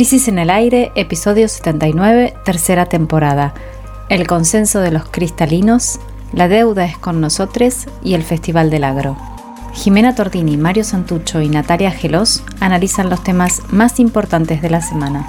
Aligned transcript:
Crisis 0.00 0.28
en 0.28 0.38
el 0.38 0.48
Aire, 0.48 0.92
episodio 0.94 1.46
79, 1.46 2.32
tercera 2.42 2.86
temporada. 2.86 3.52
El 4.08 4.26
consenso 4.26 4.80
de 4.80 4.90
los 4.90 5.06
cristalinos, 5.10 6.00
la 6.32 6.48
deuda 6.48 6.86
es 6.86 6.96
con 6.96 7.20
nosotros 7.20 7.86
y 8.02 8.14
el 8.14 8.22
Festival 8.22 8.70
del 8.70 8.84
Agro. 8.84 9.18
Jimena 9.74 10.14
Tordini, 10.14 10.56
Mario 10.56 10.84
Santucho 10.84 11.42
y 11.42 11.50
Natalia 11.50 11.90
Gelos 11.90 12.42
analizan 12.60 13.10
los 13.10 13.22
temas 13.22 13.60
más 13.72 14.00
importantes 14.00 14.62
de 14.62 14.70
la 14.70 14.80
semana. 14.80 15.26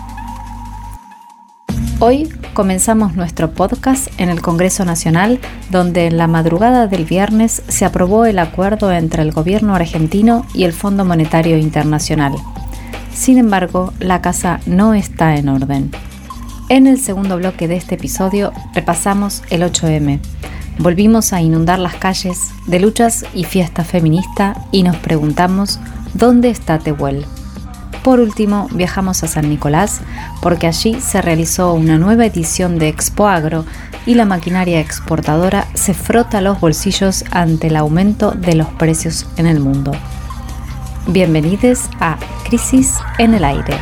Hoy 1.99 2.29
comenzamos 2.53 3.17
nuestro 3.17 3.51
podcast 3.51 4.07
en 4.21 4.29
el 4.29 4.41
Congreso 4.41 4.85
Nacional, 4.85 5.41
donde 5.69 6.07
en 6.07 6.15
la 6.15 6.27
madrugada 6.27 6.87
del 6.87 7.03
viernes 7.03 7.61
se 7.67 7.83
aprobó 7.83 8.23
el 8.23 8.39
acuerdo 8.39 8.89
entre 8.93 9.21
el 9.21 9.33
gobierno 9.33 9.75
argentino 9.75 10.45
y 10.53 10.63
el 10.63 10.71
Fondo 10.71 11.03
Monetario 11.03 11.57
Internacional. 11.57 12.35
Sin 13.13 13.37
embargo, 13.37 13.93
la 13.99 14.21
casa 14.21 14.59
no 14.65 14.93
está 14.93 15.35
en 15.35 15.49
orden. 15.49 15.91
En 16.69 16.87
el 16.87 16.99
segundo 16.99 17.37
bloque 17.37 17.67
de 17.67 17.75
este 17.75 17.95
episodio 17.95 18.53
repasamos 18.73 19.43
el 19.49 19.61
8M. 19.61 20.19
Volvimos 20.79 21.33
a 21.33 21.41
inundar 21.41 21.79
las 21.79 21.95
calles 21.95 22.51
de 22.67 22.79
luchas 22.79 23.25
y 23.33 23.43
fiesta 23.43 23.83
feminista 23.83 24.55
y 24.71 24.83
nos 24.83 24.95
preguntamos 24.95 25.79
¿dónde 26.13 26.49
está 26.49 26.79
Tehuel? 26.79 27.25
Por 28.03 28.19
último, 28.19 28.67
viajamos 28.73 29.23
a 29.23 29.27
San 29.27 29.49
Nicolás 29.49 30.01
porque 30.41 30.65
allí 30.65 30.99
se 31.01 31.21
realizó 31.21 31.73
una 31.73 31.99
nueva 31.99 32.25
edición 32.25 32.79
de 32.79 32.87
Expo 32.87 33.27
Agro 33.27 33.65
y 34.05 34.15
la 34.15 34.25
maquinaria 34.25 34.79
exportadora 34.79 35.67
se 35.75 35.93
frota 35.93 36.41
los 36.41 36.59
bolsillos 36.59 37.25
ante 37.29 37.67
el 37.67 37.75
aumento 37.75 38.31
de 38.31 38.55
los 38.55 38.67
precios 38.69 39.27
en 39.37 39.45
el 39.45 39.59
mundo. 39.59 39.91
Bienvenidos 41.07 41.89
a 41.99 42.15
Crisis 42.45 42.99
en 43.17 43.33
el 43.33 43.43
Aire. 43.43 43.73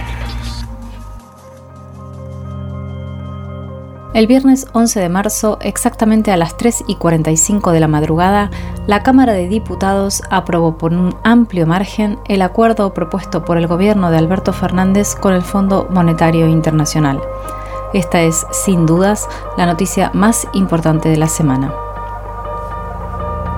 El 4.14 4.26
viernes 4.26 4.68
11 4.72 5.02
de 5.02 5.10
marzo, 5.10 5.60
exactamente 5.62 6.32
a 6.32 6.38
las 6.38 6.56
3 6.56 6.86
y 6.88 6.96
45 6.96 7.74
de 7.74 7.82
la 7.82 7.90
madrugada, 7.90 8.50
la 8.88 9.04
Cámara 9.04 9.34
de 9.34 9.50
Diputados 9.50 10.24
aprobó 10.32 10.78
por 10.78 10.94
un 10.94 11.14
amplio 11.26 11.68
margen 11.68 12.18
el 12.26 12.42
acuerdo 12.42 12.94
propuesto 12.94 13.44
por 13.44 13.58
el 13.58 13.68
gobierno 13.68 14.12
de 14.12 14.18
Alberto 14.18 14.54
Fernández 14.54 15.14
con 15.16 15.34
el 15.34 15.42
Fondo 15.42 15.88
Monetario 15.92 16.48
Internacional. 16.48 17.22
Esta 17.94 18.22
es, 18.22 18.48
sin 18.52 18.86
dudas, 18.86 19.28
la 19.58 19.66
noticia 19.66 20.10
más 20.14 20.48
importante 20.54 21.10
de 21.10 21.18
la 21.18 21.28
semana. 21.28 21.89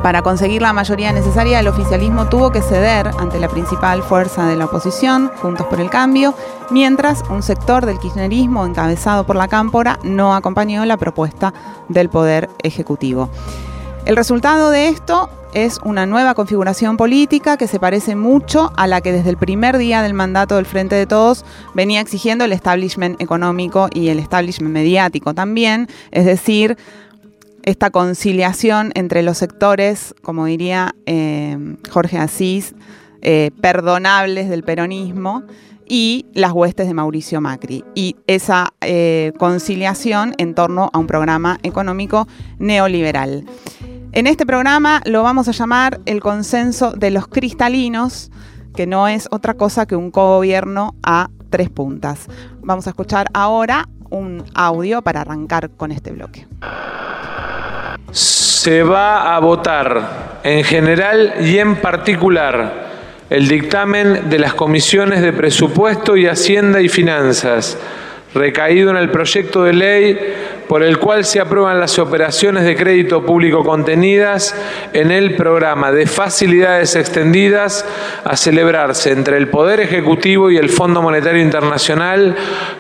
Para 0.04 0.24
conseguir 0.24 0.64
la 0.64 0.74
mayoría 0.74 1.14
necesaria, 1.14 1.60
el 1.60 1.68
oficialismo 1.68 2.28
tuvo 2.28 2.52
que 2.52 2.64
ceder 2.64 3.12
ante 3.20 3.40
la 3.40 3.48
principal 3.48 4.02
fuerza 4.02 4.48
de 4.48 4.56
la 4.56 4.66
oposición, 4.66 5.30
Juntos 5.40 5.68
por 5.68 5.80
el 5.80 5.92
Cambio, 5.92 6.34
mientras 6.72 7.24
un 7.30 7.44
sector 7.44 7.86
del 7.86 8.00
kirchnerismo 8.00 8.66
encabezado 8.66 9.28
por 9.28 9.36
la 9.36 9.48
Cámpora 9.48 10.00
no 10.04 10.34
acompañó 10.34 10.84
la 10.86 10.98
propuesta 10.98 11.54
del 11.88 12.10
Poder 12.10 12.50
Ejecutivo. 12.64 13.30
El 14.06 14.16
resultado 14.16 14.72
de 14.72 14.88
esto 14.88 15.30
es 15.54 15.80
una 15.84 16.08
nueva 16.08 16.34
configuración 16.34 16.98
política 16.98 17.58
que 17.58 17.68
se 17.68 17.80
parece 17.80 18.16
mucho 18.16 18.74
a 18.78 18.88
la 18.88 19.02
que 19.02 19.12
desde 19.12 19.30
el 19.30 19.38
primer 19.38 19.78
día 19.78 20.02
del 20.02 20.16
mandato 20.16 20.56
del 20.56 20.66
Frente 20.66 20.96
de 20.96 21.06
Todos 21.06 21.46
venía 21.76 22.02
exigiendo 22.02 22.44
el 22.44 22.54
establishment 22.54 23.22
económico 23.22 23.88
y 23.94 24.10
el 24.10 24.18
establishment 24.18 24.74
mediático 24.74 25.36
también, 25.36 25.88
es 26.10 26.26
decir, 26.26 26.78
esta 27.64 27.90
conciliación 27.90 28.92
entre 28.96 29.24
los 29.24 29.38
sectores, 29.38 30.16
como 30.22 30.46
diría 30.46 30.96
eh, 31.06 31.78
Jorge 31.90 32.18
Asís, 32.18 32.76
eh, 33.22 33.52
perdonables 33.62 34.50
del 34.50 34.64
peronismo 34.64 35.44
y 35.86 36.26
las 36.34 36.54
huestes 36.54 36.88
de 36.88 36.94
Mauricio 36.94 37.42
Macri. 37.42 37.84
Y 37.96 38.16
esa 38.28 38.74
eh, 38.82 39.34
conciliación 39.38 40.34
en 40.38 40.56
torno 40.56 40.90
a 40.94 40.98
un 40.98 41.08
programa 41.08 41.60
económico 41.64 42.28
neoliberal. 42.60 43.46
En 44.14 44.28
este 44.28 44.46
programa 44.46 45.02
lo 45.06 45.24
vamos 45.24 45.48
a 45.48 45.52
llamar 45.52 46.02
el 46.06 46.20
consenso 46.20 46.92
de 46.92 47.12
los 47.12 47.28
cristalinos, 47.28 48.32
que 48.76 48.88
no 48.88 49.08
es 49.08 49.28
otra 49.32 49.54
cosa 49.54 49.86
que 49.86 49.96
un 49.96 50.12
cogobierno 50.12 50.96
a 51.04 51.30
tres 51.50 51.70
puntas. 51.70 52.28
Vamos 52.62 52.88
a 52.88 52.92
escuchar 52.92 53.28
ahora 53.34 53.88
un 54.10 54.44
audio 54.54 55.02
para 55.02 55.22
arrancar 55.22 55.70
con 55.72 55.92
este 55.92 56.12
bloque 56.12 56.48
se 58.12 58.84
va 58.84 59.36
a 59.36 59.40
votar 59.40 60.40
en 60.44 60.64
general 60.64 61.36
y 61.42 61.58
en 61.58 61.78
particular 61.78 62.92
el 63.30 63.48
dictamen 63.48 64.30
de 64.30 64.40
las 64.40 64.54
comisiones 64.54 65.22
de 65.22 65.32
presupuesto 65.32 66.18
y 66.18 66.28
Hacienda 66.28 66.82
y 66.82 66.90
Finanzas, 66.90 67.78
recaído 68.36 68.92
en 68.92 68.98
el 68.98 69.10
proyecto 69.10 69.64
de 69.64 69.74
ley 69.74 70.20
por 70.68 70.84
el 70.84 71.00
cual 71.00 71.26
se 71.26 71.40
aprueban 71.40 71.80
las 71.80 71.98
operaciones 71.98 72.64
de 72.64 72.76
crédito 72.76 73.26
público 73.26 73.64
contenidas 73.64 74.56
en 74.94 75.12
el 75.12 75.36
programa 75.36 75.92
de 75.92 76.08
facilidades 76.08 76.96
extendidas 76.96 77.86
a 78.24 78.36
celebrarse 78.36 79.12
entre 79.12 79.38
el 79.38 79.48
Poder 79.48 79.80
Ejecutivo 79.80 80.52
y 80.52 80.58
el 80.58 80.70
Fondo 80.70 81.02
Monetario 81.02 81.42
Internacional 81.42 82.36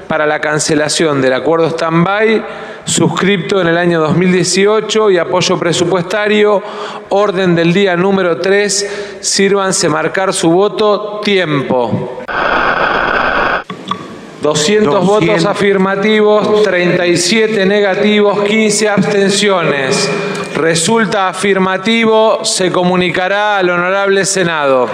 para 0.08 0.26
la 0.26 0.40
cancelación 0.40 1.22
del 1.22 1.34
acuerdo 1.34 1.68
stand-by 1.68 2.44
suscripto 2.91 3.62
en 3.62 3.68
el 3.68 3.78
año 3.78 4.00
2018 4.02 5.12
y 5.12 5.18
apoyo 5.18 5.57
presupuestario, 5.57 6.62
orden 7.09 7.56
del 7.56 7.74
día 7.74 7.96
número 7.96 8.40
3, 8.40 9.18
sírvanse 9.22 9.90
marcar 9.90 10.34
su 10.34 10.52
voto, 10.52 11.22
tiempo. 11.24 12.22
200, 14.41 15.06
votos 15.06 15.46
afirmativos, 15.46 16.63
37 16.63 17.66
negativos, 17.66 18.41
15 18.44 18.90
abstenciones. 18.90 20.09
Resulta 20.56 21.30
afirmativo, 21.30 22.44
se 22.44 22.72
comunicará 22.72 23.57
al 23.57 23.69
honorable 23.69 24.25
Senado. 24.25 24.90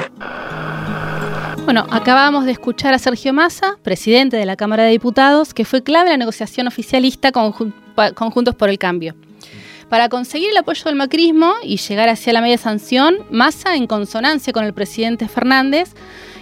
Bueno, 1.63 1.85
acabamos 1.89 2.45
de 2.45 2.51
escuchar 2.51 2.93
a 2.93 2.99
Sergio 2.99 3.33
Massa, 3.33 3.77
presidente 3.83 4.37
de 4.37 4.45
la 4.45 4.55
Cámara 4.55 4.83
de 4.83 4.91
Diputados, 4.91 5.53
que 5.53 5.65
fue 5.65 5.83
clave 5.83 6.07
en 6.07 6.13
la 6.13 6.17
negociación 6.17 6.67
oficialista 6.67 7.31
con 7.31 7.43
Juntos 8.15 8.55
por 8.55 8.69
el 8.69 8.77
Cambio. 8.77 9.15
Para 9.89 10.09
conseguir 10.09 10.49
el 10.49 10.57
apoyo 10.57 10.83
del 10.83 10.95
macrismo 10.95 11.53
y 11.63 11.77
llegar 11.77 12.09
hacia 12.09 12.33
la 12.33 12.41
media 12.41 12.57
sanción, 12.57 13.19
Massa, 13.31 13.75
en 13.75 13.87
consonancia 13.87 14.51
con 14.51 14.65
el 14.65 14.73
presidente 14.73 15.29
Fernández, 15.29 15.93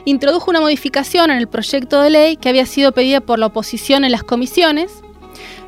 introdujo 0.05 0.49
una 0.49 0.61
modificación 0.61 1.29
en 1.29 1.38
el 1.38 1.47
proyecto 1.47 2.01
de 2.01 2.09
ley 2.09 2.38
que 2.38 2.49
había 2.49 2.65
sido 2.65 2.91
pedida 2.91 3.21
por 3.21 3.38
la 3.38 3.47
oposición 3.47 4.03
en 4.03 4.11
las 4.11 4.23
comisiones, 4.23 5.03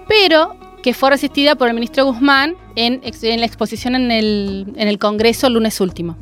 pero 0.08 0.56
que 0.82 0.94
fue 0.94 1.12
resistida 1.12 1.56
por 1.56 1.68
el 1.68 1.76
ministro 1.76 2.06
Guzmán 2.06 2.56
en, 2.76 3.02
la 3.04 3.46
exposición 3.46 3.96
en 3.96 4.12
el, 4.12 4.98
Congreso 5.00 5.48
el 5.48 5.54
lunes 5.54 5.80
último. 5.80 6.18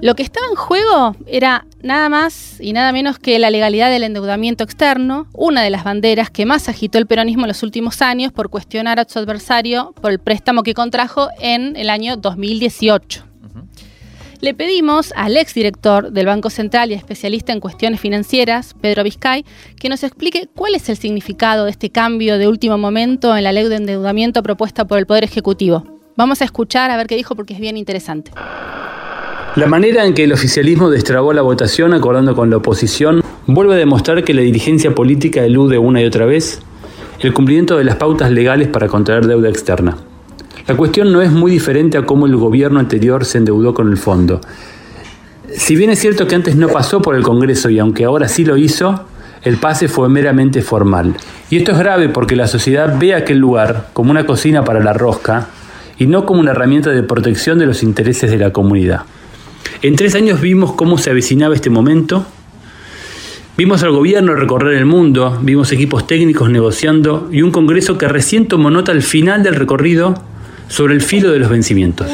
Lo 0.00 0.14
que 0.14 0.22
estaba 0.22 0.46
en 0.50 0.56
juego 0.56 1.16
era 1.26 1.66
nada 1.82 2.08
más 2.08 2.60
y 2.60 2.72
nada 2.72 2.92
menos 2.92 3.18
que 3.18 3.38
la 3.38 3.50
legalidad 3.50 3.90
del 3.90 4.02
endeudamiento 4.02 4.64
externo, 4.64 5.26
una 5.32 5.62
de 5.62 5.70
las 5.70 5.84
banderas 5.84 6.30
que 6.30 6.46
más 6.46 6.68
agitó 6.68 6.98
el 6.98 7.06
peronismo 7.06 7.44
en 7.44 7.48
los 7.48 7.62
últimos 7.62 8.02
años 8.02 8.32
por 8.32 8.50
cuestionar 8.50 9.00
a 9.00 9.08
su 9.08 9.18
adversario 9.18 9.94
por 10.00 10.10
el 10.10 10.18
préstamo 10.18 10.62
que 10.62 10.74
contrajo 10.74 11.28
en 11.40 11.76
el 11.76 11.88
año 11.88 12.16
2018 12.16 13.26
le 14.40 14.54
pedimos 14.54 15.12
al 15.16 15.36
exdirector 15.36 16.12
del 16.12 16.26
Banco 16.26 16.50
Central 16.50 16.90
y 16.90 16.94
especialista 16.94 17.52
en 17.52 17.60
cuestiones 17.60 18.00
financieras, 18.00 18.74
Pedro 18.80 19.02
Vizcay, 19.02 19.44
que 19.78 19.88
nos 19.88 20.02
explique 20.02 20.48
cuál 20.54 20.74
es 20.74 20.88
el 20.88 20.96
significado 20.96 21.64
de 21.64 21.70
este 21.70 21.90
cambio 21.90 22.38
de 22.38 22.48
último 22.48 22.78
momento 22.78 23.36
en 23.36 23.44
la 23.44 23.52
ley 23.52 23.68
de 23.68 23.76
endeudamiento 23.76 24.42
propuesta 24.42 24.86
por 24.86 24.98
el 24.98 25.06
Poder 25.06 25.24
Ejecutivo. 25.24 25.84
Vamos 26.16 26.40
a 26.42 26.44
escuchar 26.44 26.90
a 26.90 26.96
ver 26.96 27.06
qué 27.06 27.16
dijo 27.16 27.34
porque 27.34 27.54
es 27.54 27.60
bien 27.60 27.76
interesante. 27.76 28.30
La 29.56 29.66
manera 29.66 30.04
en 30.04 30.14
que 30.14 30.24
el 30.24 30.32
oficialismo 30.32 30.90
destrabó 30.90 31.32
la 31.32 31.42
votación 31.42 31.94
acordando 31.94 32.36
con 32.36 32.50
la 32.50 32.58
oposición 32.58 33.22
vuelve 33.46 33.74
a 33.74 33.78
demostrar 33.78 34.22
que 34.22 34.34
la 34.34 34.42
dirigencia 34.42 34.94
política 34.94 35.44
elude 35.44 35.78
una 35.78 36.02
y 36.02 36.04
otra 36.04 36.26
vez 36.26 36.60
el 37.20 37.32
cumplimiento 37.32 37.78
de 37.78 37.84
las 37.84 37.96
pautas 37.96 38.30
legales 38.30 38.68
para 38.68 38.88
contraer 38.88 39.26
deuda 39.26 39.48
externa. 39.48 39.96
La 40.66 40.76
cuestión 40.76 41.12
no 41.12 41.22
es 41.22 41.30
muy 41.30 41.50
diferente 41.50 41.96
a 41.96 42.04
cómo 42.04 42.26
el 42.26 42.36
gobierno 42.36 42.80
anterior 42.80 43.24
se 43.24 43.38
endeudó 43.38 43.72
con 43.72 43.88
el 43.88 43.96
fondo. 43.96 44.40
Si 45.54 45.76
bien 45.76 45.90
es 45.90 46.00
cierto 46.00 46.26
que 46.26 46.34
antes 46.34 46.56
no 46.56 46.68
pasó 46.68 47.00
por 47.00 47.14
el 47.14 47.22
Congreso 47.22 47.70
y 47.70 47.78
aunque 47.78 48.04
ahora 48.04 48.28
sí 48.28 48.44
lo 48.44 48.56
hizo, 48.56 49.06
el 49.42 49.56
pase 49.56 49.88
fue 49.88 50.08
meramente 50.08 50.60
formal. 50.60 51.14
Y 51.48 51.56
esto 51.56 51.72
es 51.72 51.78
grave 51.78 52.08
porque 52.08 52.36
la 52.36 52.48
sociedad 52.48 52.96
ve 52.98 53.14
aquel 53.14 53.38
lugar 53.38 53.88
como 53.92 54.10
una 54.10 54.26
cocina 54.26 54.64
para 54.64 54.80
la 54.80 54.92
rosca 54.92 55.46
y 55.98 56.08
no 56.08 56.26
como 56.26 56.40
una 56.40 56.50
herramienta 56.50 56.90
de 56.90 57.02
protección 57.04 57.58
de 57.58 57.66
los 57.66 57.82
intereses 57.82 58.30
de 58.30 58.38
la 58.38 58.52
comunidad. 58.52 59.02
En 59.82 59.96
tres 59.96 60.14
años 60.14 60.40
vimos 60.40 60.72
cómo 60.72 60.98
se 60.98 61.10
avecinaba 61.10 61.54
este 61.54 61.70
momento, 61.70 62.26
vimos 63.56 63.82
al 63.82 63.90
gobierno 63.90 64.34
recorrer 64.34 64.74
el 64.74 64.86
mundo, 64.86 65.38
vimos 65.42 65.72
equipos 65.72 66.06
técnicos 66.06 66.50
negociando 66.50 67.28
y 67.32 67.42
un 67.42 67.50
Congreso 67.50 67.98
que 67.98 68.08
recién 68.08 68.48
tomó 68.48 68.70
nota 68.70 68.92
al 68.92 69.02
final 69.02 69.42
del 69.42 69.54
recorrido 69.54 70.14
sobre 70.68 70.94
el 70.94 71.02
filo 71.02 71.30
de 71.30 71.38
los 71.38 71.50
vencimientos. 71.50 72.08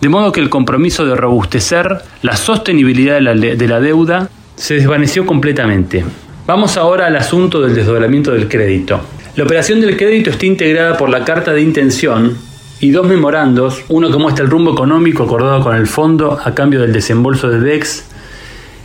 De 0.00 0.08
modo 0.08 0.32
que 0.32 0.40
el 0.40 0.48
compromiso 0.48 1.04
de 1.04 1.14
robustecer 1.14 1.98
la 2.22 2.36
sostenibilidad 2.36 3.16
de 3.16 3.68
la, 3.68 3.80
deuda 3.80 4.30
se 4.56 4.74
desvaneció 4.74 5.26
completamente. 5.26 6.04
Vamos 6.46 6.78
ahora 6.78 7.06
al 7.06 7.16
asunto 7.16 7.60
del 7.60 7.74
desdoblamiento 7.74 8.32
del 8.32 8.48
crédito. 8.48 9.00
La 9.36 9.44
operación 9.44 9.80
del 9.80 9.96
crédito 9.96 10.30
está 10.30 10.46
integrada 10.46 10.96
por 10.96 11.10
la 11.10 11.24
carta 11.24 11.52
de 11.52 11.60
intención 11.60 12.36
y 12.80 12.90
dos 12.90 13.06
memorandos, 13.06 13.84
uno 13.88 14.10
que 14.10 14.16
muestra 14.16 14.44
el 14.44 14.50
rumbo 14.50 14.72
económico 14.72 15.24
acordado 15.24 15.62
con 15.62 15.76
el 15.76 15.86
fondo 15.86 16.38
a 16.42 16.54
cambio 16.54 16.80
del 16.80 16.92
desembolso 16.92 17.50
de 17.50 17.60
DEX 17.60 18.04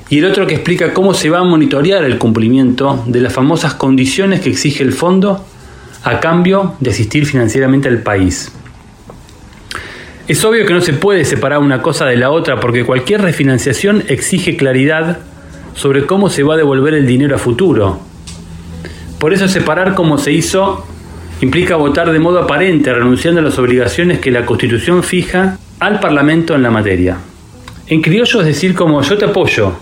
y 0.09 0.19
el 0.19 0.25
otro 0.25 0.45
que 0.45 0.55
explica 0.55 0.93
cómo 0.93 1.13
se 1.13 1.29
va 1.29 1.39
a 1.39 1.43
monitorear 1.43 2.03
el 2.03 2.17
cumplimiento 2.17 3.03
de 3.07 3.21
las 3.21 3.33
famosas 3.33 3.73
condiciones 3.73 4.41
que 4.41 4.49
exige 4.49 4.83
el 4.83 4.91
fondo 4.91 5.45
a 6.03 6.19
cambio 6.19 6.75
de 6.79 6.91
asistir 6.91 7.25
financieramente 7.25 7.87
al 7.87 7.99
país. 8.03 8.51
Es 10.27 10.43
obvio 10.43 10.65
que 10.65 10.73
no 10.73 10.81
se 10.81 10.93
puede 10.93 11.23
separar 11.23 11.59
una 11.59 11.81
cosa 11.81 12.05
de 12.05 12.17
la 12.17 12.31
otra 12.31 12.59
porque 12.59 12.83
cualquier 12.83 13.21
refinanciación 13.21 14.03
exige 14.07 14.57
claridad 14.57 15.19
sobre 15.73 16.05
cómo 16.05 16.29
se 16.29 16.43
va 16.43 16.55
a 16.55 16.57
devolver 16.57 16.93
el 16.93 17.07
dinero 17.07 17.35
a 17.35 17.39
futuro. 17.39 17.99
Por 19.19 19.33
eso 19.33 19.47
separar 19.47 19.95
como 19.95 20.17
se 20.17 20.33
hizo 20.33 20.85
implica 21.45 21.75
votar 21.75 22.11
de 22.11 22.17
modo 22.17 22.39
aparente, 22.39 22.91
renunciando 22.91 23.39
a 23.39 23.43
las 23.43 23.59
obligaciones 23.59 24.17
que 24.17 24.31
la 24.31 24.47
Constitución 24.47 25.03
fija 25.03 25.59
al 25.79 25.99
Parlamento 25.99 26.55
en 26.55 26.63
la 26.63 26.71
materia. 26.71 27.17
En 27.85 28.01
criollo 28.01 28.39
es 28.41 28.47
decir 28.47 28.73
como 28.73 28.99
yo 29.03 29.15
te 29.15 29.25
apoyo, 29.25 29.73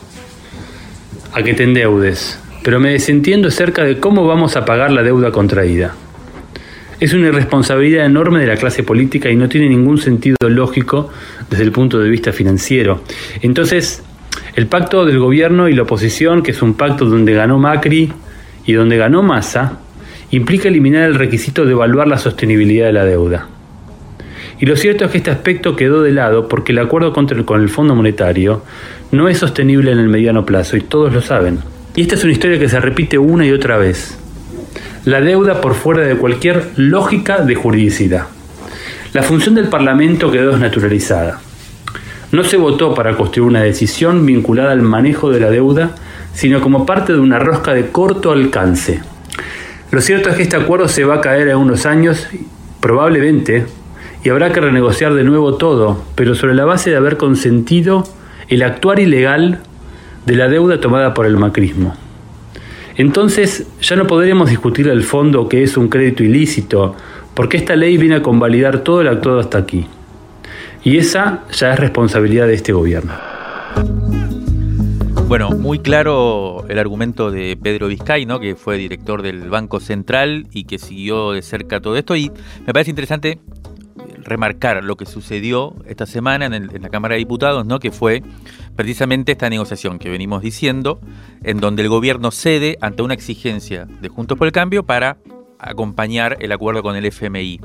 a 1.32 1.42
que 1.42 1.54
te 1.54 1.64
endeudes, 1.64 2.38
pero 2.64 2.82
me 2.82 2.92
desentiendo 2.92 3.48
acerca 3.48 3.86
de 3.86 3.98
cómo 3.98 4.28
vamos 4.28 4.58
a 4.58 4.66
pagar 4.66 4.92
la 4.92 5.04
deuda 5.04 5.32
contraída. 5.32 5.96
Es 7.00 7.14
una 7.14 7.28
irresponsabilidad 7.28 8.06
enorme 8.06 8.42
de 8.42 8.48
la 8.48 8.58
clase 8.58 8.84
política 8.84 9.30
y 9.30 9.38
no 9.38 9.48
tiene 9.48 9.70
ningún 9.70 9.98
sentido 9.98 10.36
lógico 10.42 11.12
desde 11.50 11.64
el 11.64 11.72
punto 11.72 11.98
de 12.00 12.10
vista 12.10 12.34
financiero. 12.34 13.04
Entonces, 13.42 14.04
el 14.56 14.68
pacto 14.68 15.06
del 15.06 15.18
gobierno 15.18 15.70
y 15.70 15.74
la 15.74 15.84
oposición, 15.84 16.44
que 16.44 16.52
es 16.52 16.62
un 16.62 16.74
pacto 16.74 17.06
donde 17.06 17.34
ganó 17.34 17.58
Macri 17.58 18.12
y 18.66 18.74
donde 18.74 18.98
ganó 18.98 19.24
Massa, 19.24 19.80
implica 20.36 20.68
eliminar 20.68 21.04
el 21.04 21.16
requisito 21.16 21.64
de 21.64 21.74
evaluar 21.74 22.08
la 22.08 22.18
sostenibilidad 22.18 22.88
de 22.88 22.94
la 22.94 23.06
deuda. 23.06 23.48
Y 24.60 24.66
lo 24.66 24.76
cierto 24.76 25.06
es 25.06 25.12
que 25.12 25.18
este 25.20 25.30
aspecto 25.30 25.76
quedó 25.76 26.02
de 26.02 26.12
lado 26.12 26.48
porque 26.48 26.72
el 26.72 26.80
acuerdo 26.80 27.14
con 27.14 27.62
el 27.62 27.70
Fondo 27.70 27.94
Monetario 27.94 28.64
no 29.12 29.28
es 29.30 29.38
sostenible 29.38 29.92
en 29.92 30.00
el 30.00 30.10
mediano 30.10 30.44
plazo 30.44 30.76
y 30.76 30.82
todos 30.82 31.14
lo 31.14 31.22
saben. 31.22 31.60
Y 31.96 32.02
esta 32.02 32.16
es 32.16 32.24
una 32.24 32.34
historia 32.34 32.58
que 32.58 32.68
se 32.68 32.80
repite 32.80 33.20
una 33.20 33.46
y 33.46 33.52
otra 33.52 33.78
vez. 33.78 34.18
La 35.06 35.22
deuda 35.22 35.62
por 35.62 35.76
fuera 35.76 36.02
de 36.02 36.16
cualquier 36.16 36.72
lógica 36.78 37.42
de 37.42 37.54
juridicidad. 37.54 38.26
La 39.14 39.22
función 39.22 39.54
del 39.54 39.68
Parlamento 39.68 40.32
quedó 40.32 40.52
desnaturalizada. 40.52 41.42
No 42.32 42.44
se 42.44 42.58
votó 42.58 42.96
para 42.96 43.16
construir 43.16 43.48
una 43.48 43.62
decisión 43.62 44.26
vinculada 44.26 44.72
al 44.72 44.82
manejo 44.82 45.30
de 45.30 45.42
la 45.42 45.52
deuda, 45.52 45.94
sino 46.34 46.60
como 46.62 46.88
parte 46.88 47.14
de 47.14 47.20
una 47.20 47.38
rosca 47.38 47.76
de 47.76 47.92
corto 47.92 48.32
alcance. 48.32 49.13
Lo 49.94 50.02
cierto 50.02 50.30
es 50.30 50.36
que 50.36 50.42
este 50.42 50.56
acuerdo 50.56 50.88
se 50.88 51.06
va 51.06 51.18
a 51.18 51.22
caer 51.22 51.50
en 51.50 51.58
unos 51.58 51.86
años, 51.86 52.28
probablemente, 52.80 53.68
y 54.24 54.30
habrá 54.30 54.52
que 54.52 54.60
renegociar 54.60 55.14
de 55.14 55.24
nuevo 55.24 55.54
todo, 55.54 56.04
pero 56.16 56.34
sobre 56.34 56.56
la 56.56 56.66
base 56.66 56.90
de 56.90 56.96
haber 56.96 57.16
consentido 57.16 58.04
el 58.48 58.64
actuar 58.64 59.00
ilegal 59.00 59.60
de 60.26 60.36
la 60.36 60.48
deuda 60.48 60.82
tomada 60.82 61.14
por 61.14 61.28
el 61.28 61.38
macrismo. 61.38 61.96
Entonces 62.98 63.68
ya 63.82 63.96
no 63.96 64.08
podremos 64.08 64.50
discutir 64.50 64.88
el 64.88 65.04
fondo 65.04 65.48
que 65.48 65.62
es 65.62 65.78
un 65.78 65.90
crédito 65.90 66.24
ilícito, 66.24 66.96
porque 67.36 67.58
esta 67.58 67.76
ley 67.76 67.98
viene 67.98 68.16
a 68.16 68.24
convalidar 68.24 68.80
todo 68.80 69.02
el 69.02 69.08
actuado 69.08 69.42
hasta 69.42 69.60
aquí. 69.60 69.86
Y 70.84 70.98
esa 70.98 71.44
ya 71.52 71.72
es 71.72 71.80
responsabilidad 71.80 72.48
de 72.48 72.56
este 72.56 72.74
gobierno. 72.74 73.14
Bueno, 75.34 75.50
muy 75.50 75.80
claro 75.80 76.64
el 76.70 76.78
argumento 76.78 77.32
de 77.32 77.58
Pedro 77.58 77.88
Vizcay, 77.88 78.28
¿no? 78.28 78.40
que 78.40 78.56
fue 78.56 78.78
director 78.78 79.24
del 79.24 79.50
Banco 79.50 79.80
Central 79.80 80.46
y 80.52 80.66
que 80.66 80.78
siguió 80.78 81.32
de 81.32 81.42
cerca 81.42 81.82
todo 81.82 81.98
esto. 81.98 82.16
Y 82.16 82.32
me 82.68 82.72
parece 82.72 82.92
interesante 82.92 83.40
remarcar 84.20 84.84
lo 84.84 84.96
que 84.96 85.08
sucedió 85.08 85.74
esta 85.88 86.06
semana 86.06 86.46
en, 86.46 86.70
la 86.80 86.90
Cámara 86.90 87.14
de 87.14 87.18
Diputados, 87.18 87.66
¿no? 87.66 87.80
que 87.80 87.90
fue 87.90 88.22
precisamente 88.76 89.32
esta 89.32 89.50
negociación 89.50 89.98
que 89.98 90.12
venimos 90.12 90.44
diciendo, 90.44 91.00
en 91.42 91.58
donde 91.58 91.82
el 91.82 91.90
gobierno 91.90 92.30
cede 92.30 92.78
ante 92.80 93.02
una 93.02 93.16
exigencia 93.16 93.86
de 93.86 94.10
Juntos 94.10 94.38
por 94.38 94.46
el 94.46 94.54
Cambio 94.54 94.84
para 94.84 95.18
acompañar 95.64 96.38
el 96.40 96.52
acuerdo 96.52 96.84
con 96.84 96.96
el 96.96 97.06
FMI. 97.06 97.60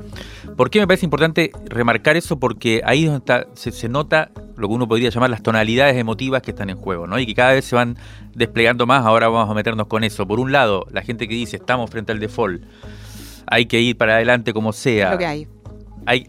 ¿Por 0.55 0.69
qué 0.69 0.79
me 0.79 0.87
parece 0.87 1.05
importante 1.05 1.51
remarcar 1.65 2.17
eso? 2.17 2.39
Porque 2.39 2.81
ahí 2.85 3.05
donde 3.05 3.19
está, 3.19 3.47
se, 3.53 3.89
nota 3.89 4.31
lo 4.57 4.67
que 4.67 4.73
uno 4.73 4.87
podría 4.87 5.09
llamar 5.09 5.29
las 5.29 5.43
tonalidades 5.43 5.95
emotivas 5.97 6.41
que 6.41 6.51
están 6.51 6.69
en 6.69 6.77
juego, 6.77 7.07
¿no? 7.07 7.19
Y 7.19 7.25
que 7.25 7.35
cada 7.35 7.53
vez 7.53 7.65
se 7.65 7.75
van 7.75 7.97
desplegando 8.33 8.85
más, 8.85 9.05
ahora 9.05 9.29
vamos 9.29 9.49
a 9.49 9.53
meternos 9.53 9.87
con 9.87 10.03
eso. 10.03 10.27
Por 10.27 10.39
un 10.39 10.51
lado, 10.51 10.85
la 10.91 11.01
gente 11.01 11.27
que 11.27 11.35
dice 11.35 11.57
estamos 11.57 11.89
frente 11.89 12.11
al 12.11 12.19
default, 12.19 12.61
hay 13.47 13.65
que 13.65 13.79
ir 13.79 13.97
para 13.97 14.15
adelante 14.15 14.53
como 14.53 14.73
sea. 14.73 15.11
Lo 15.11 15.17
que 15.17 15.25
hay 15.25 15.47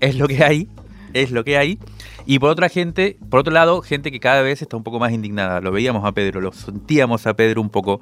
es 0.00 0.16
lo 0.16 0.28
que 0.28 0.44
hay, 0.44 0.68
es 1.12 1.30
lo 1.30 1.44
que 1.44 1.56
hay. 1.56 1.78
Y 2.26 2.38
por 2.38 2.50
otra 2.50 2.68
gente, 2.68 3.16
por 3.28 3.40
otro 3.40 3.52
lado, 3.52 3.82
gente 3.82 4.12
que 4.12 4.20
cada 4.20 4.42
vez 4.42 4.62
está 4.62 4.76
un 4.76 4.84
poco 4.84 4.98
más 4.98 5.12
indignada. 5.12 5.60
Lo 5.60 5.72
veíamos 5.72 6.04
a 6.04 6.12
Pedro, 6.12 6.40
lo 6.40 6.52
sentíamos 6.52 7.26
a 7.26 7.34
Pedro 7.34 7.60
un 7.60 7.70
poco 7.70 8.00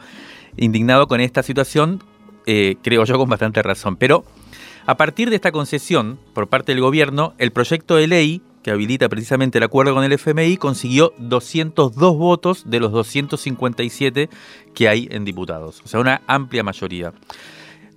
indignado 0.57 1.07
con 1.07 1.21
esta 1.21 1.43
situación, 1.43 2.03
eh, 2.51 2.77
creo 2.81 3.05
yo 3.05 3.19
con 3.19 3.29
bastante 3.29 3.63
razón. 3.63 3.97
Pero 3.97 4.25
a 4.87 4.97
partir 4.97 5.29
de 5.29 5.37
esta 5.37 5.53
concesión 5.53 6.19
por 6.33 6.49
parte 6.49 6.73
del 6.73 6.81
gobierno, 6.81 7.35
el 7.37 7.53
proyecto 7.53 7.97
de 7.97 8.07
ley 8.07 8.41
que 8.63 8.71
habilita 8.71 9.11
precisamente 9.11 9.59
el 9.59 9.65
acuerdo 9.65 9.93
con 9.93 10.03
el 10.03 10.15
FMI 10.15 10.57
consiguió 10.57 11.13
202 11.19 12.17
votos 12.17 12.71
de 12.71 12.81
los 12.81 12.91
257 12.91 14.31
que 14.75 14.89
hay 14.89 15.09
en 15.11 15.27
diputados. 15.27 15.83
O 15.85 15.89
sea, 15.89 16.01
una 16.01 16.23
amplia 16.27 16.63
mayoría. 16.63 17.13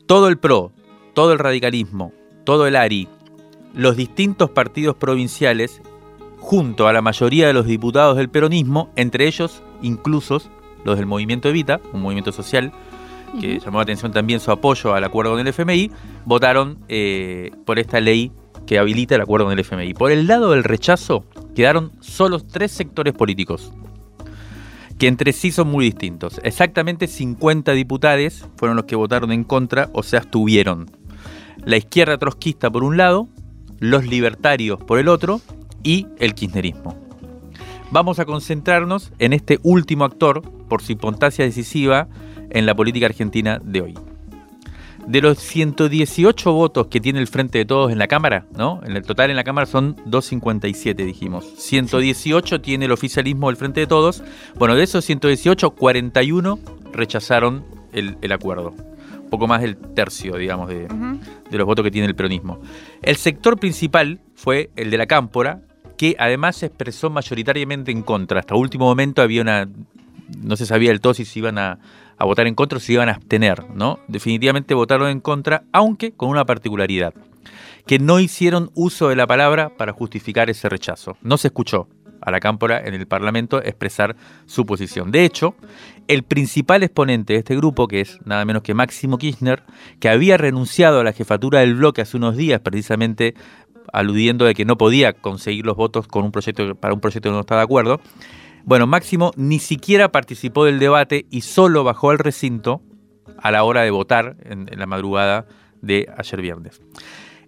Todo 0.05 0.27
el 0.27 0.37
PRO, 0.37 0.73
todo 1.13 1.31
el 1.31 1.39
radicalismo, 1.39 2.11
todo 2.43 2.67
el 2.67 2.75
ARI, 2.75 3.07
los 3.73 3.95
distintos 3.95 4.49
partidos 4.49 4.97
provinciales, 4.97 5.81
junto 6.39 6.89
a 6.89 6.93
la 6.93 7.01
mayoría 7.01 7.47
de 7.47 7.53
los 7.53 7.67
diputados 7.67 8.17
del 8.17 8.29
peronismo, 8.29 8.91
entre 8.97 9.27
ellos 9.27 9.63
incluso 9.81 10.41
los 10.83 10.97
del 10.97 11.05
movimiento 11.05 11.47
Evita, 11.47 11.79
un 11.93 12.01
movimiento 12.01 12.33
social 12.33 12.73
que 13.39 13.59
llamó 13.59 13.77
la 13.77 13.83
atención 13.83 14.11
también 14.11 14.39
su 14.39 14.51
apoyo 14.51 14.93
al 14.93 15.03
acuerdo 15.03 15.31
con 15.31 15.39
el 15.39 15.47
FMI, 15.47 15.91
votaron 16.25 16.79
eh, 16.89 17.51
por 17.65 17.79
esta 17.79 17.99
ley 17.99 18.31
que 18.65 18.79
habilita 18.79 19.15
el 19.15 19.21
acuerdo 19.21 19.45
con 19.45 19.53
el 19.53 19.59
FMI. 19.59 19.93
Por 19.93 20.11
el 20.11 20.27
lado 20.27 20.51
del 20.51 20.63
rechazo 20.63 21.25
quedaron 21.55 21.91
solo 21.99 22.39
tres 22.39 22.71
sectores 22.71 23.13
políticos, 23.13 23.73
que 24.97 25.07
entre 25.07 25.33
sí 25.33 25.51
son 25.51 25.69
muy 25.69 25.85
distintos. 25.85 26.39
Exactamente 26.43 27.07
50 27.07 27.71
diputados 27.73 28.47
fueron 28.57 28.77
los 28.77 28.85
que 28.85 28.95
votaron 28.95 29.31
en 29.31 29.43
contra 29.43 29.89
o 29.93 30.03
se 30.03 30.17
abstuvieron. 30.17 30.89
La 31.65 31.77
izquierda 31.77 32.17
trotskista 32.17 32.69
por 32.69 32.83
un 32.83 32.97
lado, 32.97 33.27
los 33.79 34.05
libertarios 34.05 34.79
por 34.83 34.99
el 34.99 35.07
otro 35.07 35.41
y 35.83 36.07
el 36.19 36.33
kirchnerismo. 36.33 36.95
Vamos 37.91 38.19
a 38.19 38.25
concentrarnos 38.25 39.11
en 39.19 39.33
este 39.33 39.59
último 39.63 40.05
actor, 40.05 40.41
por 40.69 40.81
su 40.81 40.93
importancia 40.93 41.43
decisiva 41.43 42.07
en 42.51 42.65
la 42.65 42.75
política 42.75 43.07
argentina 43.07 43.59
de 43.63 43.81
hoy. 43.81 43.93
De 45.07 45.19
los 45.19 45.39
118 45.39 46.53
votos 46.53 46.87
que 46.87 47.01
tiene 47.01 47.19
el 47.19 47.27
Frente 47.27 47.57
de 47.57 47.65
Todos 47.65 47.91
en 47.91 47.97
la 47.97 48.07
Cámara, 48.07 48.45
¿no? 48.55 48.81
En 48.85 48.95
el 48.95 49.01
total 49.03 49.31
en 49.31 49.35
la 49.35 49.43
Cámara 49.43 49.65
son 49.65 49.95
257, 50.05 51.03
dijimos. 51.03 51.45
118 51.57 52.61
tiene 52.61 52.85
el 52.85 52.91
oficialismo 52.91 53.47
del 53.47 53.57
Frente 53.57 53.79
de 53.79 53.87
Todos. 53.87 54.23
Bueno, 54.59 54.75
de 54.75 54.83
esos 54.83 55.03
118, 55.03 55.71
41 55.71 56.59
rechazaron 56.93 57.65
el, 57.93 58.17
el 58.21 58.31
acuerdo 58.31 58.75
poco 59.31 59.47
más 59.47 59.61
del 59.61 59.77
tercio, 59.77 60.35
digamos, 60.35 60.69
de, 60.69 60.87
los 61.49 61.65
votos 61.65 61.83
que 61.83 61.89
tiene 61.89 62.07
el 62.07 62.15
peronismo. 62.15 62.59
El 63.01 63.15
sector 63.15 63.57
principal 63.57 64.19
fue 64.35 64.69
el 64.75 64.91
de 64.91 64.97
la 64.97 65.07
Cámpora, 65.07 65.61
que 65.97 66.15
además 66.19 66.57
se 66.57 66.67
expresó 66.67 67.09
mayoritariamente 67.09 67.91
en 67.91 68.03
contra. 68.03 68.41
Hasta 68.41 68.53
último 68.53 68.85
momento 68.85 69.23
había 69.23 69.41
una. 69.41 69.67
No 70.37 70.55
se 70.55 70.65
sabía 70.65 70.89
del 70.89 71.01
todo 71.01 71.13
si 71.13 71.25
se 71.25 71.39
iban 71.39 71.57
a, 71.57 71.79
a 72.21 72.25
votar 72.25 72.45
en 72.45 72.53
contra 72.53 72.77
o 72.77 72.79
si 72.79 72.93
iban 72.93 73.09
a 73.09 73.13
abstener, 73.13 73.65
¿no? 73.73 73.97
Definitivamente 74.07 74.75
votaron 74.75 75.09
en 75.09 75.21
contra, 75.21 75.63
aunque 75.73 76.11
con 76.11 76.29
una 76.29 76.45
particularidad 76.45 77.15
que 77.87 77.97
no 77.97 78.19
hicieron 78.19 78.69
uso 78.75 79.09
de 79.09 79.15
la 79.15 79.25
palabra 79.25 79.75
para 79.75 79.91
justificar 79.91 80.47
ese 80.47 80.69
rechazo. 80.69 81.17
No 81.23 81.39
se 81.39 81.47
escuchó 81.47 81.87
a 82.21 82.29
la 82.29 82.39
Cámpora 82.39 82.79
en 82.85 82.93
el 82.93 83.07
Parlamento 83.07 83.57
expresar 83.63 84.15
su 84.45 84.67
posición. 84.67 85.09
De 85.09 85.25
hecho, 85.25 85.55
el 86.07 86.21
principal 86.21 86.83
exponente 86.83 87.33
de 87.33 87.39
este 87.39 87.55
grupo, 87.55 87.87
que 87.87 88.01
es 88.01 88.19
nada 88.23 88.45
menos 88.45 88.61
que 88.61 88.75
Máximo 88.75 89.17
Kirchner, 89.17 89.63
que 89.99 90.07
había 90.07 90.37
renunciado 90.37 90.99
a 90.99 91.03
la 91.03 91.13
jefatura 91.13 91.61
del 91.61 91.73
bloque 91.73 92.03
hace 92.03 92.17
unos 92.17 92.37
días, 92.37 92.61
precisamente 92.61 93.33
aludiendo 93.91 94.45
de 94.45 94.53
que 94.53 94.63
no 94.63 94.77
podía 94.77 95.13
conseguir 95.13 95.65
los 95.65 95.75
votos 95.75 96.07
con 96.07 96.23
un 96.23 96.31
proyecto, 96.31 96.75
para 96.75 96.93
un 96.93 96.99
proyecto 96.99 97.29
que 97.29 97.33
no 97.33 97.39
estaba 97.39 97.61
de 97.61 97.65
acuerdo. 97.65 97.99
Bueno, 98.63 98.87
Máximo 98.87 99.31
ni 99.35 99.59
siquiera 99.59 100.11
participó 100.11 100.65
del 100.65 100.79
debate 100.79 101.25
y 101.29 101.41
solo 101.41 101.83
bajó 101.83 102.11
al 102.11 102.19
recinto 102.19 102.81
a 103.37 103.51
la 103.51 103.63
hora 103.63 103.81
de 103.81 103.91
votar 103.91 104.37
en 104.43 104.67
la 104.77 104.85
madrugada 104.85 105.47
de 105.81 106.07
ayer 106.17 106.41
viernes. 106.41 106.81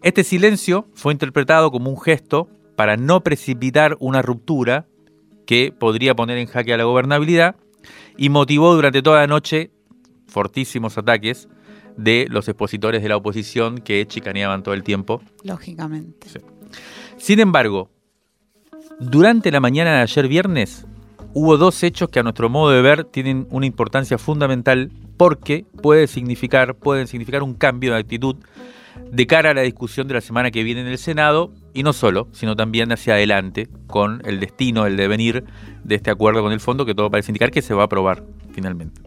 Este 0.02 0.24
silencio 0.24 0.88
fue 0.96 1.14
interpretado 1.14 1.72
como 1.72 1.90
un 1.90 2.00
gesto 2.00 2.50
para 2.76 2.98
no 2.98 3.22
precipitar 3.22 3.96
una 4.00 4.22
ruptura 4.22 4.88
que 5.46 5.74
podría 5.78 6.16
poner 6.16 6.38
en 6.38 6.48
jaque 6.48 6.74
a 6.74 6.78
la 6.78 6.84
gobernabilidad 6.84 7.56
y 8.18 8.30
motivó 8.30 8.74
durante 8.74 9.02
toda 9.02 9.20
la 9.20 9.28
noche 9.28 9.72
fortísimos 10.28 10.98
ataques 10.98 11.48
de 11.96 12.26
los 12.30 12.48
expositores 12.48 13.04
de 13.04 13.10
la 13.10 13.18
oposición 13.18 13.78
que 13.78 14.06
chicaneaban 14.08 14.64
todo 14.64 14.74
el 14.74 14.84
tiempo. 14.84 15.22
Lógicamente. 15.44 16.28
Sí. 16.28 16.40
Sin 17.18 17.40
embargo, 17.40 17.92
durante 19.00 19.52
la 19.52 19.60
mañana 19.60 19.98
de 19.98 20.02
ayer 20.02 20.28
viernes 20.28 20.88
hubo 21.34 21.58
dos 21.58 21.82
hechos 21.84 22.10
que 22.10 22.20
a 22.20 22.24
nuestro 22.24 22.50
modo 22.50 22.72
de 22.72 22.82
ver 22.82 23.04
tienen 23.06 23.48
una 23.50 23.66
importancia 23.66 24.18
fundamental 24.18 24.92
porque 25.18 25.66
pueden 25.82 26.08
significar 26.08 26.76
un 27.44 27.54
cambio 27.56 27.94
de 27.94 28.00
actitud 28.00 28.36
de 29.12 29.28
cara 29.28 29.52
a 29.52 29.54
la 29.54 29.62
discusión 29.62 30.08
de 30.08 30.16
la 30.16 30.22
semana 30.22 30.52
que 30.52 30.64
viene 30.64 30.82
en 30.82 30.88
el 30.88 30.98
Senado, 30.98 31.52
y 31.74 31.84
no 31.84 31.94
solo, 31.94 32.28
sino 32.32 32.56
también 32.56 32.92
hacia 32.92 33.16
adelante 33.16 33.68
con 33.88 34.22
el 34.26 34.40
destino, 34.40 34.86
el 34.86 34.98
devenir 34.98 35.44
de 35.84 35.96
este 35.96 36.12
acuerdo 36.12 36.42
con 36.42 36.52
el 36.52 36.60
fondo, 36.60 36.86
que 36.86 36.94
todo 36.94 37.10
parece 37.10 37.32
indicar 37.32 37.52
que 37.52 37.62
se 37.62 37.74
va 37.74 37.84
a 37.84 37.86
aprobar 37.86 38.24
finalmente. 38.52 39.02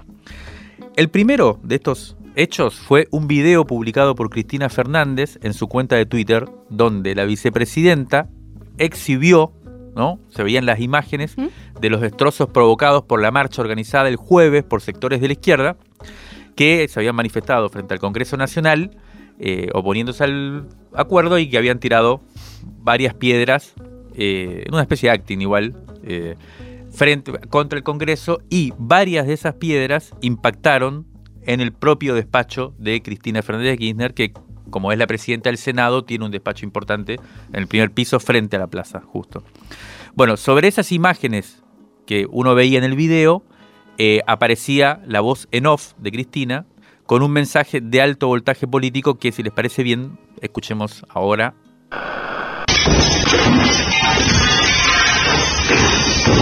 El 0.96 1.08
primero 1.08 1.60
de 1.62 1.76
estos 1.76 2.16
hechos 2.34 2.74
fue 2.76 3.08
un 3.10 3.28
video 3.28 3.66
publicado 3.66 4.14
por 4.14 4.30
Cristina 4.30 4.68
Fernández 4.68 5.38
en 5.42 5.54
su 5.54 5.68
cuenta 5.68 5.96
de 5.96 6.06
Twitter, 6.06 6.48
donde 6.68 7.14
la 7.14 7.24
vicepresidenta 7.24 8.28
exhibió, 8.78 9.52
¿no? 9.96 10.20
Se 10.28 10.44
veían 10.44 10.66
las 10.66 10.78
imágenes 10.78 11.34
de 11.80 11.90
los 11.90 12.02
destrozos 12.02 12.50
provocados 12.50 13.02
por 13.04 13.20
la 13.20 13.30
marcha 13.30 13.62
organizada 13.62 14.08
el 14.08 14.16
jueves 14.16 14.62
por 14.62 14.82
sectores 14.82 15.20
de 15.22 15.28
la 15.28 15.32
izquierda 15.32 15.76
que 16.54 16.86
se 16.86 17.00
habían 17.00 17.16
manifestado 17.16 17.68
frente 17.70 17.94
al 17.94 18.00
Congreso 18.00 18.36
Nacional 18.36 18.90
eh, 19.38 19.68
oponiéndose 19.72 20.22
al 20.22 20.68
acuerdo 20.94 21.38
y 21.38 21.48
que 21.48 21.58
habían 21.58 21.80
tirado 21.80 22.20
varias 22.82 23.14
piedras 23.14 23.74
eh, 24.14 24.64
en 24.66 24.74
una 24.74 24.82
especie 24.82 25.08
de 25.08 25.14
acting 25.14 25.40
igual 25.40 25.74
eh, 26.04 26.36
frente 26.90 27.32
contra 27.48 27.78
el 27.78 27.82
Congreso 27.82 28.40
y 28.50 28.74
varias 28.78 29.26
de 29.26 29.32
esas 29.32 29.54
piedras 29.54 30.12
impactaron 30.20 31.06
en 31.42 31.60
el 31.60 31.72
propio 31.72 32.14
despacho 32.14 32.74
de 32.78 33.02
Cristina 33.02 33.42
Fernández 33.42 33.72
de 33.72 33.78
Kirchner 33.78 34.14
que 34.14 34.32
como 34.76 34.92
es 34.92 34.98
la 34.98 35.06
presidenta 35.06 35.48
del 35.48 35.56
Senado 35.56 36.04
tiene 36.04 36.26
un 36.26 36.30
despacho 36.30 36.66
importante 36.66 37.14
en 37.14 37.54
el 37.54 37.66
primer 37.66 37.92
piso 37.92 38.20
frente 38.20 38.56
a 38.56 38.58
la 38.58 38.66
plaza 38.66 39.00
justo. 39.00 39.42
Bueno, 40.14 40.36
sobre 40.36 40.68
esas 40.68 40.92
imágenes 40.92 41.62
que 42.04 42.26
uno 42.30 42.54
veía 42.54 42.76
en 42.76 42.84
el 42.84 42.94
video 42.94 43.42
aparecía 44.26 45.00
la 45.06 45.22
voz 45.22 45.48
en 45.50 45.64
off 45.64 45.94
de 45.96 46.10
Cristina 46.10 46.66
con 47.06 47.22
un 47.22 47.32
mensaje 47.32 47.80
de 47.80 48.02
alto 48.02 48.26
voltaje 48.26 48.66
político 48.66 49.14
que 49.14 49.32
si 49.32 49.42
les 49.42 49.50
parece 49.50 49.82
bien, 49.82 50.18
escuchemos 50.42 51.06
ahora. 51.08 51.54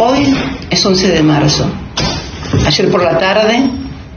Hoy 0.03 0.37
es 0.71 0.85
11 0.85 1.09
de 1.13 1.23
marzo. 1.23 1.71
Ayer 2.67 2.91
por 2.91 3.01
la 3.01 3.17
tarde, 3.17 3.71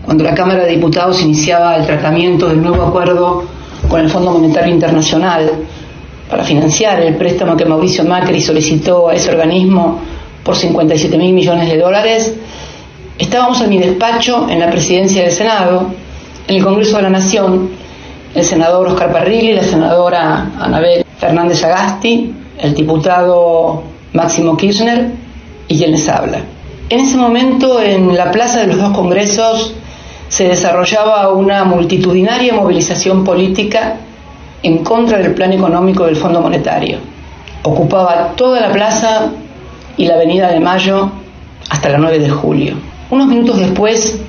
cuando 0.04 0.24
la 0.24 0.34
Cámara 0.34 0.64
de 0.64 0.72
Diputados 0.72 1.22
iniciaba 1.22 1.76
el 1.76 1.86
tratamiento 1.86 2.48
del 2.48 2.64
nuevo 2.64 2.82
acuerdo 2.82 3.57
con 3.90 4.02
el 4.02 4.10
Fondo 4.10 4.32
Monetario 4.32 4.74
Internacional 4.74 5.52
para 6.30 6.44
financiar 6.44 7.02
el 7.02 7.16
préstamo 7.16 7.56
que 7.56 7.66
Mauricio 7.66 8.04
Macri 8.04 8.42
solicitó 8.42 9.10
a 9.10 9.16
ese 9.16 9.30
organismo 9.30 10.00
por 10.44 10.56
57 10.56 11.18
mil 11.18 11.34
millones 11.34 11.70
de 11.70 11.78
dólares, 11.78 12.34
estábamos 13.18 13.62
en 13.62 13.70
mi 13.70 13.80
despacho 13.80 14.48
en 14.50 14.60
la 14.60 14.70
presidencia 14.70 15.24
del 15.24 15.32
Senado 15.32 15.88
en 16.48 16.56
el 16.56 16.64
Congreso 16.64 16.98
de 16.98 17.04
la 17.04 17.10
Nación, 17.10 17.70
el 18.34 18.44
senador 18.44 18.88
Oscar 18.88 19.12
Parrilli, 19.12 19.54
la 19.54 19.64
senadora 19.64 20.52
Anabel 20.60 21.06
Fernández 21.18 21.64
Agasti, 21.64 22.34
el 22.60 22.74
diputado 22.74 23.84
Máximo 24.14 24.56
Kirchner 24.56 25.12
y 25.68 25.78
quien 25.78 25.92
les 25.92 26.08
habla. 26.08 26.40
En 26.90 27.02
ese 27.02 27.18
momento, 27.18 27.82
en 27.82 28.16
la 28.16 28.32
plaza 28.32 28.62
de 28.62 28.68
los 28.68 28.78
dos 28.78 28.92
congresos, 28.92 29.74
se 30.30 30.48
desarrollaba 30.48 31.30
una 31.32 31.64
multitudinaria 31.64 32.54
movilización 32.54 33.24
política 33.24 33.98
en 34.64 34.84
contra 34.84 35.18
del 35.20 35.34
plan 35.34 35.54
económico 35.54 36.06
del 36.06 36.16
Fondo 36.16 36.42
Monetario. 36.42 36.98
Ocupaba 37.64 38.34
toda 38.36 38.60
la 38.60 38.72
plaza 38.72 39.32
y 39.96 40.06
la 40.06 40.16
Avenida 40.16 40.52
de 40.52 40.60
Mayo 40.60 41.12
hasta 41.70 41.90
la 41.90 41.98
9 41.98 42.20
de 42.20 42.30
julio. 42.30 42.76
Unos 43.10 43.28
minutos 43.28 43.60
después, 43.60 44.20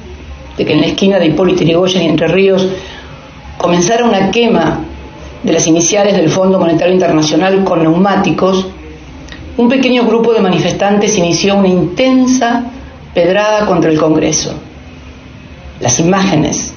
de 0.56 0.64
que 0.64 0.72
en 0.72 0.80
la 0.80 0.86
esquina 0.86 1.18
de 1.18 1.26
Hipólito 1.26 1.62
Yrigoyen 1.62 2.02
y 2.02 2.06
Entre 2.06 2.28
Ríos 2.28 2.66
comenzara 3.56 4.04
una 4.04 4.30
quema 4.30 4.80
de 5.42 5.52
las 5.52 5.66
iniciales 5.66 6.16
del 6.16 6.30
Fondo 6.30 6.58
Monetario 6.58 6.94
Internacional 6.94 7.64
con 7.64 7.82
neumáticos, 7.82 8.66
un 9.56 9.68
pequeño 9.68 10.04
grupo 10.04 10.32
de 10.32 10.40
manifestantes 10.40 11.16
inició 11.18 11.56
una 11.56 11.68
intensa 11.68 12.64
pedrada 13.14 13.66
contra 13.66 13.90
el 13.90 13.98
Congreso. 13.98 14.54
Las 15.80 16.00
imágenes 16.00 16.75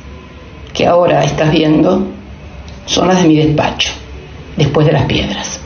que 0.73 0.85
ahora 0.85 1.23
estás 1.23 1.51
viendo 1.51 2.07
son 2.85 3.07
las 3.07 3.21
de 3.21 3.27
mi 3.27 3.35
despacho, 3.35 3.91
después 4.57 4.85
de 4.85 4.93
las 4.93 5.05
piedras. 5.05 5.59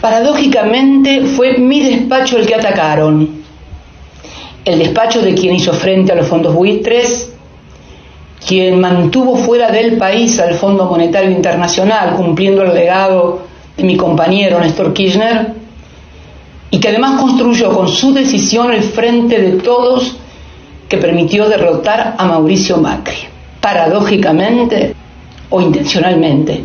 Paradójicamente 0.00 1.22
fue 1.22 1.58
mi 1.58 1.80
despacho 1.80 2.38
el 2.38 2.46
que 2.46 2.54
atacaron, 2.54 3.42
el 4.64 4.78
despacho 4.78 5.20
de 5.20 5.34
quien 5.34 5.54
hizo 5.54 5.72
frente 5.72 6.12
a 6.12 6.14
los 6.14 6.26
fondos 6.26 6.54
buitres, 6.54 7.32
quien 8.46 8.80
mantuvo 8.80 9.36
fuera 9.36 9.70
del 9.70 9.98
país 9.98 10.38
al 10.40 10.54
Fondo 10.54 10.86
Monetario 10.86 11.30
Internacional, 11.30 12.14
cumpliendo 12.14 12.62
el 12.62 12.72
legado 12.72 13.42
de 13.76 13.84
mi 13.84 13.96
compañero 13.96 14.58
Néstor 14.60 14.94
Kirchner, 14.94 15.54
y 16.70 16.78
que 16.78 16.88
además 16.88 17.20
construyó 17.20 17.72
con 17.72 17.88
su 17.88 18.14
decisión 18.14 18.72
el 18.72 18.82
frente 18.82 19.40
de 19.40 19.52
todos 19.58 20.16
que 20.90 20.98
permitió 20.98 21.48
derrotar 21.48 22.16
a 22.18 22.26
Mauricio 22.26 22.76
Macri, 22.76 23.18
paradójicamente 23.60 24.92
o 25.48 25.60
intencionalmente. 25.60 26.64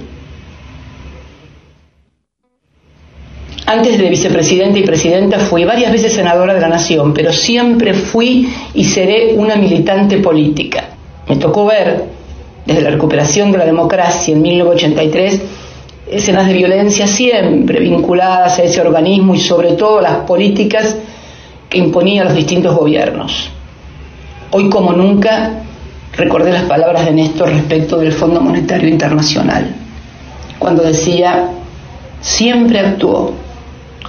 Antes 3.68 4.00
de 4.00 4.10
vicepresidenta 4.10 4.80
y 4.80 4.84
presidenta 4.84 5.38
fui 5.38 5.64
varias 5.64 5.92
veces 5.92 6.14
senadora 6.14 6.56
de 6.56 6.62
la 6.62 6.70
Nación, 6.70 7.14
pero 7.14 7.32
siempre 7.32 7.94
fui 7.94 8.50
y 8.74 8.84
seré 8.84 9.36
una 9.36 9.56
militante 9.58 10.18
política. 10.18 10.86
Me 11.30 11.36
tocó 11.36 11.68
ver, 11.68 12.06
desde 12.66 12.82
la 12.82 12.90
recuperación 12.90 13.52
de 13.52 13.60
la 13.60 13.66
democracia 13.66 14.34
en 14.34 14.42
1983, 14.42 15.42
escenas 16.10 16.48
de 16.48 16.54
violencia 16.54 17.06
siempre 17.06 17.80
vinculadas 17.80 18.58
a 18.58 18.64
ese 18.64 18.82
organismo 18.82 19.36
y 19.36 19.40
sobre 19.40 19.74
todo 19.74 20.00
a 20.00 20.02
las 20.02 20.18
políticas 20.26 20.96
que 21.70 21.78
imponían 21.78 22.26
los 22.26 22.36
distintos 22.36 22.76
gobiernos. 22.76 23.52
Hoy 24.52 24.70
como 24.70 24.94
nunca 24.94 25.64
recordé 26.14 26.52
las 26.52 26.64
palabras 26.64 27.06
de 27.06 27.12
Néstor 27.12 27.50
respecto 27.50 27.98
del 27.98 28.14
Fondo 28.14 28.42
Monetario 28.42 28.88
Internacional, 28.88 29.76
cuando 30.60 30.84
decía, 30.84 31.50
siempre 32.22 32.80
actuó 32.80 33.34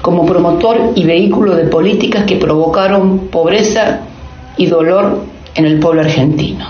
como 0.03 0.25
promotor 0.25 0.93
y 0.95 1.05
vehículo 1.05 1.57
de 1.57 1.65
políticas 1.65 2.25
que 2.25 2.37
provocaron 2.37 3.29
pobreza 3.29 4.01
y 4.57 4.67
dolor 4.67 5.25
en 5.55 5.65
el 5.65 5.81
pueblo 5.81 6.03
argentino. 6.03 6.67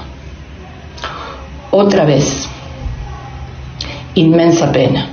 Otra 1.70 2.04
vez, 2.04 2.48
inmensa 4.14 4.72
pena. 4.72 5.10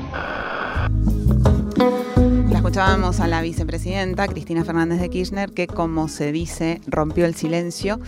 La 2.50 2.58
escuchábamos 2.58 3.20
a 3.20 3.28
la 3.28 3.42
vicepresidenta 3.42 4.28
Cristina 4.28 4.64
Fernández 4.64 5.02
de 5.02 5.10
Kirchner 5.10 5.52
que, 5.52 5.68
como 5.68 6.08
se 6.08 6.32
dice, 6.32 6.80
rompió 6.88 7.26
el 7.26 7.36
silencio, 7.36 8.00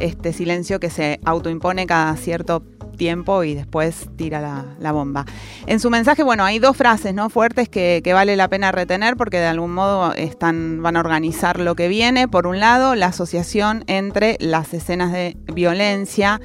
este 0.00 0.32
silencio 0.32 0.80
que 0.80 0.90
se 0.90 1.20
autoimpone 1.24 1.86
cada 1.86 2.16
cierto 2.16 2.62
tiempo 3.00 3.44
y 3.44 3.54
después 3.54 4.08
tira 4.16 4.66
la, 4.78 4.92
bomba. 4.92 5.24
En 5.66 5.80
su 5.80 5.88
mensaje, 5.88 6.22
bueno, 6.22 6.44
hay 6.44 6.58
dos 6.58 6.76
frases 6.76 7.14
¿no? 7.14 7.30
fuertes 7.30 7.70
que, 7.70 8.02
vale 8.12 8.36
la 8.36 8.48
pena 8.48 8.72
retener 8.72 9.16
porque 9.16 9.38
de 9.38 9.46
algún 9.46 9.72
modo 9.72 10.12
están, 10.12 10.82
van 10.82 10.96
a 10.98 11.00
organizar 11.00 11.58
lo 11.60 11.74
que 11.74 11.88
viene. 11.88 12.28
Por 12.28 12.46
un 12.46 12.60
lado, 12.60 12.94
la 12.96 13.06
asociación 13.06 13.84
entre 13.86 14.36
las 14.38 14.74
escenas 14.74 15.12
de 15.12 15.38
violencia, 15.46 16.42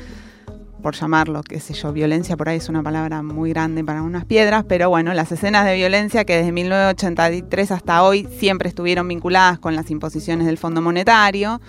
por 0.81 0.95
llamarlo, 0.95 1.43
qué 1.43 1.59
sé 1.59 1.73
yo, 1.73 1.91
violencia 1.91 2.37
por 2.37 2.47
ahí 2.47 2.57
es 2.57 2.69
una 2.69 2.83
palabra 2.83 3.21
muy 3.21 3.49
grande 3.49 3.83
para 3.83 4.01
unas 4.01 4.23
piedras, 4.23 4.63
pero 4.65 4.87
bueno, 4.89 5.13
las 5.13 5.33
escenas 5.33 5.65
de 5.65 5.75
violencia 5.75 6.23
que 6.23 6.37
desde 6.37 6.53
1983 6.53 7.71
hasta 7.71 8.01
hoy 8.01 8.29
siempre 8.39 8.69
estuvieron 8.69 9.09
vinculadas 9.09 9.59
con 9.59 9.75
las 9.75 9.91
imposiciones 9.91 10.45
del 10.45 10.57
Fondo 10.57 10.81
Monetario. 10.81 11.59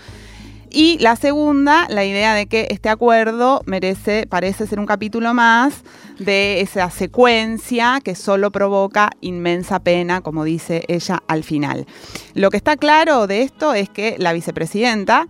Y 0.76 0.98
la 0.98 1.16
segunda, 1.16 1.86
la 1.88 2.04
idea 2.04 2.34
de 2.34 2.48
que 2.48 2.66
este 2.68 2.90
acuerdo 2.90 3.62
merece, 3.64 4.26
parece 4.28 4.66
ser 4.66 4.78
un 4.78 4.84
capítulo 4.84 5.32
más 5.32 5.84
de 6.18 6.60
esa 6.60 6.90
secuencia 6.90 7.98
que 8.04 8.14
solo 8.14 8.50
provoca 8.52 9.10
inmensa 9.22 9.78
pena, 9.78 10.20
como 10.20 10.44
dice 10.44 10.84
ella 10.88 11.22
al 11.28 11.44
final. 11.44 11.86
Lo 12.34 12.50
que 12.50 12.58
está 12.58 12.76
claro 12.76 13.26
de 13.26 13.40
esto 13.40 13.72
es 13.72 13.88
que 13.88 14.16
la 14.18 14.34
vicepresidenta 14.34 15.28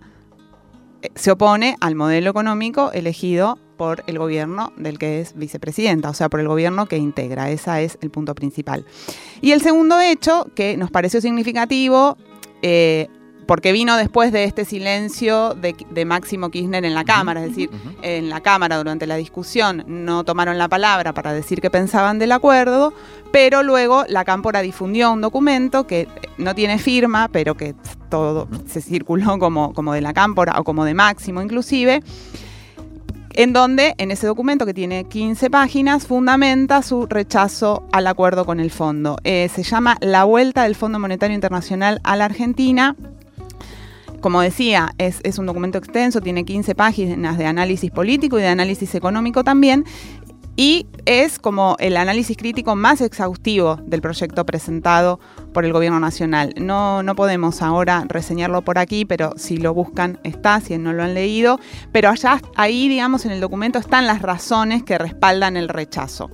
eh, 1.01 1.11
se 1.15 1.31
opone 1.31 1.77
al 1.79 1.95
modelo 1.95 2.29
económico 2.29 2.91
elegido 2.91 3.57
por 3.77 4.03
el 4.07 4.19
gobierno 4.19 4.73
del 4.75 4.99
que 4.99 5.21
es 5.21 5.33
vicepresidenta, 5.33 6.09
o 6.09 6.13
sea, 6.13 6.27
por 6.27 6.41
el 6.41 6.49
gobierno 6.49 6.87
que 6.87 6.97
integra. 6.97 7.49
Ese 7.51 7.85
es 7.85 7.97
el 8.01 8.09
punto 8.09 8.35
principal. 8.35 8.85
Y 9.39 9.53
el 9.53 9.61
segundo 9.61 10.01
hecho, 10.01 10.47
que 10.55 10.75
nos 10.75 10.91
pareció 10.91 11.21
significativo, 11.21 12.17
eh, 12.61 13.07
porque 13.47 13.71
vino 13.71 13.97
después 13.97 14.31
de 14.31 14.43
este 14.43 14.65
silencio 14.65 15.55
de, 15.55 16.05
Máximo 16.05 16.51
Kirchner 16.51 16.85
en 16.85 16.93
la 16.93 17.03
Cámara, 17.03 17.41
es 17.41 17.49
decir, 17.49 17.69
en 18.01 18.29
la 18.29 18.41
Cámara 18.41 18.77
durante 18.77 19.07
la 19.07 19.15
discusión 19.15 19.83
no 19.87 20.23
tomaron 20.23 20.57
la 20.57 20.67
palabra 20.67 21.13
para 21.13 21.33
decir 21.33 21.61
qué 21.61 21.71
pensaban 21.71 22.19
del 22.19 22.31
acuerdo, 22.33 22.93
pero 23.31 23.63
luego 23.63 24.03
la 24.07 24.25
Cámpora 24.25 24.61
difundió 24.61 25.11
un 25.11 25.21
documento 25.21 25.87
que 25.87 26.07
no 26.37 26.53
tiene 26.53 26.77
firma, 26.77 27.29
pero 27.29 27.55
que 27.55 27.73
todo 28.09 28.47
se 28.67 28.81
circuló 28.81 29.39
como, 29.39 29.73
como 29.73 29.93
de 29.93 30.01
la 30.01 30.13
Cámpora 30.13 30.59
o 30.59 30.63
como 30.63 30.85
de 30.85 30.93
Máximo 30.93 31.41
inclusive, 31.41 32.03
en 33.33 33.53
donde 33.53 33.93
en 33.97 34.09
ese 34.11 34.25
documento 34.25 34.65
que 34.65 34.73
tiene 34.73 35.03
15 35.03 35.49
páginas 35.49 36.07
fundamenta 36.07 36.81
su 36.81 37.05
rechazo 37.05 37.87
al 37.91 38.07
acuerdo 38.07 38.45
con 38.45 38.59
el 38.59 38.71
fondo. 38.71 39.17
Eh, 39.23 39.49
se 39.53 39.61
llama 39.61 39.97
La 40.01 40.23
vuelta 40.23 40.63
del 40.63 40.75
Fondo 40.75 40.97
Monetario 40.97 41.35
Internacional 41.35 42.01
a 42.03 42.15
la 42.15 42.25
Argentina. 42.25 42.95
Como 44.21 44.41
decía, 44.41 44.93
es, 44.97 45.21
un 45.37 45.45
documento 45.45 45.77
extenso, 45.77 46.21
tiene 46.21 46.43
15 46.43 46.75
páginas 46.75 47.37
de 47.37 47.45
análisis 47.45 47.91
político 47.91 48.39
y 48.39 48.41
de 48.41 48.47
análisis 48.47 48.95
económico 48.95 49.43
también, 49.43 49.85
y 50.59 50.87
es 51.05 51.37
como 51.37 51.75
el 51.79 51.95
análisis 51.97 52.35
crítico 52.35 52.75
más 52.75 52.99
exhaustivo 53.01 53.75
del 53.85 54.01
proyecto 54.01 54.43
presentado 54.43 55.19
por 55.53 55.65
el 55.65 55.71
Gobierno 55.71 55.99
Nacional. 55.99 56.55
No, 56.59 57.03
no 57.03 57.15
podemos 57.15 57.61
ahora 57.61 58.05
reseñarlo 58.07 58.63
por 58.63 58.79
aquí, 58.79 59.05
pero 59.05 59.33
si 59.37 59.57
lo 59.57 59.75
buscan 59.75 60.19
está, 60.23 60.59
si 60.59 60.75
no 60.79 60.93
lo 60.93 61.03
han 61.03 61.13
leído, 61.13 61.59
pero 61.91 62.09
allá 62.09 62.41
ahí, 62.55 62.89
digamos, 62.89 63.25
en 63.25 63.33
el 63.33 63.39
documento 63.39 63.77
están 63.77 64.07
las 64.07 64.23
razones 64.23 64.81
que 64.81 64.97
respaldan 64.97 65.57
el 65.57 65.69
rechazo. 65.69 66.31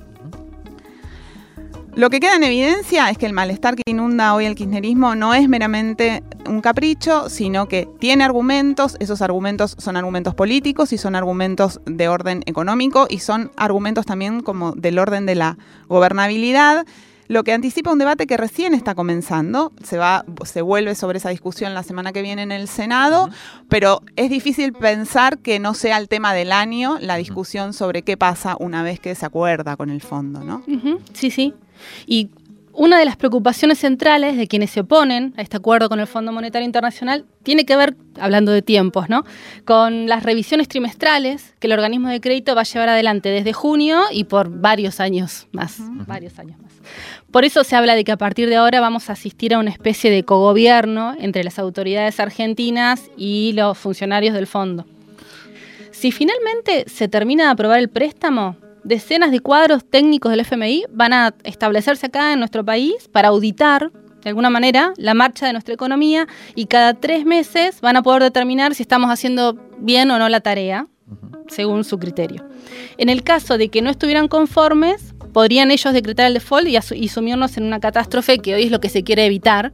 Lo 1.95 2.09
que 2.09 2.19
queda 2.19 2.35
en 2.35 2.43
evidencia 2.43 3.12
es 3.12 3.19
que 3.19 3.27
el 3.27 3.33
malestar 3.33 3.75
que 3.75 3.83
inunda 3.85 4.33
hoy 4.33 4.45
el 4.45 4.55
kirchnerismo 4.55 5.13
no 5.13 5.35
es 5.35 5.47
meramente 5.47 6.23
un 6.50 6.59
capricho, 6.59 7.29
sino 7.29 7.67
que 7.67 7.88
tiene 8.00 8.23
argumentos, 8.23 8.97
esos 9.00 9.21
argumentos 9.21 9.75
son 9.77 9.95
argumentos 9.95 10.33
políticos 10.33 10.91
y 10.91 10.97
son 10.97 11.15
argumentos 11.15 11.81
de 11.85 12.07
orden 12.07 12.41
económico 12.47 13.05
y 13.07 13.19
son 13.19 13.51
argumentos 13.57 14.07
también 14.07 14.41
como 14.41 14.71
del 14.71 14.97
orden 14.97 15.27
de 15.27 15.35
la 15.35 15.57
gobernabilidad 15.88 16.88
lo 17.33 17.43
que 17.43 17.51
anticipa 17.51 17.91
un 17.91 17.97
debate 17.97 18.27
que 18.27 18.37
recién 18.37 18.73
está 18.75 18.93
comenzando, 18.93 19.73
se 19.83 19.97
va, 19.97 20.23
se 20.45 20.61
vuelve 20.61 20.93
sobre 20.93 21.17
esa 21.17 21.29
discusión 21.29 21.73
la 21.73 21.81
semana 21.81 22.13
que 22.13 22.21
viene 22.21 22.43
en 22.43 22.51
el 22.51 22.67
Senado, 22.67 23.29
pero 23.69 24.01
es 24.15 24.29
difícil 24.29 24.71
pensar 24.71 25.39
que 25.39 25.59
no 25.59 25.73
sea 25.73 25.97
el 25.97 26.07
tema 26.07 26.33
del 26.33 26.51
año 26.51 26.97
la 27.01 27.15
discusión 27.15 27.73
sobre 27.73 28.03
qué 28.03 28.17
pasa 28.17 28.55
una 28.59 28.83
vez 28.83 28.99
que 28.99 29.15
se 29.15 29.25
acuerda 29.25 29.75
con 29.75 29.89
el 29.89 30.01
fondo, 30.01 30.43
¿no? 30.43 30.63
Sí, 31.13 31.31
sí. 31.31 31.55
Y 32.05 32.29
una 32.73 32.97
de 32.97 33.05
las 33.05 33.15
preocupaciones 33.15 33.79
centrales 33.79 34.35
de 34.35 34.47
quienes 34.47 34.71
se 34.71 34.81
oponen 34.81 35.33
a 35.37 35.41
este 35.41 35.57
acuerdo 35.57 35.89
con 35.89 35.99
el 35.99 36.07
Fondo 36.07 36.31
Monetario 36.31 36.65
Internacional 36.65 37.25
tiene 37.43 37.65
que 37.65 37.75
ver, 37.75 37.95
hablando 38.19 38.51
de 38.51 38.61
tiempos, 38.61 39.09
¿no? 39.09 39.23
con 39.65 40.07
las 40.07 40.23
revisiones 40.23 40.67
trimestrales 40.67 41.53
que 41.59 41.67
el 41.67 41.73
organismo 41.73 42.09
de 42.09 42.19
crédito 42.19 42.55
va 42.55 42.61
a 42.61 42.65
llevar 42.65 42.89
adelante 42.89 43.29
desde 43.29 43.53
junio 43.53 44.01
y 44.11 44.23
por 44.25 44.49
varios 44.49 44.99
años 44.99 45.47
más, 45.51 45.77
varios 46.07 46.39
años 46.39 46.59
más. 46.59 46.71
Por 47.31 47.45
eso 47.45 47.63
se 47.63 47.75
habla 47.75 47.95
de 47.95 48.03
que 48.03 48.11
a 48.11 48.17
partir 48.17 48.49
de 48.49 48.55
ahora 48.55 48.79
vamos 48.79 49.09
a 49.09 49.13
asistir 49.13 49.53
a 49.53 49.59
una 49.59 49.69
especie 49.69 50.09
de 50.09 50.23
cogobierno 50.23 51.15
entre 51.19 51.43
las 51.43 51.59
autoridades 51.59 52.19
argentinas 52.19 53.09
y 53.17 53.53
los 53.53 53.77
funcionarios 53.77 54.33
del 54.33 54.47
fondo. 54.47 54.85
Si 55.91 56.11
finalmente 56.11 56.85
se 56.87 57.07
termina 57.07 57.45
de 57.45 57.51
aprobar 57.51 57.79
el 57.79 57.87
préstamo, 57.87 58.57
decenas 58.83 59.31
de 59.31 59.39
cuadros 59.39 59.85
técnicos 59.89 60.31
del 60.31 60.41
FMI 60.41 60.85
van 60.89 61.13
a 61.13 61.33
establecerse 61.43 62.07
acá 62.07 62.33
en 62.33 62.39
nuestro 62.39 62.63
país 62.65 63.07
para 63.11 63.29
auditar 63.29 63.91
de 64.23 64.29
alguna 64.29 64.49
manera 64.49 64.93
la 64.97 65.13
marcha 65.13 65.45
de 65.45 65.53
nuestra 65.53 65.73
economía 65.73 66.27
y 66.55 66.65
cada 66.65 66.93
tres 66.93 67.25
meses 67.25 67.81
van 67.81 67.97
a 67.97 68.03
poder 68.03 68.23
determinar 68.23 68.73
si 68.73 68.83
estamos 68.83 69.09
haciendo 69.09 69.57
bien 69.79 70.10
o 70.12 70.19
no 70.19 70.29
la 70.29 70.39
tarea, 70.39 70.88
según 71.47 71.84
su 71.84 71.99
criterio. 71.99 72.45
En 72.97 73.10
el 73.10 73.23
caso 73.23 73.58
de 73.58 73.69
que 73.69 73.81
no 73.81 73.89
estuvieran 73.89 74.27
conformes, 74.27 75.13
podrían 75.34 75.71
ellos 75.71 75.93
decretar 75.93 76.27
el 76.27 76.36
default 76.36 76.67
y, 76.67 77.08
sumirnos 77.10 77.58
en 77.58 77.63
una 77.63 77.79
catástrofe 77.79 78.39
que 78.39 78.55
hoy 78.55 78.63
es 78.63 78.71
lo 78.71 78.79
que 78.79 78.89
se 78.89 79.03
quiere 79.03 79.25
evitar. 79.25 79.73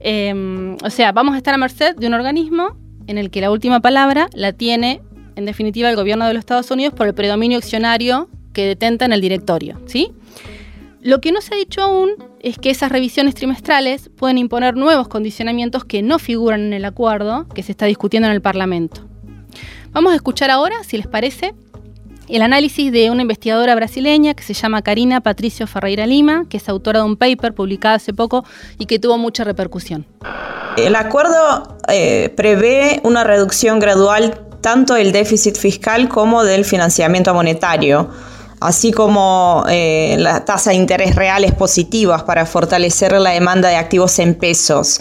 Em, 0.00 0.76
o 0.82 0.90
sea, 0.90 1.12
vamos 1.12 1.34
a 1.34 1.36
estar 1.36 1.54
a 1.54 1.58
merced 1.58 1.94
de 1.94 2.06
un 2.06 2.14
organismo 2.14 2.76
en 3.06 3.18
el 3.18 3.30
que 3.30 3.40
la 3.40 3.50
última 3.50 3.80
palabra 3.80 4.28
la 4.34 4.52
tiene, 4.52 5.02
en 5.36 5.44
definitiva, 5.44 5.88
el 5.90 5.96
gobierno 5.96 6.26
de 6.26 6.34
los 6.34 6.40
Estados 6.40 6.70
Unidos 6.70 6.94
por 6.94 7.06
el 7.06 7.14
predominio 7.14 7.58
accionario 7.58 8.28
que 8.54 8.66
detenta 8.66 9.04
en 9.04 9.12
el 9.12 9.20
directorio, 9.20 9.78
¿sí? 9.84 10.12
Lo 11.02 11.20
que 11.20 11.32
no 11.32 11.42
se 11.42 11.54
ha 11.54 11.58
dicho 11.58 11.82
aún 11.82 12.12
es 12.40 12.56
que 12.56 12.70
esas 12.70 12.90
revisiones 12.90 13.34
trimestrales 13.34 14.08
pueden 14.16 14.38
imponer 14.38 14.74
nuevos 14.74 15.06
condicionamientos 15.06 15.84
que 15.84 16.00
no 16.00 16.18
figuran 16.18 16.62
en 16.62 16.72
el 16.72 16.86
acuerdo 16.86 17.46
que 17.54 17.62
se 17.62 17.72
está 17.72 17.84
discutiendo 17.84 18.26
en 18.26 18.32
el 18.32 18.40
Parlamento. 18.40 19.02
Vamos 19.92 20.14
a 20.14 20.16
escuchar 20.16 20.50
ahora, 20.50 20.82
si 20.82 20.96
les 20.96 21.06
parece, 21.06 21.54
el 22.28 22.40
análisis 22.40 22.90
de 22.90 23.10
una 23.10 23.22
investigadora 23.22 23.74
brasileña 23.74 24.32
que 24.32 24.42
se 24.42 24.54
llama 24.54 24.80
Karina 24.80 25.20
Patricio 25.20 25.66
Ferreira 25.66 26.06
Lima, 26.06 26.46
que 26.48 26.56
es 26.56 26.68
autora 26.70 27.00
de 27.00 27.04
un 27.04 27.16
paper 27.16 27.52
publicado 27.52 27.96
hace 27.96 28.14
poco 28.14 28.44
y 28.78 28.86
que 28.86 28.98
tuvo 28.98 29.18
mucha 29.18 29.44
repercusión. 29.44 30.06
El 30.78 30.96
acuerdo 30.96 31.76
eh, 31.88 32.32
prevé 32.34 33.00
una 33.04 33.24
reducción 33.24 33.78
gradual 33.78 34.40
tanto 34.62 34.94
del 34.94 35.12
déficit 35.12 35.56
fiscal 35.56 36.08
como 36.08 36.44
del 36.44 36.64
financiamiento 36.64 37.34
monetario 37.34 38.08
así 38.64 38.92
como 38.92 39.64
eh, 39.68 40.16
la 40.18 40.44
tasa 40.44 40.70
de 40.70 40.76
interés 40.76 41.14
reales 41.14 41.52
positivas 41.52 42.22
para 42.22 42.46
fortalecer 42.46 43.12
la 43.12 43.30
demanda 43.30 43.68
de 43.68 43.76
activos 43.76 44.18
en 44.18 44.34
pesos 44.34 45.00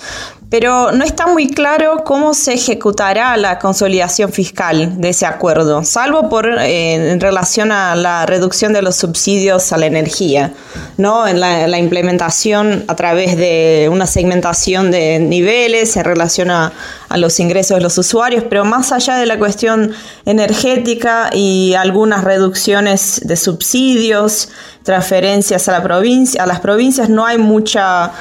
pero 0.53 0.91
no 0.91 1.03
está 1.03 1.25
muy 1.25 1.47
claro 1.47 2.03
cómo 2.03 2.35
se 2.35 2.53
ejecutará 2.53 3.35
la 3.37 3.57
consolidación 3.57 4.31
fiscal 4.31 5.01
de 5.01 5.09
ese 5.09 5.25
acuerdo, 5.25 5.83
salvo 5.83 6.29
por 6.29 6.47
eh, 6.47 7.11
en 7.11 7.19
relación 7.19 7.71
a 7.71 7.95
la 7.95 8.27
reducción 8.27 8.71
de 8.71 8.83
los 8.83 8.95
subsidios 8.95 9.73
a 9.73 9.77
la 9.77 9.87
energía, 9.87 10.53
¿no? 10.97 11.27
En 11.27 11.39
la, 11.39 11.79
implementación 11.79 12.85
a 12.87 12.95
través 12.95 13.35
de 13.35 13.89
una 13.91 14.05
segmentación 14.05 14.91
de 14.91 15.17
niveles 15.17 15.97
en 15.97 16.03
relación 16.03 16.51
a, 16.51 16.71
a 17.09 17.17
los 17.17 17.39
ingresos 17.39 17.77
de 17.77 17.81
los 17.81 17.97
usuarios, 17.97 18.43
pero 18.47 18.63
más 18.63 18.91
allá 18.91 19.15
de 19.15 19.25
la 19.25 19.39
cuestión 19.39 19.91
energética 20.23 21.31
y 21.33 21.73
algunas 21.73 22.23
reducciones 22.23 23.21
de 23.23 23.37
subsidios, 23.37 24.49
transferencias 24.83 25.67
a 25.67 25.71
la 25.71 25.81
provincia, 25.81 26.43
a 26.43 26.45
las 26.45 26.59
provincias 26.59 27.09
no 27.09 27.25
hay 27.25 27.39
mucha 27.39 28.11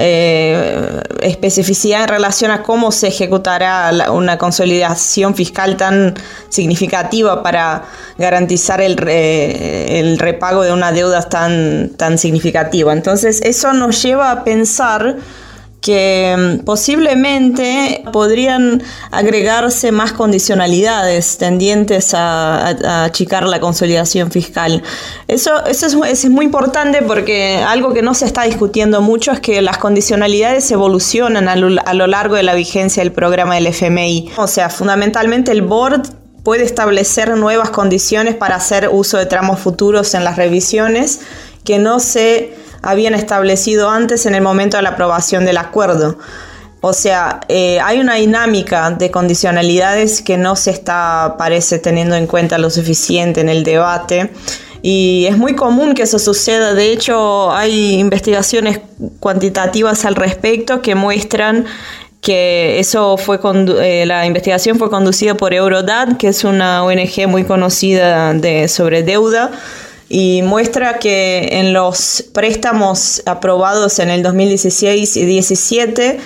eh, 0.00 1.02
especificidad 1.22 2.02
en 2.02 2.08
relación 2.08 2.52
a 2.52 2.62
cómo 2.62 2.92
se 2.92 3.08
ejecutará 3.08 3.90
una 4.12 4.38
consolidación 4.38 5.34
fiscal 5.34 5.76
tan 5.76 6.14
significativa 6.48 7.42
para 7.42 7.84
garantizar 8.16 8.80
el, 8.80 8.96
el 9.08 10.18
repago 10.18 10.62
de 10.62 10.72
una 10.72 10.92
deuda 10.92 11.22
tan, 11.22 11.90
tan 11.96 12.16
significativa. 12.16 12.92
Entonces, 12.92 13.40
eso 13.42 13.72
nos 13.72 14.00
lleva 14.00 14.30
a 14.30 14.44
pensar 14.44 15.16
que 15.80 16.34
mm, 16.36 16.64
posiblemente 16.64 18.02
podrían 18.12 18.82
agregarse 19.10 19.92
más 19.92 20.12
condicionalidades 20.12 21.38
tendientes 21.38 22.14
a, 22.14 23.04
achicar 23.04 23.44
la 23.44 23.60
consolidación 23.60 24.30
fiscal. 24.30 24.82
Eso, 25.28 25.64
eso 25.66 26.04
es, 26.04 26.28
muy 26.28 26.44
importante 26.44 27.02
porque 27.02 27.62
algo 27.66 27.92
que 27.92 28.02
no 28.02 28.14
se 28.14 28.26
está 28.26 28.42
discutiendo 28.42 29.00
mucho 29.00 29.32
es 29.32 29.40
que 29.40 29.62
las 29.62 29.78
condicionalidades 29.78 30.70
evolucionan 30.70 31.48
a 31.48 31.56
lo, 31.56 31.80
a 31.84 31.94
lo 31.94 32.06
largo 32.06 32.34
de 32.34 32.42
la 32.42 32.54
vigencia 32.54 33.02
del 33.02 33.12
programa 33.12 33.54
del 33.54 33.68
FMI. 33.68 34.32
O 34.36 34.46
sea, 34.46 34.70
fundamentalmente 34.70 35.52
el 35.52 35.62
board 35.62 36.02
puede 36.42 36.64
establecer 36.64 37.36
nuevas 37.36 37.70
condiciones 37.70 38.34
para 38.34 38.56
hacer 38.56 38.88
uso 38.90 39.18
de 39.18 39.26
tramos 39.26 39.60
futuros 39.60 40.14
en 40.14 40.24
las 40.24 40.36
revisiones 40.36 41.20
que 41.64 41.78
no 41.78 42.00
se 42.00 42.54
habían 42.82 43.14
establecido 43.14 43.90
antes 43.90 44.26
en 44.26 44.34
el 44.34 44.42
momento 44.42 44.76
de 44.76 44.82
la 44.82 44.90
aprobación 44.90 45.44
del 45.44 45.58
acuerdo. 45.58 46.18
O 46.80 46.92
sea, 46.92 47.40
eh, 47.48 47.80
hay 47.80 47.98
una 47.98 48.14
dinámica 48.14 48.90
de 48.90 49.10
condicionalidades 49.10 50.22
que 50.22 50.36
no 50.36 50.54
se 50.54 50.70
está, 50.70 51.34
parece, 51.36 51.78
teniendo 51.78 52.14
en 52.14 52.26
cuenta 52.26 52.56
lo 52.56 52.70
suficiente 52.70 53.40
en 53.40 53.48
el 53.48 53.64
debate. 53.64 54.30
Y 54.80 55.26
es 55.28 55.36
muy 55.36 55.56
común 55.56 55.94
que 55.94 56.02
eso 56.02 56.20
suceda. 56.20 56.74
De 56.74 56.92
hecho, 56.92 57.50
hay 57.50 57.94
investigaciones 57.94 58.80
cuantitativas 59.18 60.04
al 60.04 60.14
respecto 60.14 60.80
que 60.80 60.94
muestran 60.94 61.66
que 62.20 62.78
eso 62.78 63.16
fue 63.16 63.40
eh, 63.80 64.04
la 64.06 64.26
investigación 64.26 64.78
fue 64.78 64.90
conducida 64.90 65.36
por 65.36 65.54
Eurodad, 65.54 66.16
que 66.16 66.28
es 66.28 66.44
una 66.44 66.84
ONG 66.84 67.26
muy 67.28 67.44
conocida 67.44 68.34
sobre 68.68 69.02
deuda 69.02 69.50
y 70.08 70.42
muestra 70.42 70.98
que 70.98 71.48
en 71.52 71.72
los 71.72 72.24
préstamos 72.32 73.22
aprobados 73.26 73.98
en 73.98 74.08
el 74.08 74.22
2016 74.22 75.16
y 75.16 75.20
2017, 75.20 76.18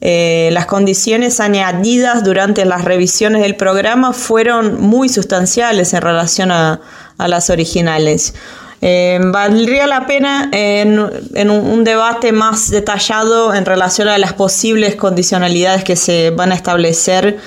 eh, 0.00 0.50
las 0.52 0.66
condiciones 0.66 1.40
añadidas 1.40 2.22
durante 2.22 2.64
las 2.64 2.84
revisiones 2.84 3.42
del 3.42 3.56
programa 3.56 4.12
fueron 4.12 4.80
muy 4.80 5.08
sustanciales 5.08 5.94
en 5.94 6.02
relación 6.02 6.50
a, 6.50 6.80
las 7.16 7.48
originales. 7.48 8.34
Eh, 8.82 9.18
valdría 9.22 9.86
la 9.86 10.06
pena 10.06 10.50
en, 10.52 10.98
un, 10.98 11.84
debate 11.84 12.32
más 12.32 12.70
detallado 12.70 13.54
en 13.54 13.64
relación 13.64 14.08
a 14.08 14.18
las 14.18 14.34
posibles 14.34 14.94
condicionalidades 14.94 15.84
que 15.84 15.96
se 15.96 16.30
van 16.30 16.52
a 16.52 16.54
establecer 16.54 17.38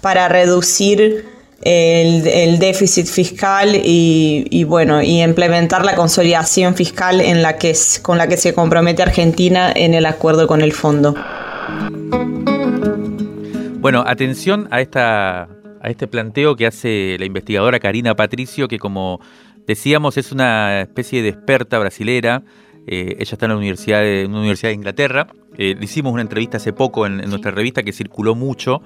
para 0.00 0.26
reducir 0.28 1.26
el, 1.62 2.58
déficit 2.58 3.06
fiscal 3.06 3.80
y, 3.84 4.64
bueno 4.64 5.02
y 5.02 5.22
implementar 5.22 5.84
la 5.84 5.94
consolidación 5.94 6.74
fiscal 6.74 7.20
en 7.20 7.42
la 7.42 7.56
que 7.56 7.74
con 8.02 8.18
la 8.18 8.28
que 8.28 8.36
se 8.36 8.54
compromete 8.54 9.02
Argentina 9.02 9.72
en 9.74 9.94
el 9.94 10.06
acuerdo 10.06 10.46
con 10.46 10.62
el 10.62 10.72
fondo. 10.72 11.14
Bueno, 13.80 14.04
atención 14.06 14.68
a 14.70 14.80
esta 14.80 15.48
a 15.82 15.88
este 15.88 16.06
planteo 16.06 16.56
que 16.56 16.66
hace 16.66 17.16
la 17.18 17.24
investigadora 17.24 17.80
Karina 17.80 18.14
Patricio, 18.14 18.68
que 18.68 18.78
como 18.78 19.20
decíamos 19.66 20.16
es 20.18 20.32
una 20.32 20.82
especie 20.82 21.22
de 21.22 21.30
experta 21.30 21.78
brasilera. 21.78 22.42
Eh, 22.86 23.16
ella 23.18 23.32
está 23.32 23.46
en 23.46 23.52
la 23.52 23.56
universidad 23.58 24.00
de, 24.00 24.26
una 24.26 24.38
universidad 24.38 24.70
de 24.70 24.74
Inglaterra. 24.74 25.26
Eh, 25.62 25.76
le 25.78 25.84
hicimos 25.84 26.10
una 26.10 26.22
entrevista 26.22 26.56
hace 26.56 26.72
poco 26.72 27.04
en, 27.04 27.18
nuestra 27.18 27.50
revista 27.50 27.82
que 27.82 27.92
circuló 27.92 28.34
mucho, 28.34 28.80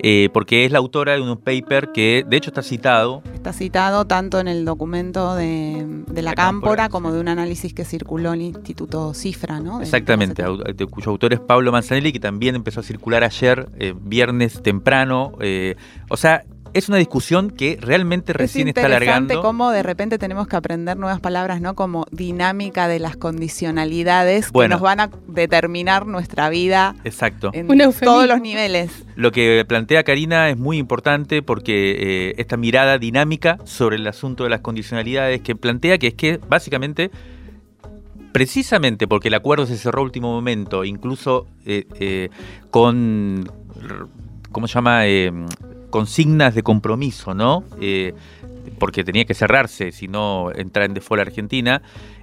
eh, 0.00 0.28
porque 0.32 0.64
es 0.64 0.72
la 0.72 0.78
autora 0.78 1.14
de 1.14 1.20
un 1.20 1.36
paper 1.36 1.92
que 1.92 2.24
de 2.26 2.36
hecho 2.36 2.50
está 2.50 2.64
citado. 2.64 3.22
Está 3.32 3.52
citado 3.52 4.06
tanto 4.06 4.40
en 4.40 4.48
el 4.48 4.64
documento 4.64 5.36
de, 5.36 5.86
la, 6.20 6.34
Cámpora, 6.34 6.88
como 6.88 7.12
de 7.12 7.20
un 7.20 7.28
análisis 7.28 7.72
que 7.72 7.84
circuló 7.84 8.34
en 8.34 8.40
el 8.40 8.46
Instituto 8.48 9.14
Cifra, 9.14 9.60
¿no? 9.60 9.80
Exactamente, 9.80 10.42
cuyo 10.90 11.12
autor 11.12 11.32
es 11.32 11.38
Pablo 11.38 11.70
Manzanelli, 11.70 12.12
que 12.12 12.18
también 12.18 12.56
empezó 12.56 12.80
a 12.80 12.82
circular 12.82 13.22
ayer, 13.22 13.68
viernes 14.02 14.60
temprano. 14.64 15.32
o 16.10 16.16
sea, 16.16 16.42
es 16.76 16.90
una 16.90 16.98
discusión 16.98 17.50
que 17.50 17.78
realmente 17.80 18.34
recién 18.34 18.68
está 18.68 18.84
alargando. 18.84 19.32
Es 19.32 19.40
cómo 19.40 19.70
de 19.70 19.82
repente 19.82 20.18
tenemos 20.18 20.46
que 20.46 20.56
aprender 20.56 20.98
nuevas 20.98 21.20
palabras, 21.20 21.62
¿no? 21.62 21.74
Como 21.74 22.04
dinámica 22.10 22.86
de 22.86 22.98
las 22.98 23.16
condicionalidades 23.16 24.52
que 24.52 24.68
nos 24.68 24.82
van 24.82 25.00
a 25.00 25.10
determinar 25.26 26.06
nuestra 26.06 26.50
vida. 26.50 26.94
Exacto. 27.02 27.50
En 27.54 27.66
todos 27.98 28.28
los 28.28 28.42
niveles. 28.42 28.90
Lo 29.14 29.32
que 29.32 29.64
plantea 29.66 30.04
Karina 30.04 30.50
es 30.50 30.58
muy 30.58 30.76
importante 30.76 31.40
porque 31.40 31.96
eh, 31.98 32.34
esta 32.36 32.58
mirada 32.58 32.98
dinámica 32.98 33.56
sobre 33.64 33.96
el 33.96 34.06
asunto 34.06 34.44
de 34.44 34.50
las 34.50 34.60
condicionalidades 34.60 35.40
que 35.40 35.56
plantea 35.56 35.96
que 35.96 36.08
es 36.08 36.14
que 36.14 36.38
básicamente 36.46 37.10
precisamente 38.32 39.08
porque 39.08 39.28
el 39.28 39.34
acuerdo 39.34 39.64
se 39.64 39.78
cerró 39.78 40.00
a 40.00 40.04
último 40.04 40.30
momento, 40.30 40.84
incluso 40.84 41.46
eh, 41.64 41.86
eh, 41.98 42.28
con, 42.70 43.50
¿cómo 44.52 44.68
se 44.68 44.74
llama? 44.74 45.06
Consignas 45.96 46.54
de 46.54 46.62
compromiso, 46.62 47.32
¿no? 47.32 47.64
Eh, 47.80 48.12
porque 48.78 49.02
tenía 49.02 49.24
que 49.24 49.32
cerrarse, 49.32 49.92
si 49.92 50.08
no 50.08 50.52
entrar 50.54 50.84
en 50.84 50.92
default 50.92 51.22
Argentina. 51.22 51.80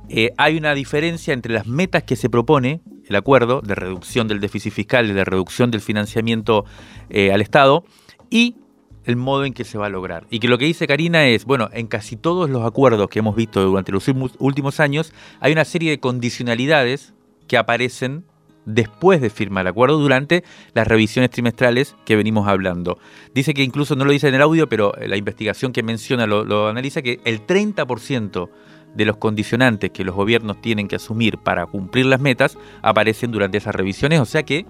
Eh, 0.09 0.31
hay 0.37 0.57
una 0.57 0.75
diferencia 0.75 1.33
entre 1.33 1.51
las 1.51 1.65
metas 1.65 2.03
que 2.03 2.15
se 2.15 2.29
propone 2.29 2.81
el 3.07 3.15
acuerdo 3.15 3.61
de 3.61 3.73
reducción 3.73 4.27
del 4.27 4.41
déficit 4.41 4.71
fiscal 4.71 5.09
y 5.09 5.13
de 5.13 5.25
reducción 5.25 5.71
del 5.71 5.81
financiamiento 5.81 6.65
eh, 7.09 7.33
al 7.33 7.41
Estado 7.41 7.83
y 8.29 8.57
el 9.05 9.15
modo 9.15 9.43
en 9.43 9.53
que 9.53 9.63
se 9.63 9.79
va 9.79 9.87
a 9.87 9.89
lograr. 9.89 10.27
Y 10.29 10.37
que 10.37 10.47
lo 10.47 10.59
que 10.59 10.65
dice 10.65 10.85
Karina 10.85 11.25
es, 11.25 11.45
bueno, 11.45 11.71
en 11.73 11.87
casi 11.87 12.15
todos 12.15 12.51
los 12.51 12.63
acuerdos 12.63 13.09
que 13.09 13.17
hemos 13.17 13.35
visto 13.35 13.59
durante 13.59 13.91
los 13.91 14.07
últimos 14.37 14.79
años 14.79 15.13
hay 15.39 15.51
una 15.51 15.65
serie 15.65 15.89
de 15.89 15.99
condicionalidades 15.99 17.15
que 17.47 17.57
aparecen 17.57 18.23
después 18.65 19.21
de 19.21 19.29
firmar 19.29 19.63
el 19.63 19.69
acuerdo 19.69 19.97
durante 19.97 20.43
las 20.73 20.87
revisiones 20.87 21.31
trimestrales 21.31 21.95
que 22.05 22.15
venimos 22.15 22.47
hablando. 22.47 22.97
Dice 23.33 23.53
que 23.53 23.63
incluso 23.63 23.95
no 23.95 24.05
lo 24.05 24.11
dice 24.11 24.27
en 24.27 24.35
el 24.35 24.41
audio, 24.41 24.67
pero 24.69 24.93
la 24.99 25.17
investigación 25.17 25.73
que 25.73 25.83
menciona 25.83 26.25
lo, 26.27 26.67
analiza 26.67 27.01
que 27.01 27.19
el 27.25 27.45
30% 27.45 28.49
de 28.95 29.05
los 29.05 29.17
condicionantes 29.17 29.89
que 29.89 30.03
los 30.03 30.15
gobiernos 30.15 30.61
tienen 30.61 30.87
que 30.87 30.97
asumir 30.97 31.39
para 31.39 31.65
cumplir 31.65 32.05
las 32.05 32.21
metas 32.21 32.57
aparecen 32.83 33.31
durante 33.31 33.57
esas 33.57 33.73
revisiones, 33.73 34.19
o 34.19 34.25
sea 34.25 34.43
que 34.43 34.67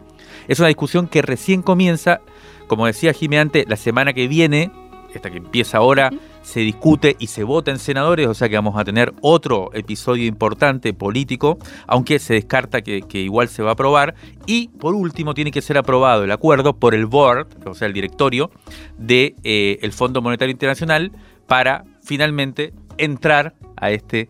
es 0.48 0.60
una 0.60 0.70
discusión 0.70 1.08
que 1.08 1.22
recién 1.22 1.62
comienza, 1.62 2.22
como 2.68 2.86
decía 2.86 3.12
Jimé 3.12 3.40
antes, 3.40 3.66
la 3.68 3.76
semana 3.76 4.14
que 4.14 4.30
viene 4.30 4.72
esta 5.14 5.30
que 5.30 5.38
empieza 5.38 5.78
ahora, 5.78 6.12
se 6.44 6.60
discute 6.60 7.16
y 7.18 7.28
se 7.28 7.44
vota 7.44 7.72
en 7.72 7.80
senadores, 7.80 8.28
o 8.28 8.34
sea 8.34 8.50
que 8.50 8.56
vamos 8.56 8.78
a 8.78 8.84
tener 8.84 9.14
otro 9.22 9.72
episodio 9.74 10.26
importante 10.26 10.94
político, 10.94 11.58
aunque 11.88 12.20
se 12.20 12.36
descarta 12.36 12.82
que, 12.82 13.02
igual 13.14 13.48
se 13.48 13.64
va 13.64 13.70
a 13.70 13.74
aprobar. 13.74 14.14
Y 14.46 14.68
por 14.68 14.94
último, 14.94 15.34
tiene 15.34 15.52
que 15.52 15.62
ser 15.62 15.78
aprobado 15.78 16.24
el 16.24 16.32
acuerdo 16.32 16.78
por 16.78 16.94
el 16.94 17.06
board, 17.06 17.48
o 17.66 17.74
sea, 17.74 17.88
el 17.88 17.94
directorio 17.94 18.52
del 18.98 19.36
de, 19.42 19.80
eh, 19.82 19.92
Fondo 19.92 20.22
Monetario 20.22 20.52
Internacional, 20.52 21.12
para 21.48 21.86
finalmente 22.04 22.74
entrar 22.98 23.56
a 23.78 23.92
este 23.92 24.30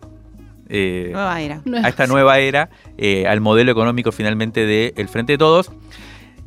eh, 0.68 1.10
nueva 1.12 1.40
era. 1.40 1.62
a 1.82 1.88
esta 1.88 2.06
nueva 2.06 2.38
era, 2.38 2.70
eh, 2.96 3.26
al 3.26 3.40
modelo 3.40 3.70
económico 3.72 4.12
finalmente 4.12 4.66
del 4.66 5.08
Frente 5.08 5.34
de 5.34 5.38
Todos. 5.38 5.70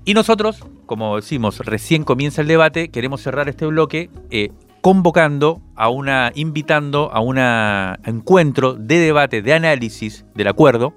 Y 0.05 0.13
nosotros, 0.13 0.65
como 0.85 1.17
decimos, 1.17 1.59
recién 1.59 2.05
comienza 2.05 2.41
el 2.41 2.47
debate, 2.47 2.89
queremos 2.89 3.21
cerrar 3.21 3.49
este 3.49 3.65
bloque 3.65 4.09
eh, 4.29 4.51
convocando 4.87 5.61
a 5.75 5.89
una, 5.89 6.31
invitando 6.33 7.11
a 7.11 7.19
un 7.19 7.37
encuentro 8.09 8.73
de 8.73 8.99
debate, 8.99 9.41
de 9.41 9.51
análisis 9.51 10.23
del 10.33 10.47
acuerdo 10.47 10.93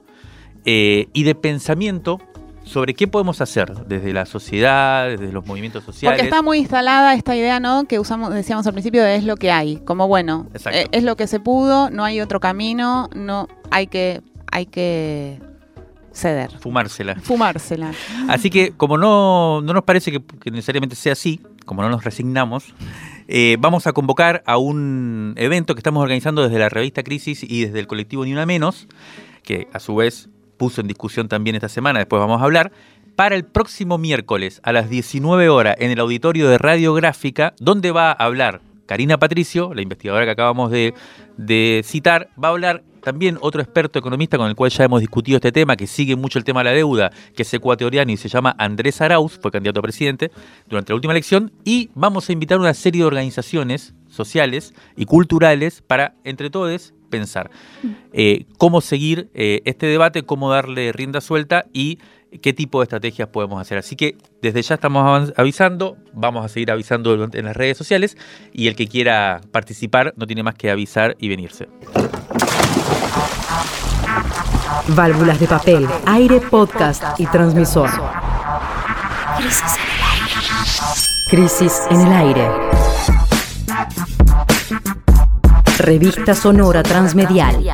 eh, 0.65 1.09
y 1.13 1.25
de 1.25 1.35
pensamiento 1.35 2.21
sobre 2.63 2.95
qué 2.95 3.09
podemos 3.09 3.41
hacer 3.41 3.75
desde 3.87 4.13
la 4.13 4.27
sociedad, 4.27 5.09
desde 5.09 5.33
los 5.33 5.45
movimientos 5.45 5.83
sociales. 5.83 6.21
Porque 6.21 6.29
está 6.29 6.41
muy 6.41 6.59
instalada 6.59 7.15
esta 7.15 7.35
idea, 7.35 7.59
¿no? 7.59 7.83
Que 7.83 7.99
usamos, 7.99 8.33
decíamos 8.33 8.65
al 8.69 8.75
principio, 8.75 9.03
de 9.03 9.17
es 9.17 9.25
lo 9.25 9.35
que 9.35 9.51
hay. 9.51 9.79
Como 9.79 10.07
bueno, 10.07 10.47
eh, 10.71 10.87
es 10.93 11.03
lo 11.03 11.17
que 11.17 11.27
se 11.27 11.41
pudo, 11.41 11.91
no 11.91 12.05
hay 12.05 12.21
otro 12.21 12.39
camino, 12.39 13.11
no 13.13 13.49
hay 13.73 13.89
que, 13.89 14.23
hay 14.53 14.67
que 14.67 15.41
ceder. 16.13 16.53
Fumársela. 16.61 17.17
Fumársela. 17.17 17.91
Así 18.29 18.51
que 18.51 18.71
como 18.71 18.97
no, 18.99 19.63
no 19.63 19.73
nos 19.73 19.83
parece 19.83 20.13
que, 20.13 20.23
necesariamente 20.53 20.95
sea 20.95 21.15
así, 21.15 21.41
como 21.65 21.83
no 21.83 21.89
nos 21.89 22.05
resignamos, 22.05 22.73
eh, 23.33 23.57
vamos 23.61 23.87
a 23.87 23.93
convocar 23.93 24.43
a 24.45 24.59
un 24.59 25.35
evento 25.37 25.77
que 25.77 25.79
estamos 25.79 26.03
organizando 26.03 26.43
desde 26.43 26.59
la 26.59 26.69
revista 26.69 27.05
Crisis 27.05 27.45
y 27.45 27.65
desde 27.65 27.79
el 27.79 27.87
colectivo 27.87 28.25
Ni 28.25 28.33
Una 28.33 28.45
Menos, 28.45 28.89
que 29.45 29.69
a 29.73 29.79
su 29.79 29.95
vez 29.95 30.29
puso 30.57 30.81
en 30.81 30.89
discusión 30.89 31.29
también 31.29 31.55
esta 31.55 31.69
semana, 31.69 32.01
después 32.01 32.19
vamos 32.19 32.43
a 32.43 32.45
hablar, 32.45 32.73
para 33.15 33.37
el 33.37 33.45
próximo 33.45 33.99
miércoles 33.99 34.61
a 34.65 34.73
las 34.73 34.91
19 34.91 35.49
horas 35.49 35.77
en 35.79 35.93
el 35.93 36.01
auditorio 36.01 36.49
de 36.49 36.59
Radiográfica, 36.59 37.55
donde 37.61 37.93
va 37.93 38.11
a 38.11 38.15
hablar 38.15 38.63
Karina 38.87 39.17
Patricio, 39.17 39.75
la 39.75 39.83
investigadora 39.83 40.25
que 40.25 40.33
acabamos 40.33 40.73
de, 40.73 40.93
de 41.37 41.83
citar, 41.85 42.31
va 42.43 42.49
a 42.49 42.51
hablar 42.51 42.83
también 43.03 43.39
otro 43.41 43.61
experto 43.61 43.99
economista 43.99 44.39
con 44.39 44.49
el 44.49 44.55
cual 44.55 44.71
ya 44.71 44.85
hemos 44.85 45.01
discutido 45.01 45.37
este 45.37 45.53
tema, 45.53 45.77
que 45.77 45.87
sigue 45.87 46.17
mucho 46.17 46.39
el 46.39 46.45
tema 46.45 46.61
de 46.61 46.65
la 46.65 46.73
deuda, 46.73 47.11
que 47.35 47.43
es 47.43 47.55
ecuatoriano 47.55 48.13
y 48.13 48.17
se 48.17 48.29
llama 48.29 48.55
Andrés 48.59 49.01
Arauz, 49.01 49.39
fue 49.41 49.51
candidato 49.51 49.81
a 49.81 49.83
presidente 49.83 50.31
durante 50.69 50.93
la 50.93 50.97
última 50.97 51.13
elección, 51.13 51.53
y 51.65 51.91
vamos 51.95 52.29
a 52.29 52.33
invitar 52.33 52.59
una 52.59 52.75
serie 52.75 53.03
de 53.03 53.07
organizaciones 53.07 53.95
sociales 54.09 54.75
y 54.97 55.07
culturales 55.07 55.83
para, 55.83 56.15
entre 56.25 56.51
todos, 56.51 56.95
pensar 57.11 57.51
eh, 58.13 58.47
cómo 58.57 58.81
seguir 58.81 59.29
eh, 59.35 59.61
este 59.65 59.87
debate, 59.87 60.23
cómo 60.23 60.51
darle 60.51 60.93
rienda 60.93 61.21
suelta 61.21 61.67
y 61.73 61.99
qué 62.41 62.53
tipo 62.53 62.81
de 62.81 62.85
estrategias 62.85 63.29
podemos 63.29 63.61
hacer. 63.61 63.79
Así 63.79 63.97
que 63.97 64.17
desde 64.41 64.63
ya 64.63 64.77
estamos 64.77 65.33
avisando, 65.37 65.97
vamos 66.13 66.45
a 66.45 66.49
seguir 66.49 66.71
avisando 66.71 67.29
en 67.33 67.45
las 67.45 67.57
redes 67.57 67.77
sociales 67.77 68.17
y 68.53 68.69
el 68.69 68.77
que 68.77 68.87
quiera 68.87 69.41
participar 69.51 70.15
no 70.17 70.27
tiene 70.27 70.43
más 70.43 70.55
que 70.55 70.71
avisar 70.71 71.17
y 71.19 71.29
venirse. 71.29 71.69
Válvulas 74.95 75.39
de 75.39 75.47
papel, 75.47 75.89
aire, 76.05 76.41
podcast 76.41 77.03
y 77.19 77.27
transmisor. 77.27 77.89
Crisis 81.31 81.83
en 81.91 82.01
el 82.01 82.13
aire. 82.13 82.51
Revista 85.79 86.35
Sonora 86.35 86.83
Transmedial. 86.83 87.65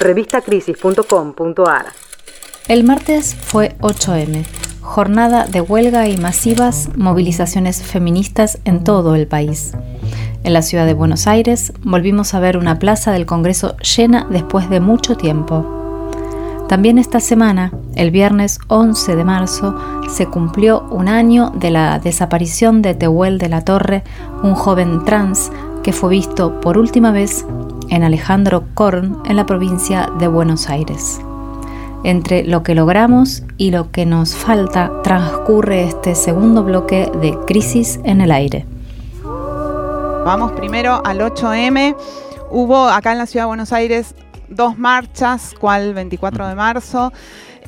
Revistacrisis.com.ar 0.00 1.86
El 2.66 2.84
martes 2.84 3.36
fue 3.40 3.76
8M 3.80 4.44
jornada 4.80 5.46
de 5.46 5.60
huelga 5.60 6.08
y 6.08 6.16
masivas 6.16 6.88
movilizaciones 6.96 7.82
feministas 7.82 8.58
en 8.64 8.84
todo 8.84 9.14
el 9.14 9.26
país. 9.26 9.72
En 10.42 10.52
la 10.52 10.62
ciudad 10.62 10.86
de 10.86 10.94
Buenos 10.94 11.26
Aires 11.26 11.72
volvimos 11.82 12.34
a 12.34 12.40
ver 12.40 12.56
una 12.56 12.78
plaza 12.78 13.12
del 13.12 13.26
Congreso 13.26 13.76
llena 13.78 14.26
después 14.30 14.70
de 14.70 14.80
mucho 14.80 15.16
tiempo. 15.16 15.76
También 16.68 16.98
esta 16.98 17.20
semana, 17.20 17.72
el 17.96 18.10
viernes 18.10 18.58
11 18.68 19.16
de 19.16 19.24
marzo, 19.24 19.76
se 20.08 20.26
cumplió 20.26 20.86
un 20.90 21.08
año 21.08 21.50
de 21.50 21.70
la 21.70 21.98
desaparición 21.98 22.80
de 22.80 22.94
Tehuel 22.94 23.38
de 23.38 23.48
la 23.48 23.62
Torre, 23.64 24.04
un 24.42 24.54
joven 24.54 25.04
trans 25.04 25.50
que 25.82 25.92
fue 25.92 26.10
visto 26.10 26.60
por 26.60 26.78
última 26.78 27.10
vez 27.10 27.44
en 27.88 28.04
Alejandro 28.04 28.64
Korn 28.74 29.18
en 29.24 29.36
la 29.36 29.46
provincia 29.46 30.10
de 30.18 30.28
Buenos 30.28 30.68
Aires. 30.68 31.20
Entre 32.02 32.44
lo 32.44 32.62
que 32.62 32.74
logramos 32.74 33.42
y 33.58 33.70
lo 33.70 33.90
que 33.90 34.06
nos 34.06 34.34
falta 34.34 34.90
transcurre 35.02 35.84
este 35.84 36.14
segundo 36.14 36.64
bloque 36.64 37.10
de 37.20 37.36
Crisis 37.46 38.00
en 38.04 38.20
el 38.20 38.32
Aire. 38.32 38.64
Vamos 40.24 40.52
primero 40.52 41.02
al 41.04 41.20
8M. 41.20 41.94
Hubo 42.50 42.88
acá 42.88 43.12
en 43.12 43.18
la 43.18 43.26
ciudad 43.26 43.44
de 43.44 43.48
Buenos 43.48 43.72
Aires 43.72 44.14
dos 44.48 44.78
marchas, 44.78 45.54
cual 45.58 45.94
24 45.94 46.48
de 46.48 46.54
marzo. 46.54 47.12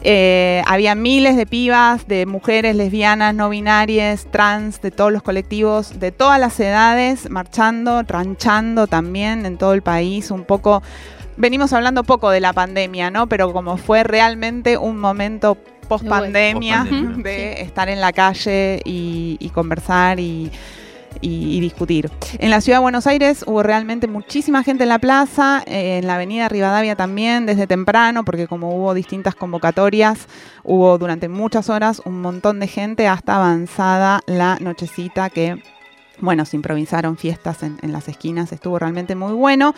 Eh, 0.04 0.62
había 0.66 0.94
miles 0.96 1.36
de 1.36 1.46
pibas, 1.46 2.08
de 2.08 2.26
mujeres 2.26 2.74
lesbianas, 2.74 3.34
no 3.34 3.48
binarias, 3.48 4.26
trans, 4.30 4.82
de 4.82 4.90
todos 4.90 5.12
los 5.12 5.22
colectivos, 5.22 6.00
de 6.00 6.10
todas 6.10 6.40
las 6.40 6.58
edades, 6.58 7.30
marchando, 7.30 8.02
ranchando 8.02 8.88
también 8.88 9.46
en 9.46 9.58
todo 9.58 9.74
el 9.74 9.82
país, 9.82 10.32
un 10.32 10.44
poco 10.44 10.82
venimos 11.36 11.72
hablando 11.72 12.04
poco 12.04 12.30
de 12.30 12.40
la 12.40 12.52
pandemia, 12.52 13.10
¿no? 13.10 13.28
Pero 13.28 13.52
como 13.52 13.76
fue 13.76 14.04
realmente 14.04 14.76
un 14.76 14.98
momento 14.98 15.56
post 15.88 16.06
pandemia, 16.06 16.86
de 17.18 17.60
estar 17.60 17.88
en 17.88 18.00
la 18.00 18.12
calle 18.12 18.80
y, 18.84 19.50
conversar 19.52 20.18
y, 20.20 20.50
discutir. 21.20 22.10
En 22.38 22.50
la 22.50 22.60
ciudad 22.60 22.78
de 22.78 22.82
Buenos 22.82 23.06
Aires 23.06 23.44
hubo 23.46 23.62
realmente 23.62 24.06
muchísima 24.06 24.62
gente 24.62 24.84
en 24.84 24.88
la 24.88 24.98
plaza, 24.98 25.62
eh, 25.66 25.98
en 25.98 26.06
la 26.06 26.14
avenida 26.14 26.48
Rivadavia 26.48 26.96
también, 26.96 27.46
desde 27.46 27.66
temprano, 27.66 28.24
porque 28.24 28.46
como 28.46 28.74
hubo 28.74 28.94
distintas 28.94 29.34
convocatorias, 29.34 30.26
hubo 30.64 30.96
durante 30.98 31.28
muchas 31.28 31.68
horas 31.68 32.00
un 32.04 32.20
montón 32.22 32.58
de 32.60 32.66
gente 32.68 33.06
hasta 33.06 33.36
avanzada 33.36 34.20
la 34.26 34.56
nochecita 34.60 35.28
que, 35.30 35.62
bueno, 36.18 36.44
se 36.44 36.56
improvisaron 36.56 37.16
fiestas 37.16 37.62
en, 37.62 37.78
en 37.82 37.92
las 37.92 38.08
esquinas, 38.08 38.50
estuvo 38.52 38.78
realmente 38.78 39.14
muy 39.14 39.34
bueno. 39.34 39.74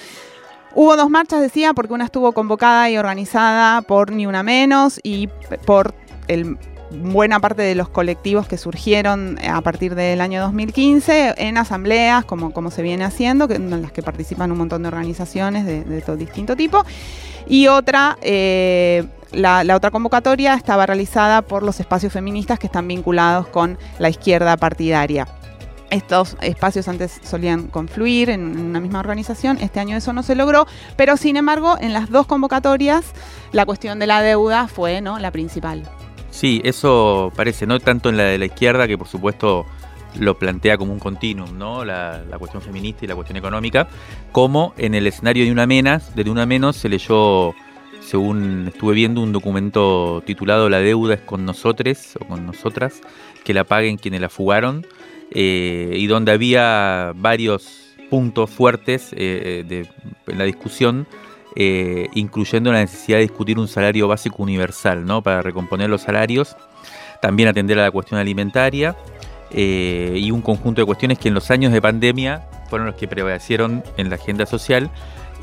Hubo 0.76 0.96
dos 0.96 1.08
marchas, 1.08 1.40
decía, 1.40 1.72
porque 1.72 1.92
una 1.92 2.04
estuvo 2.04 2.32
convocada 2.32 2.90
y 2.90 2.98
organizada 2.98 3.82
por 3.82 4.10
Ni 4.10 4.26
Una 4.26 4.42
Menos 4.42 4.98
y 5.02 5.28
por 5.66 5.94
buena 6.90 7.40
parte 7.40 7.62
de 7.62 7.74
los 7.74 7.88
colectivos 7.88 8.48
que 8.48 8.58
surgieron 8.58 9.38
a 9.48 9.60
partir 9.60 9.94
del 9.94 10.20
año 10.20 10.40
2015 10.42 11.34
en 11.36 11.58
asambleas, 11.58 12.24
como, 12.24 12.70
se 12.70 12.82
viene 12.82 13.04
haciendo, 13.04 13.48
en 13.50 13.82
las 13.82 13.92
que 13.92 14.02
participan 14.02 14.50
un 14.50 14.58
montón 14.58 14.82
de 14.82 14.88
organizaciones 14.88 15.64
de, 15.64 16.00
todo 16.02 16.16
distinto 16.16 16.56
tipo. 16.56 16.84
Y 17.46 17.68
otra, 17.68 18.18
eh, 18.22 19.04
la, 19.32 19.64
otra 19.76 19.90
convocatoria 19.90 20.54
estaba 20.54 20.86
realizada 20.86 21.42
por 21.42 21.62
los 21.62 21.78
espacios 21.78 22.12
feministas 22.12 22.58
que 22.58 22.66
están 22.66 22.88
vinculados 22.88 23.46
con 23.48 23.78
la 23.98 24.08
izquierda 24.08 24.56
partidaria. 24.56 25.28
Estos 25.94 26.36
espacios 26.40 26.88
antes 26.88 27.20
solían 27.22 27.68
confluir 27.68 28.28
en 28.28 28.58
una 28.58 28.80
misma 28.80 28.98
organización, 28.98 29.58
este 29.60 29.78
año 29.78 29.96
eso 29.96 30.12
no 30.12 30.24
se 30.24 30.34
logró, 30.34 30.66
pero 30.96 31.16
sin 31.16 31.36
embargo 31.36 31.76
en 31.80 31.92
las 31.92 32.10
dos 32.10 32.26
convocatorias 32.26 33.12
la 33.52 33.64
cuestión 33.64 34.00
de 34.00 34.08
la 34.08 34.20
deuda 34.20 34.66
fue 34.66 35.00
¿no? 35.00 35.20
la 35.20 35.30
principal. 35.30 35.84
Sí, 36.30 36.60
eso 36.64 37.30
parece, 37.36 37.64
no 37.68 37.78
tanto 37.78 38.08
en 38.08 38.16
la 38.16 38.24
de 38.24 38.38
la 38.38 38.46
izquierda, 38.46 38.88
que 38.88 38.98
por 38.98 39.06
supuesto 39.06 39.66
lo 40.18 40.36
plantea 40.36 40.76
como 40.78 40.92
un 40.92 40.98
continuum, 40.98 41.56
¿no? 41.56 41.84
La, 41.84 42.24
cuestión 42.40 42.60
feminista 42.60 43.04
y 43.04 43.08
la 43.08 43.14
cuestión 43.14 43.36
económica, 43.36 43.86
como 44.32 44.74
en 44.76 44.96
el 44.96 45.06
escenario 45.06 45.44
de 45.44 45.52
una 45.52 45.68
menos, 45.68 46.12
de 46.16 46.28
una 46.28 46.44
menos 46.44 46.74
se 46.74 46.88
leyó, 46.88 47.54
según 48.00 48.64
estuve 48.66 48.94
viendo, 48.94 49.20
un 49.20 49.30
documento 49.30 50.24
titulado 50.26 50.68
La 50.68 50.80
deuda 50.80 51.14
es 51.14 51.20
con 51.20 51.44
nosotros 51.44 52.18
o 52.20 52.24
con 52.24 52.44
nosotras, 52.46 53.00
que 53.44 53.54
la 53.54 53.62
paguen 53.62 53.96
quienes 53.96 54.20
la 54.20 54.28
fugaron 54.28 54.84
eh, 55.34 55.92
y 55.96 56.06
donde 56.06 56.32
había 56.32 57.12
varios 57.16 57.96
puntos 58.08 58.50
fuertes 58.50 59.10
eh, 59.12 59.64
de, 59.66 59.88
en 60.28 60.38
la 60.38 60.44
discusión, 60.44 61.08
eh, 61.56 62.08
incluyendo 62.14 62.72
la 62.72 62.78
necesidad 62.78 63.18
de 63.18 63.22
discutir 63.22 63.58
un 63.58 63.66
salario 63.66 64.06
básico 64.06 64.42
universal, 64.42 65.04
¿no? 65.04 65.22
Para 65.22 65.42
recomponer 65.42 65.90
los 65.90 66.02
salarios, 66.02 66.56
también 67.20 67.48
atender 67.48 67.78
a 67.80 67.82
la 67.82 67.90
cuestión 67.90 68.20
alimentaria 68.20 68.96
y 69.56 70.32
un 70.32 70.42
conjunto 70.42 70.82
de 70.82 70.86
cuestiones 70.86 71.16
que 71.16 71.28
en 71.28 71.34
los 71.34 71.48
años 71.52 71.72
de 71.72 71.80
pandemia 71.80 72.48
fueron 72.68 72.88
los 72.88 72.96
que 72.96 73.06
prevalecieron 73.06 73.84
en 73.96 74.10
la 74.10 74.16
agenda 74.16 74.46
social 74.46 74.90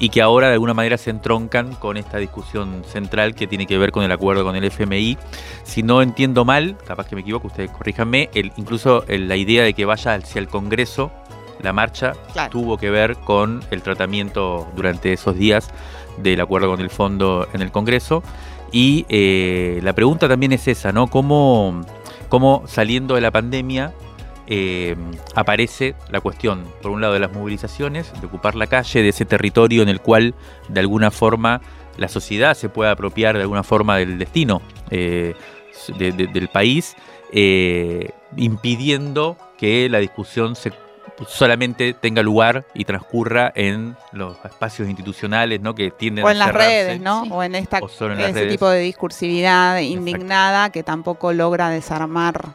y 0.02 0.10
que 0.10 0.20
ahora 0.24 0.48
de 0.48 0.54
alguna 0.54 0.74
manera 0.74 0.98
se 0.98 1.12
entroncan 1.12 1.76
con 1.76 1.96
esta 1.96 2.18
discusión 2.18 2.84
central 2.86 3.36
que 3.36 3.46
tiene 3.46 3.68
que 3.68 3.78
ver 3.78 3.92
con 3.92 4.04
el 4.04 4.12
acuerdo 4.12 4.44
con 4.44 4.56
el 4.56 4.64
FMI. 4.64 5.16
Si 5.64 5.84
no 5.84 6.02
entiendo 6.02 6.44
mal, 6.44 6.76
capaz 6.88 7.06
que 7.06 7.14
me 7.14 7.22
equivoco, 7.22 7.48
ustedes 7.48 7.70
corríjanme, 7.70 8.32
el, 8.34 8.52
incluso 8.58 9.06
la 9.08 9.36
idea 9.36 9.64
de 9.64 9.76
que 9.76 9.86
vaya 9.86 10.16
hacia 10.16 10.40
el 10.40 10.48
Congreso, 10.48 11.12
la 11.62 11.72
marcha, 11.72 12.14
tuvo 12.50 12.80
que 12.80 12.90
ver 12.90 13.16
con 13.18 13.64
el 13.70 13.84
tratamiento 13.84 14.68
durante 14.76 15.14
esos 15.14 15.38
días 15.38 15.70
del 16.18 16.42
acuerdo 16.42 16.72
con 16.72 16.82
el 16.82 16.90
fondo 16.90 17.48
en 17.54 17.62
el 17.62 17.72
Congreso. 17.72 18.24
Y 18.72 19.06
eh, 19.08 19.82
la 19.84 19.94
pregunta 19.94 20.28
también 20.28 20.52
es 20.52 20.68
esa, 20.68 20.92
¿no? 20.92 21.12
¿Cómo, 21.12 21.80
cómo 22.28 22.64
saliendo 22.66 23.14
de 23.14 23.22
la 23.22 23.30
pandemia 23.30 23.94
eh, 24.54 24.98
aparece 25.34 25.96
la 26.10 26.20
cuestión, 26.20 26.66
por 26.82 26.92
un 26.92 27.00
lado, 27.00 27.14
de 27.14 27.22
las 27.22 27.32
movilizaciones, 27.32 28.12
de 28.20 28.28
ocupar 28.28 28.56
la 28.56 28.68
calle, 28.68 29.02
de 29.02 29.08
ese 29.08 29.24
territorio 29.24 29.82
en 29.82 29.88
el 29.88 30.02
cual, 30.02 30.36
de 30.68 30.82
alguna 30.82 31.10
forma, 31.10 31.62
la 31.96 32.10
sociedad 32.10 32.54
se 32.54 32.68
puede 32.68 32.92
apropiar 32.92 33.38
de 33.38 33.44
alguna 33.44 33.64
forma 33.64 33.96
del 33.96 34.20
destino 34.20 34.62
eh, 34.90 35.36
del 35.98 36.50
país, 36.50 36.98
eh, 37.32 38.10
impidiendo 38.36 39.38
que 39.58 39.88
la 39.88 40.00
discusión 40.00 40.54
solamente 41.30 41.94
tenga 41.94 42.22
lugar 42.22 42.66
y 42.74 42.84
transcurra 42.84 43.54
en 43.56 43.96
los 44.12 44.36
espacios 44.44 44.90
institucionales, 44.90 45.62
¿no? 45.62 45.76
Que 45.76 45.92
tienden 45.92 46.26
o 46.26 46.30
en 46.30 46.40
las 46.40 46.54
redes, 46.54 47.00
¿no? 47.00 47.22
O 47.32 47.42
en 47.42 47.56
esta 47.56 47.80
ese 47.80 48.48
tipo 48.48 48.68
de 48.68 48.80
discursividad 48.80 49.80
indignada 49.80 50.72
que 50.72 50.84
tampoco 50.84 51.32
logra 51.32 51.70
desarmar 51.70 52.54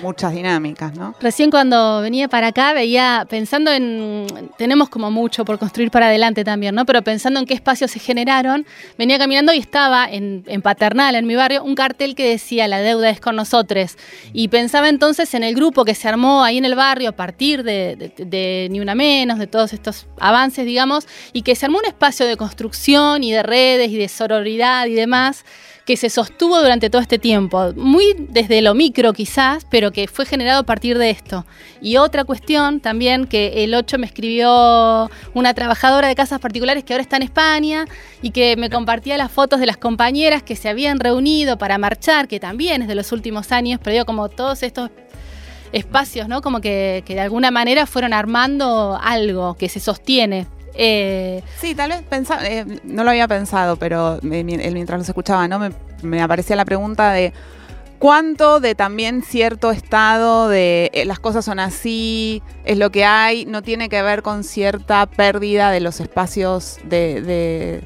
muchas 0.00 0.32
dinámicas, 0.32 0.94
¿no? 0.94 1.14
Recién 1.20 1.50
cuando 1.50 2.00
venía 2.00 2.28
para 2.28 2.48
acá 2.48 2.72
veía, 2.72 3.26
pensando 3.28 3.70
en, 3.70 4.26
tenemos 4.56 4.88
como 4.88 5.10
mucho 5.10 5.44
por 5.44 5.58
construir 5.58 5.90
para 5.90 6.06
adelante 6.06 6.44
también, 6.44 6.74
¿no? 6.74 6.86
Pero 6.86 7.02
pensando 7.02 7.40
en 7.40 7.46
qué 7.46 7.54
espacios 7.54 7.90
se 7.90 7.98
generaron, 7.98 8.66
venía 8.98 9.18
caminando 9.18 9.52
y 9.52 9.58
estaba 9.58 10.06
en, 10.10 10.42
Paternal, 10.62 11.14
en 11.14 11.26
mi 11.26 11.34
barrio, 11.34 11.64
un 11.64 11.74
cartel 11.74 12.14
que 12.14 12.28
decía 12.28 12.68
la 12.68 12.80
deuda 12.80 13.10
es 13.10 13.20
con 13.20 13.36
nosotros. 13.36 13.96
Y 14.32 14.48
pensaba 14.48 14.88
entonces 14.88 15.34
en 15.34 15.44
el 15.44 15.54
grupo 15.54 15.84
que 15.84 15.94
se 15.94 16.08
armó 16.08 16.44
ahí 16.44 16.58
en 16.58 16.64
el 16.64 16.74
barrio 16.74 17.10
a 17.10 17.12
partir 17.12 17.62
de, 17.62 18.12
de 18.16 18.68
Ni 18.70 18.80
Una 18.80 18.94
Menos, 18.94 19.38
de 19.38 19.46
todos 19.46 19.72
estos 19.72 20.06
avances, 20.18 20.64
digamos, 20.66 21.06
y 21.32 21.42
que 21.42 21.54
se 21.54 21.66
armó 21.66 21.78
un 21.78 21.86
espacio 21.86 22.26
de 22.26 22.36
construcción 22.36 23.24
y 23.24 23.32
de 23.32 23.42
redes 23.42 23.90
y 23.90 23.96
de 23.96 24.08
sororidad 24.08 24.86
y 24.86 24.94
demás 24.94 25.44
que 25.84 25.96
se 25.96 26.10
sostuvo 26.10 26.60
durante 26.60 26.90
todo 26.90 27.02
este 27.02 27.18
tiempo, 27.18 27.72
muy 27.74 28.14
desde 28.16 28.62
lo 28.62 28.74
micro 28.74 29.12
quizás, 29.12 29.66
pero 29.68 29.90
que 29.90 30.06
fue 30.06 30.26
generado 30.26 30.60
a 30.60 30.62
partir 30.62 30.96
de 30.96 31.10
esto. 31.10 31.44
Y 31.80 31.96
otra 31.96 32.24
cuestión 32.24 32.80
también 32.80 33.26
que 33.26 33.64
el 33.64 33.74
8 33.74 33.98
me 33.98 34.06
escribió 34.06 35.10
una 35.34 35.54
trabajadora 35.54 36.06
de 36.08 36.14
casas 36.14 36.38
particulares 36.40 36.84
que 36.84 36.92
ahora 36.92 37.02
está 37.02 37.16
en 37.16 37.22
España 37.22 37.86
y 38.22 38.30
que 38.30 38.56
me 38.56 38.70
compartía 38.70 39.16
las 39.16 39.32
fotos 39.32 39.58
de 39.58 39.66
las 39.66 39.76
compañeras 39.76 40.42
que 40.42 40.54
se 40.54 40.68
habían 40.68 41.00
reunido 41.00 41.58
para 41.58 41.78
marchar, 41.78 42.28
que 42.28 42.38
también 42.38 42.82
es 42.82 42.88
de 42.88 42.94
los 42.94 43.10
últimos 43.10 43.50
años, 43.50 43.80
pero 43.82 43.94
digo, 43.94 44.04
como 44.04 44.28
todos 44.28 44.62
estos 44.62 44.90
espacios, 45.72 46.28
¿no? 46.28 46.42
Como 46.42 46.60
que, 46.60 47.02
que 47.04 47.14
de 47.14 47.20
alguna 47.20 47.50
manera 47.50 47.86
fueron 47.86 48.12
armando 48.12 48.98
algo 49.02 49.54
que 49.54 49.68
se 49.68 49.80
sostiene. 49.80 50.46
Eh, 50.74 51.42
sí, 51.60 51.74
tal 51.74 51.90
vez 51.90 52.04
eh, 52.44 52.64
no 52.84 53.04
lo 53.04 53.10
había 53.10 53.28
pensado, 53.28 53.76
pero 53.76 54.18
mientras 54.22 54.98
los 54.98 55.08
escuchaba, 55.08 55.48
¿no? 55.48 55.60
Me, 56.02 56.22
aparecía 56.22 56.56
la 56.56 56.64
pregunta 56.64 57.12
de 57.12 57.32
cuánto 57.98 58.58
de 58.58 58.74
también 58.74 59.22
cierto 59.22 59.70
estado 59.70 60.48
de 60.48 60.90
eh, 60.94 61.04
las 61.04 61.18
cosas 61.18 61.44
son 61.44 61.60
así, 61.60 62.42
es 62.64 62.78
lo 62.78 62.90
que 62.90 63.04
hay, 63.04 63.44
no 63.44 63.62
tiene 63.62 63.88
que 63.88 64.02
ver 64.02 64.22
con 64.22 64.44
cierta 64.44 65.06
pérdida 65.06 65.70
de 65.70 65.80
los 65.80 66.00
espacios 66.00 66.78
de, 66.84 67.82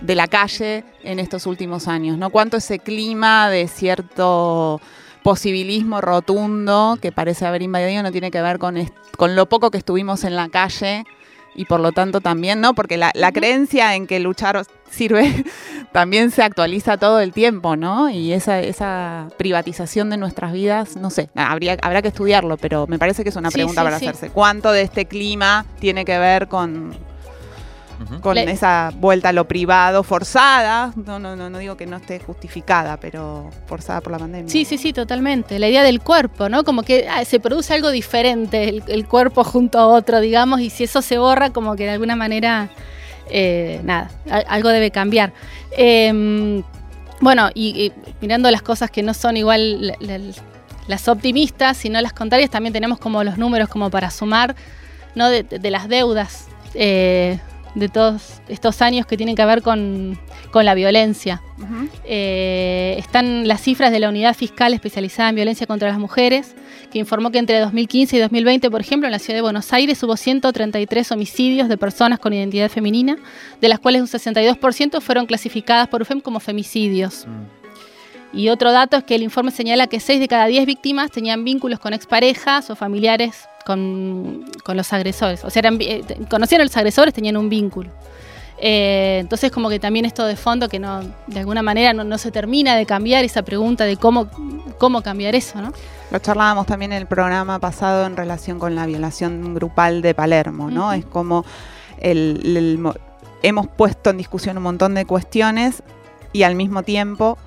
de 0.00 0.14
la 0.14 0.28
calle 0.28 0.84
en 1.02 1.18
estos 1.18 1.46
últimos 1.46 1.88
años, 1.88 2.18
¿no? 2.18 2.30
Cuánto 2.30 2.58
ese 2.58 2.78
clima 2.78 3.50
de 3.50 3.66
cierto 3.68 4.80
posibilismo 5.22 6.00
rotundo 6.00 6.98
que 7.02 7.12
parece 7.12 7.44
haber 7.46 7.62
invadido 7.62 8.02
no 8.02 8.12
tiene 8.12 8.30
que 8.30 8.40
ver 8.40 8.58
con, 8.58 8.76
con 9.16 9.34
lo 9.34 9.48
poco 9.48 9.70
que 9.70 9.78
estuvimos 9.78 10.24
en 10.24 10.36
la 10.36 10.48
calle 10.48 11.04
y 11.58 11.64
por 11.64 11.80
lo 11.80 11.90
tanto 11.90 12.20
también, 12.20 12.60
¿no? 12.60 12.72
Porque 12.72 12.96
la, 12.96 13.32
creencia 13.32 13.96
en 13.96 14.06
que 14.06 14.20
luchar 14.20 14.62
sirve 14.88 15.44
también 15.92 16.30
se 16.30 16.44
actualiza 16.44 16.96
todo 16.98 17.18
el 17.18 17.32
tiempo, 17.32 17.74
¿no? 17.74 18.08
Y 18.08 18.32
esa, 18.32 18.60
esa 18.60 19.26
privatización 19.36 20.08
de 20.08 20.18
nuestras 20.18 20.52
vidas, 20.52 20.96
no 20.96 21.10
sé, 21.10 21.30
habría, 21.34 21.76
habrá 21.82 22.00
que 22.00 22.08
estudiarlo, 22.08 22.56
pero 22.58 22.86
me 22.86 22.98
parece 22.98 23.24
que 23.24 23.30
es 23.30 23.36
una 23.36 23.50
pregunta 23.50 23.82
para 23.82 23.96
hacerse. 23.96 24.30
¿Cuánto 24.30 24.70
de 24.70 24.82
este 24.82 25.06
clima 25.06 25.66
tiene 25.80 26.04
que 26.04 26.16
ver 26.16 26.46
con, 26.46 26.96
con 28.20 28.38
esa 28.38 28.92
vuelta 28.94 29.30
a 29.30 29.32
lo 29.32 29.46
privado 29.46 30.02
forzada. 30.02 30.92
No, 30.96 31.18
no, 31.18 31.36
no, 31.36 31.50
no 31.50 31.58
digo 31.58 31.76
que 31.76 31.86
no 31.86 31.96
esté 31.96 32.20
justificada, 32.20 32.96
pero 32.98 33.50
forzada 33.66 34.00
por 34.00 34.12
la 34.12 34.18
pandemia. 34.18 34.50
Sí, 34.50 34.64
sí, 34.64 34.78
sí, 34.78 34.92
totalmente. 34.92 35.58
La 35.58 35.68
idea 35.68 35.82
del 35.82 36.00
cuerpo, 36.00 36.48
¿no? 36.48 36.64
Como 36.64 36.82
que 36.82 37.08
ah, 37.08 37.24
se 37.24 37.40
produce 37.40 37.74
algo 37.74 37.90
diferente, 37.90 38.82
el, 38.86 39.06
cuerpo 39.06 39.44
junto 39.44 39.78
a 39.78 39.86
otro, 39.86 40.20
digamos, 40.20 40.60
y 40.60 40.70
si 40.70 40.84
eso 40.84 41.02
se 41.02 41.18
borra, 41.18 41.50
como 41.50 41.76
que 41.76 41.84
de 41.84 41.90
alguna 41.90 42.16
manera, 42.16 42.70
eh, 43.30 43.80
nada, 43.84 44.10
algo 44.48 44.68
debe 44.70 44.90
cambiar. 44.90 45.32
Em, 45.72 46.62
Bueno, 47.20 47.50
y, 47.52 47.92
mirando 48.20 48.50
las 48.50 48.62
cosas 48.62 48.90
que 48.90 49.02
no 49.02 49.12
son 49.12 49.36
igual 49.36 49.96
las 50.86 51.08
optimistas, 51.08 51.76
sino 51.76 52.00
las 52.00 52.12
contrarias, 52.12 52.50
también 52.50 52.72
tenemos 52.72 52.98
como 52.98 53.24
los 53.24 53.38
números 53.38 53.68
como 53.68 53.90
para 53.90 54.10
sumar, 54.10 54.54
¿no? 55.14 55.28
De, 55.28 55.70
las 55.70 55.88
deudas 55.88 56.46
eh, 56.74 57.40
de 57.74 57.88
todos 57.88 58.40
estos 58.48 58.82
años 58.82 59.06
que 59.06 59.16
tienen 59.16 59.36
que 59.36 59.44
ver 59.44 59.62
con, 59.62 60.18
la 60.54 60.74
violencia. 60.74 61.40
Eh, 62.04 62.96
están 62.98 63.46
las 63.46 63.60
cifras 63.60 63.92
de 63.92 64.00
la 64.00 64.08
Unidad 64.08 64.34
Fiscal 64.34 64.74
Especializada 64.74 65.28
en 65.28 65.36
Violencia 65.36 65.66
contra 65.66 65.88
las 65.88 65.98
Mujeres, 65.98 66.56
que 66.90 66.98
informó 66.98 67.30
que 67.30 67.38
entre 67.38 67.60
2015 67.60 68.16
y 68.16 68.20
2020, 68.20 68.70
por 68.70 68.80
ejemplo, 68.80 69.06
en 69.06 69.12
la 69.12 69.18
ciudad 69.18 69.36
de 69.36 69.42
Buenos 69.42 69.72
Aires 69.72 70.02
hubo 70.02 70.16
133 70.16 71.12
homicidios 71.12 71.68
de 71.68 71.76
personas 71.76 72.18
con 72.18 72.32
identidad 72.32 72.68
femenina, 72.70 73.16
de 73.60 73.68
las 73.68 73.78
cuales 73.78 74.02
un 74.02 74.08
62% 74.08 75.00
fueron 75.00 75.26
clasificadas 75.26 75.88
por 75.88 76.02
UFEM 76.02 76.20
como 76.20 76.40
femicidios. 76.40 77.26
Mm. 77.26 77.58
Y 78.32 78.50
otro 78.50 78.72
dato 78.72 78.96
es 78.96 79.04
que 79.04 79.14
el 79.14 79.22
informe 79.22 79.50
señala 79.50 79.86
que 79.86 80.00
6 80.00 80.20
de 80.20 80.28
cada 80.28 80.46
10 80.46 80.66
víctimas 80.66 81.10
tenían 81.10 81.44
vínculos 81.44 81.78
con 81.78 81.94
exparejas 81.94 82.68
o 82.70 82.76
familiares 82.76 83.48
con, 83.68 84.46
los 84.74 84.92
agresores. 84.94 85.44
O 85.44 85.50
sea, 85.50 85.60
eran, 85.60 85.76
eh, 85.80 86.02
conocían 86.30 86.62
a 86.62 86.64
los 86.64 86.76
agresores, 86.76 87.12
tenían 87.12 87.36
un 87.36 87.50
vínculo. 87.50 87.90
Eh, 88.60 89.18
entonces 89.20 89.52
como 89.52 89.68
que 89.68 89.78
también 89.78 90.04
esto 90.04 90.24
de 90.24 90.34
fondo 90.34 90.68
que 90.68 90.80
no, 90.80 91.02
de 91.28 91.38
alguna 91.38 91.62
manera 91.62 91.92
no, 91.92 92.18
se 92.18 92.32
termina 92.32 92.74
de 92.74 92.86
cambiar 92.86 93.24
esa 93.24 93.42
pregunta 93.42 93.84
de 93.84 93.96
cómo, 93.96 94.28
cómo 94.78 95.02
cambiar 95.02 95.36
eso, 95.36 95.60
¿no? 95.60 95.72
Lo 96.10 96.18
charlábamos 96.18 96.66
también 96.66 96.92
en 96.92 96.98
el 96.98 97.06
programa 97.06 97.60
pasado 97.60 98.06
en 98.06 98.16
relación 98.16 98.58
con 98.58 98.74
la 98.74 98.86
violación 98.86 99.54
grupal 99.54 100.02
de 100.02 100.14
Palermo, 100.14 100.70
¿no? 100.70 100.92
Es 100.92 101.04
como 101.04 101.44
hemos 102.00 103.66
puesto 103.68 104.10
en 104.10 104.16
discusión 104.16 104.56
un 104.56 104.62
montón 104.62 104.94
de 104.94 105.04
cuestiones 105.04 105.82
y 106.32 106.42
al 106.42 106.54
mismo 106.54 106.82
tiempo 106.82 107.38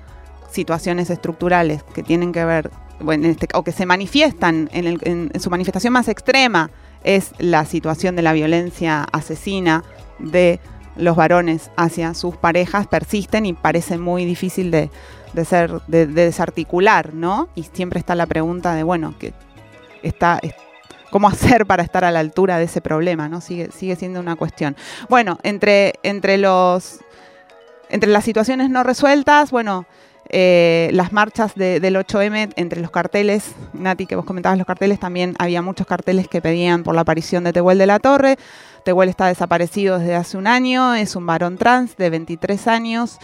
situaciones 0.50 1.10
estructurales 1.10 1.82
que 1.82 2.02
tienen 2.02 2.32
que 2.32 2.44
ver, 2.44 2.70
bueno, 3.02 3.28
este, 3.28 3.48
o 3.54 3.62
que 3.62 3.72
se 3.72 3.86
manifiestan 3.86 4.68
en, 4.72 4.98
en 5.02 5.40
su 5.40 5.50
manifestación 5.50 5.92
más 5.92 6.08
extrema, 6.08 6.70
es 7.04 7.32
la 7.38 7.64
situación 7.64 8.16
de 8.16 8.22
la 8.22 8.32
violencia 8.32 9.06
asesina 9.12 9.84
de 10.18 10.60
los 10.96 11.16
varones 11.16 11.70
hacia 11.76 12.14
sus 12.14 12.36
parejas 12.36 12.86
persisten 12.86 13.46
y 13.46 13.52
parece 13.54 13.98
muy 13.98 14.24
difícil 14.24 14.70
de, 14.70 14.90
ser, 15.44 15.80
de, 15.86 16.06
desarticular, 16.06 17.14
¿no? 17.14 17.48
Y 17.54 17.64
siempre 17.64 17.98
está 17.98 18.14
la 18.14 18.26
pregunta 18.26 18.74
de, 18.74 18.82
bueno, 18.82 19.14
que 19.18 19.32
está, 20.02 20.40
cómo 21.10 21.28
hacer 21.28 21.66
para 21.66 21.82
estar 21.82 22.04
a 22.04 22.10
la 22.10 22.20
altura 22.20 22.58
de 22.58 22.64
ese 22.64 22.80
problema, 22.80 23.28
¿no? 23.28 23.40
Sigue, 23.40 23.70
sigue 23.72 23.96
siendo 23.96 24.20
una 24.20 24.36
cuestión. 24.36 24.76
Bueno, 25.08 25.38
entre, 25.42 25.94
entre 26.02 26.38
los 26.38 27.00
entre 27.88 28.10
las 28.10 28.24
situaciones 28.24 28.70
no 28.70 28.84
resueltas, 28.84 29.50
bueno, 29.50 29.84
eh, 30.28 30.90
las 30.92 31.12
marchas 31.12 31.54
del 31.54 31.96
8M 31.96 32.52
entre 32.56 32.80
los 32.80 32.90
carteles, 32.90 33.54
Nati, 33.72 34.06
que 34.06 34.16
vos 34.16 34.24
comentabas 34.24 34.58
los 34.58 34.66
carteles, 34.66 34.98
también 35.00 35.34
había 35.38 35.62
muchos 35.62 35.86
carteles 35.86 36.28
que 36.28 36.40
pedían 36.40 36.82
por 36.82 36.94
la 36.94 37.02
aparición 37.02 37.44
de 37.44 37.52
Tehuel 37.52 37.78
de 37.78 37.86
la 37.86 37.98
Torre. 37.98 38.36
Tehuel 38.84 39.08
está 39.08 39.26
desaparecido 39.26 39.98
desde 39.98 40.14
hace 40.14 40.36
un 40.36 40.46
año, 40.46 40.94
es 40.94 41.16
un 41.16 41.26
varón 41.26 41.58
trans 41.58 41.96
de 41.96 42.10
23 42.10 42.66
años. 42.68 43.18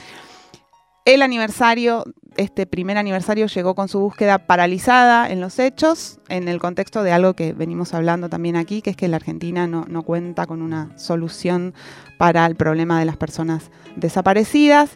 El 1.05 1.23
aniversario, 1.23 2.05
este 2.37 2.67
primer 2.67 2.99
aniversario, 2.99 3.47
llegó 3.47 3.75
con 3.75 3.89
su 3.89 3.99
búsqueda 3.99 4.47
paralizada 4.47 5.31
en 5.31 5.41
los 5.41 5.59
hechos, 5.59 6.21
en 6.29 6.49
el 6.49 6.61
contexto 6.61 7.03
de 7.03 7.13
algo 7.13 7.33
que 7.33 7.55
venimos 7.55 7.95
hablando 7.95 8.29
también 8.29 8.57
aquí, 8.57 8.83
que 8.83 8.91
es 8.91 8.97
que 8.97 9.09
la 9.09 9.17
Argentina 9.17 9.67
no, 9.67 9.87
no 9.89 10.03
cuenta 10.03 10.47
con 10.47 10.61
una 10.61 10.91
solución 10.99 11.73
para 12.19 12.45
el 12.45 12.57
problema 12.57 12.99
de 12.99 13.07
las 13.07 13.17
personas 13.17 13.71
desaparecidas. 13.97 14.91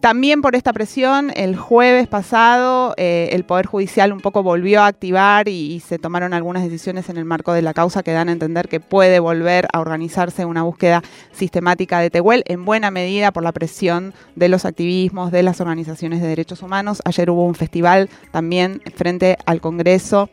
También 0.00 0.42
por 0.42 0.54
esta 0.54 0.72
presión, 0.72 1.32
el 1.34 1.56
jueves 1.56 2.06
pasado 2.06 2.94
eh, 2.96 3.30
el 3.32 3.44
Poder 3.44 3.66
Judicial 3.66 4.12
un 4.12 4.20
poco 4.20 4.44
volvió 4.44 4.82
a 4.82 4.86
activar 4.86 5.48
y, 5.48 5.80
se 5.80 5.98
tomaron 5.98 6.34
algunas 6.34 6.62
decisiones 6.62 7.08
en 7.08 7.16
el 7.16 7.24
marco 7.24 7.52
de 7.52 7.62
la 7.62 7.74
causa 7.74 8.04
que 8.04 8.12
dan 8.12 8.28
a 8.28 8.32
entender 8.32 8.68
que 8.68 8.78
puede 8.78 9.18
volver 9.18 9.66
a 9.72 9.80
organizarse 9.80 10.44
una 10.44 10.62
búsqueda 10.62 11.02
sistemática 11.32 11.98
de 11.98 12.10
Tehuel, 12.10 12.44
en 12.46 12.64
buena 12.64 12.92
medida 12.92 13.32
por 13.32 13.42
la 13.42 13.50
presión 13.50 14.14
de 14.36 14.48
los 14.48 14.64
activismos, 14.64 15.32
de 15.32 15.42
las 15.42 15.60
organizaciones 15.60 16.20
de 16.20 16.28
derechos 16.28 16.62
humanos. 16.62 17.02
Ayer 17.04 17.28
hubo 17.30 17.44
un 17.44 17.56
festival 17.56 18.08
también 18.30 18.80
frente 18.94 19.36
al 19.46 19.60
Congreso 19.60 20.30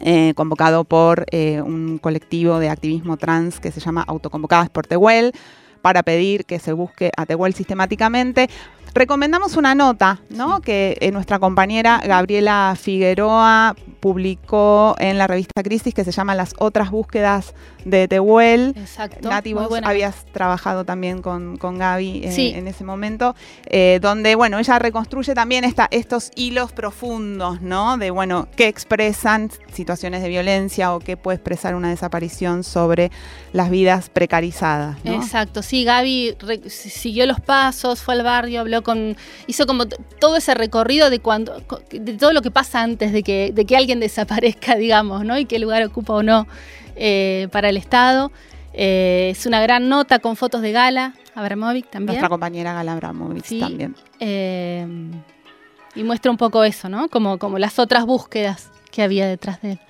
eh, 0.00 0.34
convocado 0.34 0.84
por 0.84 1.24
eh, 1.30 1.62
un 1.62 1.98
colectivo 1.98 2.58
de 2.58 2.68
activismo 2.68 3.16
trans 3.16 3.60
que 3.60 3.72
se 3.72 3.80
llama 3.80 4.04
Autoconvocadas 4.06 4.68
por 4.68 4.86
Tehuel 4.86 5.32
para 5.80 6.02
pedir 6.02 6.44
que 6.44 6.58
se 6.58 6.72
busque 6.72 7.10
a 7.16 7.26
Tehuel 7.26 7.54
sistemáticamente. 7.54 8.48
Recomendamos 8.94 9.56
una 9.56 9.74
nota, 9.74 10.20
¿no? 10.30 10.60
Que 10.60 10.96
eh, 11.00 11.10
nuestra 11.12 11.38
compañera 11.38 12.00
Gabriela 12.04 12.74
Figueroa 12.80 13.76
publicó 14.00 14.96
en 14.98 15.18
la 15.18 15.26
revista 15.26 15.62
Crisis 15.62 15.94
que 15.94 16.04
se 16.04 16.12
llama 16.12 16.34
Las 16.34 16.54
otras 16.58 16.90
búsquedas 16.90 17.54
de 17.84 18.08
Tehuel. 18.08 18.74
Exacto. 18.76 19.28
Nati, 19.28 19.52
vos 19.52 19.70
habías 19.82 20.24
trabajado 20.26 20.84
también 20.84 21.22
con, 21.22 21.56
con 21.56 21.78
Gaby 21.78 22.22
eh, 22.24 22.52
en 22.56 22.66
ese 22.66 22.84
momento, 22.84 23.34
eh, 23.66 23.98
donde, 24.02 24.34
bueno, 24.34 24.58
ella 24.58 24.78
reconstruye 24.78 25.34
también 25.34 25.64
esta, 25.64 25.88
estos 25.90 26.30
hilos 26.34 26.72
profundos, 26.72 27.60
¿no? 27.60 27.96
De, 27.98 28.10
bueno, 28.10 28.48
qué 28.56 28.68
expresan 28.68 29.50
situaciones 29.72 30.22
de 30.22 30.28
violencia 30.28 30.94
o 30.94 31.00
qué 31.00 31.16
puede 31.16 31.36
expresar 31.36 31.74
una 31.74 31.90
desaparición 31.90 32.64
sobre 32.64 33.10
las 33.52 33.70
vidas 33.70 34.08
precarizadas. 34.10 34.96
Exacto, 35.04 35.62
sí, 35.62 35.84
Gaby 35.84 36.36
siguió 36.68 37.26
los 37.26 37.40
pasos, 37.40 38.02
fue 38.02 38.14
al 38.14 38.22
barrio, 38.22 38.60
habló 38.60 38.82
con. 38.82 39.16
hizo 39.46 39.66
como 39.66 39.86
todo 39.86 40.36
ese 40.36 40.54
recorrido 40.54 41.10
de 41.10 41.20
cuando. 41.20 41.62
de 41.90 42.14
todo 42.14 42.32
lo 42.32 42.42
que 42.42 42.50
pasa 42.50 42.82
antes 42.82 43.12
de 43.12 43.22
que, 43.22 43.52
de 43.54 43.64
que 43.64 43.76
alguien 43.76 43.89
desaparezca, 43.98 44.76
digamos, 44.76 45.24
¿no? 45.24 45.36
Y 45.38 45.46
qué 45.46 45.58
lugar 45.58 45.82
ocupa 45.82 46.12
o 46.14 46.22
no 46.22 46.46
eh, 46.94 47.48
para 47.50 47.70
el 47.70 47.76
Estado. 47.76 48.30
Eh, 48.72 49.30
es 49.32 49.46
una 49.46 49.60
gran 49.60 49.88
nota 49.88 50.20
con 50.20 50.36
fotos 50.36 50.62
de 50.62 50.70
Gala, 50.70 51.14
Abramovic 51.34 51.90
también. 51.90 52.06
Nuestra 52.06 52.28
compañera 52.28 52.72
Gala 52.72 52.92
Abramovic 52.92 53.58
también. 53.58 53.96
Eh, 54.20 54.86
y 55.96 56.04
muestra 56.04 56.30
un 56.30 56.36
poco 56.36 56.62
eso, 56.62 56.88
¿no? 56.88 57.08
Como, 57.08 57.38
como 57.38 57.58
las 57.58 57.80
otras 57.80 58.06
búsquedas 58.06 58.70
que 58.92 59.02
había 59.02 59.26
detrás 59.26 59.60
de 59.62 59.72
él. 59.72 59.80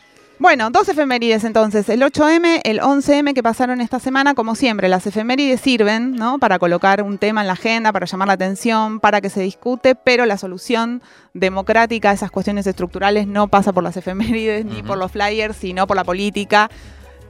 Bueno, 0.40 0.70
dos 0.70 0.88
efemérides 0.88 1.44
entonces, 1.44 1.90
el 1.90 2.00
8M, 2.00 2.62
el 2.64 2.80
11M 2.80 3.34
que 3.34 3.42
pasaron 3.42 3.82
esta 3.82 4.00
semana, 4.00 4.32
como 4.32 4.54
siempre, 4.54 4.88
las 4.88 5.06
efemérides 5.06 5.60
sirven, 5.60 6.12
¿no? 6.12 6.38
Para 6.38 6.58
colocar 6.58 7.02
un 7.02 7.18
tema 7.18 7.42
en 7.42 7.46
la 7.46 7.52
agenda, 7.52 7.92
para 7.92 8.06
llamar 8.06 8.28
la 8.28 8.34
atención, 8.34 9.00
para 9.00 9.20
que 9.20 9.28
se 9.28 9.42
discute, 9.42 9.94
pero 9.94 10.24
la 10.24 10.38
solución 10.38 11.02
democrática 11.34 12.08
a 12.08 12.14
esas 12.14 12.30
cuestiones 12.30 12.66
estructurales 12.66 13.26
no 13.26 13.48
pasa 13.48 13.74
por 13.74 13.84
las 13.84 13.98
efemérides 13.98 14.64
ni 14.64 14.82
por 14.82 14.96
los 14.96 15.12
flyers, 15.12 15.58
sino 15.58 15.86
por 15.86 15.96
la 15.96 16.04
política 16.04 16.70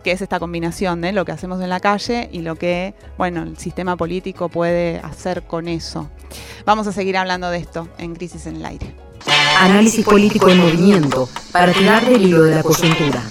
que 0.05 0.13
es 0.13 0.23
esta 0.23 0.39
combinación 0.39 1.01
de 1.01 1.11
lo 1.11 1.25
que 1.25 1.33
hacemos 1.33 1.61
en 1.61 1.69
la 1.69 1.81
calle 1.81 2.29
y 2.31 2.43
lo 2.43 2.55
que, 2.55 2.95
bueno, 3.19 3.43
el 3.43 3.59
sistema 3.59 3.97
político 3.97 4.49
puede 4.49 4.99
hacer 5.01 5.43
con 5.43 5.67
eso. 5.67 6.09
Vamos 6.65 6.87
a 6.87 6.93
seguir 6.93 7.17
hablando 7.17 7.51
de 7.51 7.59
esto 7.59 7.89
en 7.99 8.15
Crisis 8.15 8.47
en 8.47 8.55
el 8.55 8.67
Aire. 8.67 9.10
Análisis 9.59 10.05
político 10.05 10.49
en 10.49 10.59
movimiento 10.59 11.29
para 11.53 11.73
tirar 11.73 12.05
del 12.07 12.27
hilo 12.27 12.43
de 12.43 12.55
la 12.55 12.63
coyuntura. 12.63 13.23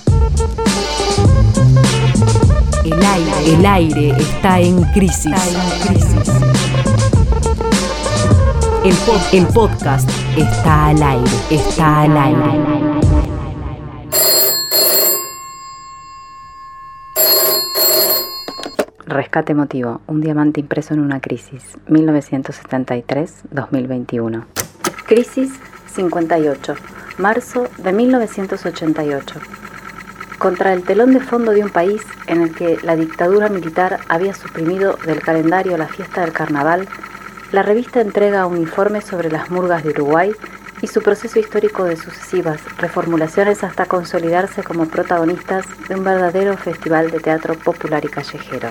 El 2.86 3.06
aire, 3.06 3.54
el 3.54 3.66
aire 3.66 4.10
está 4.20 4.60
en 4.60 4.84
crisis. 4.94 5.34
El, 8.84 8.94
el 9.34 9.48
podcast 9.48 10.10
está 10.38 10.88
al 10.88 11.02
aire, 11.02 11.32
está 11.50 12.02
al 12.02 12.18
aire. 12.18 12.60
Rescate 19.06 19.54
emotivo, 19.54 20.02
un 20.08 20.20
diamante 20.22 20.60
impreso 20.60 20.94
en 20.94 21.00
una 21.00 21.20
crisis, 21.20 21.64
1973-2021. 21.88 24.46
Crisis 25.08 25.52
58, 26.00 26.76
marzo 27.18 27.68
de 27.78 27.92
1988. 27.92 29.40
Contra 30.38 30.72
el 30.72 30.84
telón 30.84 31.12
de 31.12 31.20
fondo 31.20 31.52
de 31.52 31.62
un 31.62 31.70
país 31.70 32.02
en 32.28 32.42
el 32.42 32.56
que 32.56 32.78
la 32.84 32.96
dictadura 32.96 33.50
militar 33.50 34.00
había 34.08 34.34
suprimido 34.34 34.98
del 35.06 35.20
calendario 35.20 35.78
la 35.78 35.90
fiesta 35.90 36.22
del 36.22 36.32
carnaval, 36.32 36.88
la 37.52 37.64
revista 37.64 38.00
entrega 38.00 38.46
un 38.46 38.56
informe 38.56 39.02
sobre 39.02 39.30
las 39.30 39.52
murgas 39.52 39.84
de 39.84 39.90
Uruguay 39.90 40.32
y 40.82 40.88
su 40.88 41.02
proceso 41.02 41.38
histórico 41.38 41.84
de 41.84 41.98
sucesivas 41.98 42.62
reformulaciones 42.78 43.66
hasta 43.66 43.86
consolidarse 43.86 44.64
como 44.64 44.86
protagonistas 44.86 45.66
de 45.90 45.96
un 45.96 46.06
verdadero 46.06 46.56
festival 46.56 47.12
de 47.12 47.20
teatro 47.20 47.56
popular 47.56 48.06
y 48.06 48.08
callejero. 48.08 48.70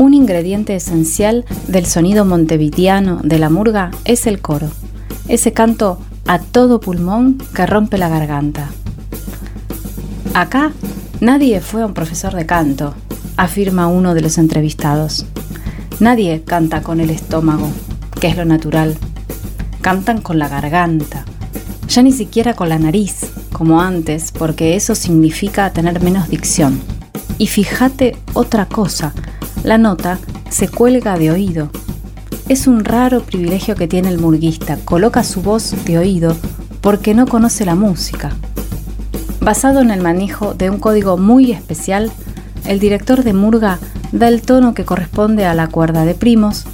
Un 0.00 0.14
ingrediente 0.14 0.74
esencial 0.74 1.44
del 1.68 1.84
sonido 1.84 2.24
montevitiano 2.24 3.20
de 3.22 3.38
la 3.38 3.50
murga 3.50 3.90
es 4.06 4.26
el 4.26 4.40
coro, 4.40 4.70
ese 5.28 5.52
canto 5.52 5.98
a 6.26 6.38
todo 6.38 6.80
pulmón 6.80 7.36
que 7.54 7.66
rompe 7.66 7.98
la 7.98 8.08
garganta. 8.08 8.70
Acá 10.32 10.72
nadie 11.20 11.60
fue 11.60 11.84
un 11.84 11.92
profesor 11.92 12.34
de 12.34 12.46
canto, 12.46 12.94
afirma 13.36 13.88
uno 13.88 14.14
de 14.14 14.22
los 14.22 14.38
entrevistados. 14.38 15.26
Nadie 16.00 16.44
canta 16.46 16.80
con 16.80 17.00
el 17.00 17.10
estómago, 17.10 17.68
que 18.18 18.28
es 18.28 18.38
lo 18.38 18.46
natural. 18.46 18.96
Cantan 19.82 20.22
con 20.22 20.38
la 20.38 20.48
garganta, 20.48 21.26
ya 21.88 22.00
ni 22.02 22.12
siquiera 22.12 22.54
con 22.54 22.70
la 22.70 22.78
nariz, 22.78 23.32
como 23.52 23.82
antes, 23.82 24.32
porque 24.32 24.76
eso 24.76 24.94
significa 24.94 25.74
tener 25.74 26.02
menos 26.02 26.30
dicción. 26.30 26.80
Y 27.36 27.48
fíjate 27.48 28.16
otra 28.32 28.64
cosa, 28.64 29.12
la 29.64 29.78
nota 29.78 30.18
se 30.50 30.68
cuelga 30.68 31.18
de 31.18 31.30
oído. 31.30 31.70
Es 32.48 32.66
un 32.66 32.84
raro 32.84 33.22
privilegio 33.22 33.74
que 33.74 33.88
tiene 33.88 34.08
el 34.08 34.18
murguista, 34.18 34.78
coloca 34.84 35.22
su 35.22 35.42
voz 35.42 35.74
de 35.84 35.98
oído 35.98 36.36
porque 36.80 37.14
no 37.14 37.26
conoce 37.26 37.64
la 37.64 37.74
música. 37.74 38.30
Basado 39.40 39.80
en 39.80 39.90
el 39.90 40.00
manejo 40.00 40.54
de 40.54 40.70
un 40.70 40.78
código 40.78 41.16
muy 41.16 41.52
especial, 41.52 42.10
el 42.66 42.78
director 42.78 43.22
de 43.22 43.32
Murga 43.32 43.78
da 44.12 44.28
el 44.28 44.42
tono 44.42 44.74
que 44.74 44.84
corresponde 44.84 45.46
a 45.46 45.54
la 45.54 45.68
cuerda 45.68 46.04
de 46.04 46.14
primos, 46.14 46.64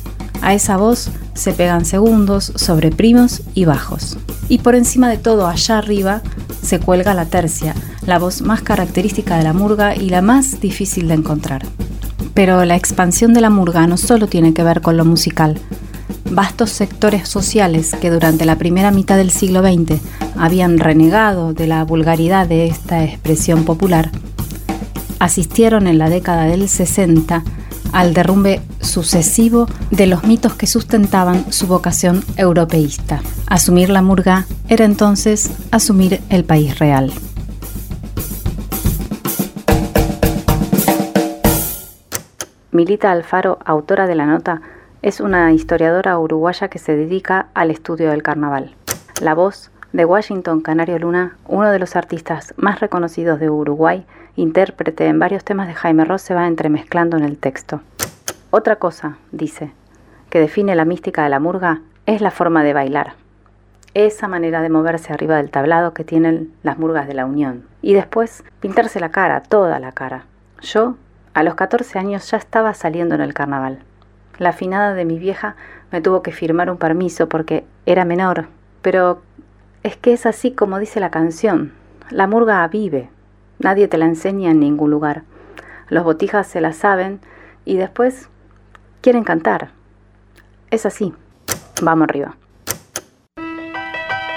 a 0.43 0.55
esa 0.55 0.77
voz 0.77 1.11
se 1.35 1.53
pegan 1.53 1.85
segundos 1.85 2.53
sobre 2.57 2.91
primos 2.91 3.43
y 3.55 3.65
bajos. 3.65 4.17
Y 4.49 4.59
por 4.59 4.75
encima 4.75 5.09
de 5.09 5.19
todo, 5.19 5.47
allá 5.47 5.79
arriba, 5.79 6.23
se 6.63 6.81
cuelga 6.81 7.15
la 7.15 7.27
tercia, 7.27 7.75
la 8.07 8.19
voz 8.19 8.43
más 8.43 8.63
característica 8.63 9.37
de 9.37 9.45
la 9.45 9.53
murga 9.53 9.95
y 9.95 10.09
la 10.09 10.23
más 10.23 10.61
difícil 10.61 11.09
de 11.09 11.15
encontrar. 11.15 11.67
Pero 12.37 12.67
la 12.67 12.77
expansión 12.77 13.33
de 13.33 13.41
la 13.41 13.49
murga 13.49 13.87
no 13.87 13.97
solo 13.97 14.27
tiene 14.27 14.53
que 14.53 14.63
ver 14.63 14.83
con 14.83 14.99
lo 14.99 15.07
musical. 15.07 15.59
Vastos 16.31 16.69
sectores 16.69 17.27
sociales 17.27 17.97
que 17.99 18.11
durante 18.11 18.45
la 18.45 18.57
primera 18.57 18.91
mitad 18.91 19.17
del 19.17 19.31
siglo 19.31 19.63
XX 19.63 19.99
habían 20.37 20.79
renegado 20.79 21.55
de 21.55 21.67
la 21.67 21.83
vulgaridad 21.85 22.47
de 22.47 22.67
esta 22.67 23.03
expresión 23.03 23.65
popular, 23.65 24.11
asistieron 25.19 25.87
en 25.87 25.97
la 25.97 26.11
década 26.11 26.45
del 26.45 26.69
60 26.69 27.43
al 27.93 28.13
derrumbe 28.13 28.61
sucesivo 28.83 29.67
de 29.91 30.07
los 30.07 30.25
mitos 30.25 30.53
que 30.53 30.67
sustentaban 30.67 31.51
su 31.51 31.67
vocación 31.67 32.23
europeísta. 32.37 33.23
Asumir 33.47 33.89
la 33.89 34.03
murga 34.03 34.47
era 34.69 34.85
entonces 34.85 35.51
asumir 35.71 36.21
el 36.29 36.45
país 36.45 36.79
real. 36.79 37.11
Milita 42.77 43.11
Alfaro, 43.11 43.59
autora 43.65 44.07
de 44.07 44.15
la 44.15 44.27
nota, 44.27 44.61
es 45.01 45.23
una 45.23 45.51
historiadora 45.51 46.19
uruguaya 46.19 46.69
que 46.69 46.79
se 46.79 46.95
dedica 46.95 47.47
al 47.55 47.71
estudio 47.71 48.11
del 48.11 48.23
carnaval. 48.23 48.75
La 49.23 49.33
voz 49.33 49.71
de 49.95 50.05
Washington 50.05 50.61
Canario 50.61 50.99
Luna, 50.99 51.39
uno 51.49 51.71
de 51.71 51.79
los 51.79 51.97
artistas 51.97 52.53
más 52.59 52.81
reconocidos 52.81 53.41
de 53.41 53.49
Uruguay, 53.49 54.05
intérprete 54.37 55.07
en 55.07 55.19
varios 55.19 55.43
temas 55.43 55.69
de 55.69 55.75
Jaime 55.75 56.05
Ross, 56.05 56.21
se 56.21 56.35
va 56.35 56.47
entremezclando 56.47 57.17
en 57.17 57.25
el 57.25 57.39
texto. 57.39 57.81
Otra 58.51 58.77
cosa, 58.77 59.17
dice, 59.33 59.73
que 60.29 60.39
define 60.39 60.75
la 60.75 60.85
mística 60.85 61.23
de 61.23 61.31
la 61.31 61.41
murga 61.41 61.81
es 62.05 62.21
la 62.21 62.31
forma 62.31 62.63
de 62.63 62.75
bailar. 62.75 63.15
Esa 63.95 64.29
manera 64.29 64.61
de 64.61 64.69
moverse 64.69 65.15
arriba 65.15 65.37
del 65.39 65.51
tablado 65.51 65.95
que 65.95 66.05
tienen 66.05 66.53
las 66.63 66.77
murgas 66.77 67.09
de 67.09 67.15
la 67.15 67.25
Unión. 67.25 67.65
Y 67.81 67.95
después 67.95 68.45
pintarse 68.61 69.01
la 69.01 69.09
cara, 69.09 69.41
toda 69.41 69.79
la 69.79 69.93
cara. 69.93 70.27
Yo, 70.61 70.97
a 71.37 71.43
los 71.43 71.55
14 71.55 71.99
años, 71.99 72.31
ya 72.31 72.39
estaba 72.39 72.73
saliendo 72.73 73.15
en 73.15 73.21
el 73.21 73.35
carnaval. 73.35 73.81
La 74.39 74.49
afinada 74.49 74.95
de 74.95 75.05
mi 75.05 75.19
vieja 75.19 75.55
me 75.93 76.01
tuvo 76.01 76.23
que 76.23 76.33
firmar 76.33 76.71
un 76.71 76.79
permiso 76.79 77.29
porque 77.29 77.67
era 77.85 78.07
menor. 78.07 78.47
Pero 78.81 79.21
es 79.83 79.99
que 79.99 80.15
es 80.15 80.25
así 80.25 80.53
como 80.53 80.79
dice 80.79 80.99
la 80.99 81.11
canción. 81.11 81.75
La 82.09 82.27
murga 82.27 82.67
vive. 82.69 83.11
Nadie 83.59 83.87
te 83.87 83.99
la 83.99 84.07
enseña 84.07 84.51
en 84.51 84.61
ningún 84.61 84.91
lugar. 84.91 85.25
Los 85.91 86.05
botijas 86.05 86.47
se 86.47 86.63
la 86.63 86.73
saben 86.73 87.21
y 87.67 87.77
después 87.77 88.31
quieren 89.03 89.23
cantar. 89.23 89.73
Es 90.71 90.87
así. 90.87 91.13
Vamos 91.83 92.09
arriba. 92.09 92.35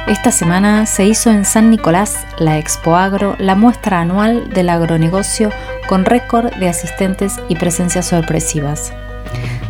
Esta 0.09 0.31
semana 0.31 0.87
se 0.87 1.05
hizo 1.05 1.29
en 1.29 1.45
San 1.45 1.69
Nicolás, 1.69 2.25
la 2.39 2.57
Expo 2.57 2.95
Agro, 2.95 3.35
la 3.37 3.53
muestra 3.53 4.01
anual 4.01 4.49
del 4.49 4.69
agronegocio 4.69 5.51
con 5.87 6.03
récord 6.03 6.51
de 6.55 6.67
asistentes 6.67 7.35
y 7.47 7.55
presencias 7.55 8.07
sorpresivas. 8.07 8.91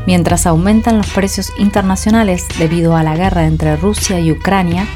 Mientras 0.07 0.45
aumentan 0.45 0.97
los 0.97 1.09
precios 1.09 1.51
internacionales 1.57 2.47
debido 2.57 2.95
a 2.95 3.03
la 3.03 3.17
guerra 3.17 3.47
entre 3.47 3.75
Rusia 3.75 4.21
y 4.21 4.31
Ucrania, 4.31 4.87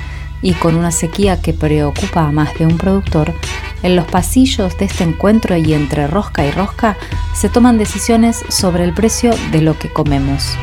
y 0.41 0.54
con 0.54 0.78
una 0.78 0.91
sequía 0.91 1.41
que 1.41 1.52
preocupa 1.52 2.22
a 2.22 2.32
más 2.32 2.54
de 2.54 2.66
un 2.66 2.78
productor, 2.78 3.34
en 3.82 3.98
los 3.98 4.06
pasillos 4.06 4.78
de 4.78 4.86
este 4.86 5.04
encuentro 5.04 5.58
y 5.58 5.74
entre 5.74 6.08
rosca 6.08 6.46
y 6.46 6.52
rosca 6.52 6.96
se 7.36 7.50
toman 7.50 7.78
decisiones 7.78 8.46
sobre 8.48 8.86
el 8.86 8.94
precio 8.94 9.34
de 9.52 9.62
lo 9.62 9.78
que 9.78 9.89
comemos. 9.89 10.58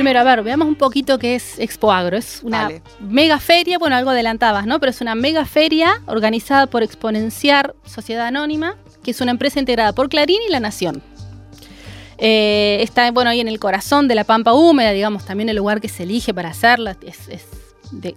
Primero, 0.00 0.20
a 0.20 0.24
ver, 0.24 0.42
veamos 0.42 0.66
un 0.66 0.76
poquito 0.76 1.18
qué 1.18 1.34
es 1.34 1.58
Expo 1.58 1.92
Agro. 1.92 2.16
Es 2.16 2.40
una 2.42 2.70
mega 3.00 3.38
feria, 3.38 3.76
bueno, 3.76 3.96
algo 3.96 4.08
adelantabas, 4.08 4.64
¿no? 4.64 4.80
Pero 4.80 4.88
es 4.88 5.02
una 5.02 5.14
mega 5.14 5.44
feria 5.44 6.00
organizada 6.06 6.68
por 6.68 6.82
Exponenciar 6.82 7.74
Sociedad 7.84 8.26
Anónima, 8.26 8.78
que 9.02 9.10
es 9.10 9.20
una 9.20 9.32
empresa 9.32 9.60
integrada 9.60 9.92
por 9.92 10.08
Clarín 10.08 10.38
y 10.48 10.50
La 10.50 10.58
Nación. 10.58 11.02
Eh, 12.16 12.78
está, 12.80 13.10
bueno, 13.10 13.28
ahí 13.28 13.40
en 13.40 13.48
el 13.48 13.60
corazón 13.60 14.08
de 14.08 14.14
la 14.14 14.24
pampa 14.24 14.54
húmeda, 14.54 14.92
digamos, 14.92 15.26
también 15.26 15.50
el 15.50 15.56
lugar 15.56 15.82
que 15.82 15.90
se 15.90 16.04
elige 16.04 16.32
para 16.32 16.48
hacerla 16.48 16.96
es, 17.02 17.44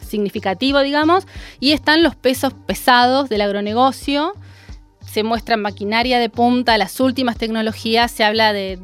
significativo, 0.08 0.80
digamos. 0.80 1.28
Y 1.60 1.74
están 1.74 2.02
los 2.02 2.16
pesos 2.16 2.54
pesados 2.66 3.28
del 3.28 3.42
agronegocio. 3.42 4.36
Se 5.06 5.24
muestra 5.24 5.58
maquinaria 5.58 6.18
de 6.20 6.30
punta, 6.30 6.78
las 6.78 6.98
últimas 7.02 7.36
tecnologías, 7.36 8.10
se 8.10 8.24
habla 8.24 8.54
de, 8.54 8.80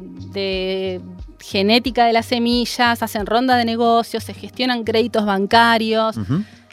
genética 1.40 2.06
de 2.06 2.12
las 2.12 2.26
semillas, 2.26 3.02
hacen 3.02 3.26
ronda 3.26 3.56
de 3.56 3.64
negocios, 3.64 4.24
se 4.24 4.34
gestionan 4.34 4.84
créditos 4.84 5.24
bancarios. 5.24 6.16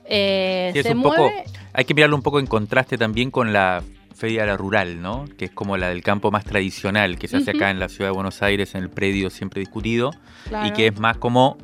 Eh, 0.05 0.71
se 0.81 0.95
mueve... 0.95 1.45
hay 1.73 1.85
que 1.85 1.93
mirarlo 1.93 2.15
un 2.15 2.21
poco 2.21 2.39
en 2.39 2.47
contraste 2.47 2.97
también 2.97 3.31
con 3.31 3.53
la 3.53 3.83
feria 4.13 4.45
la 4.45 4.57
rural, 4.57 5.01
¿no? 5.01 5.25
Que 5.37 5.45
es 5.45 5.51
como 5.51 5.77
la 5.77 5.89
del 5.89 6.01
campo 6.01 6.31
más 6.31 6.43
tradicional 6.43 7.19
que 7.19 7.27
se 7.27 7.37
hace 7.37 7.51
acá 7.51 7.69
en 7.69 7.79
la 7.79 7.87
ciudad 7.87 8.09
de 8.09 8.15
Buenos 8.15 8.41
Aires, 8.41 8.73
en 8.73 8.83
el 8.83 8.89
predio 8.89 9.29
siempre 9.29 9.59
discutido, 9.59 10.11
y 10.65 10.71
que 10.71 10.87
es 10.87 10.99
más 10.99 11.17
como, 11.17 11.57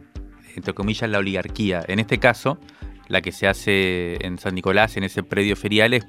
entre 0.55 0.73
comillas, 0.73 1.09
la 1.09 1.17
oligarquía. 1.17 1.83
En 1.87 1.99
este 1.99 2.19
caso, 2.19 2.59
la 3.07 3.21
que 3.21 3.31
se 3.31 3.47
hace 3.47 4.23
en 4.25 4.37
San 4.37 4.53
Nicolás, 4.55 4.97
en 4.97 5.03
ese 5.03 5.23
predio 5.23 5.55
ferial, 5.55 5.93
es 5.95 6.05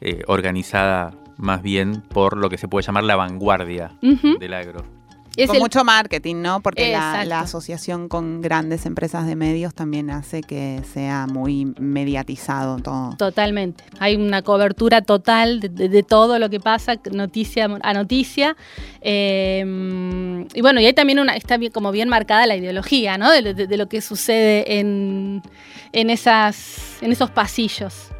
eh, 0.00 0.22
organizada 0.28 1.14
más 1.36 1.62
bien 1.62 2.02
por 2.02 2.36
lo 2.36 2.48
que 2.48 2.58
se 2.58 2.68
puede 2.68 2.86
llamar 2.86 3.04
la 3.04 3.16
vanguardia 3.16 3.92
del 4.00 4.54
agro 4.54 5.01
con 5.46 5.58
mucho 5.58 5.84
marketing, 5.84 6.36
¿no? 6.36 6.60
Porque 6.60 6.92
la, 6.92 7.40
asociación 7.40 8.08
con 8.08 8.40
grandes 8.40 8.86
empresas 8.86 9.26
de 9.26 9.36
medios 9.36 9.74
también 9.74 10.10
hace 10.10 10.42
que 10.42 10.80
sea 10.92 11.26
muy 11.26 11.72
mediatizado 11.78 12.78
todo. 12.78 13.16
Totalmente. 13.16 13.84
Hay 13.98 14.16
una 14.16 14.42
cobertura 14.42 15.02
total 15.02 15.60
de, 15.60 16.02
todo 16.02 16.38
lo 16.38 16.50
que 16.50 16.60
pasa, 16.60 16.96
noticia 17.10 17.68
a 17.82 17.94
noticia. 17.94 18.56
Eh, 19.00 19.64
y 20.54 20.60
bueno, 20.60 20.80
y 20.80 20.86
hay 20.86 20.92
también 20.92 21.18
una, 21.18 21.34
está 21.36 21.56
bien, 21.56 21.72
como 21.72 21.92
bien 21.92 22.08
marcada 22.08 22.46
la 22.46 22.56
ideología, 22.56 23.18
¿no? 23.18 23.30
De, 23.30 23.76
lo 23.76 23.88
que 23.88 24.00
sucede 24.00 24.78
en, 24.78 25.42
en, 25.92 26.10
esas, 26.10 26.98
en 27.00 27.12
esos 27.12 27.30
pasillos. 27.30 28.12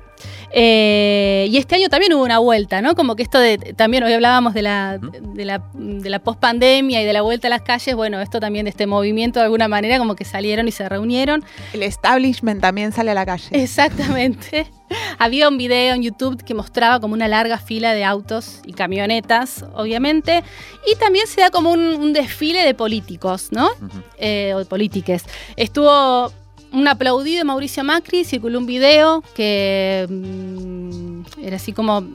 Eh, 0.51 1.47
y 1.51 1.57
este 1.57 1.77
año 1.77 1.89
también 1.89 2.13
hubo 2.13 2.23
una 2.23 2.39
vuelta, 2.39 2.83
¿no? 2.83 2.95
Como 2.95 3.17
que 3.17 3.23
esto 3.23 3.39
de, 3.39 3.59
también 3.59 4.03
hoy 4.05 4.13
hablábamos 4.13 4.55
de 4.55 4.63
la, 4.63 4.99
de 4.99 5.45
la, 5.45 5.63
de 5.75 6.11
la 6.11 6.19
pospandemia 6.19 7.03
y 7.03 7.05
de 7.05 7.13
la 7.13 7.23
vuelta 7.23 7.49
a 7.49 7.51
las 7.51 7.63
calles, 7.63 7.95
bueno, 7.95 8.21
esto 8.21 8.41
también 8.41 8.65
de 8.65 8.71
este 8.71 8.87
movimiento 8.87 9.41
de 9.41 9.45
alguna 9.45 9.69
manera 9.69 9.99
como 9.99 10.15
que 10.15 10.25
salieron 10.25 10.69
y 10.69 10.73
se 10.73 10.89
reunieron. 10.89 11.45
El 11.73 11.83
establishment 11.83 12.61
también 12.61 12.93
sale 12.93 13.11
a 13.11 13.15
la 13.15 13.25
calle. 13.25 13.49
Exactamente. 13.51 14.67
Había 15.19 15.49
un 15.49 15.57
video 15.57 15.95
en 15.95 16.03
YouTube 16.03 16.43
que 16.45 16.55
mostraba 16.55 17.01
como 17.01 17.15
una 17.15 17.29
larga 17.29 17.59
fila 17.59 17.95
de 17.95 18.05
autos 18.05 18.61
y 18.65 18.73
camionetas, 18.73 19.65
obviamente, 19.75 20.43
y 20.87 20.97
también 20.97 21.27
se 21.27 21.41
da 21.41 21.51
como 21.51 21.73
un, 21.73 22.13
desfile 22.13 22.63
de 22.63 22.75
políticos, 22.75 23.49
¿no? 23.53 23.71
Eh, 24.19 24.53
o 24.55 24.59
de 24.59 24.65
polítiques. 24.67 25.25
Estuvo 25.57 26.31
un 26.73 26.89
aplaudido 26.89 27.39
de 27.39 27.45
Mauricio 27.45 27.85
Macri, 27.85 28.25
circuló 28.25 28.59
un 28.59 28.67
video 28.67 29.23
que 29.35 30.07
mm, 30.09 31.43
era 31.43 31.57
así 31.57 31.73
como, 31.73 32.09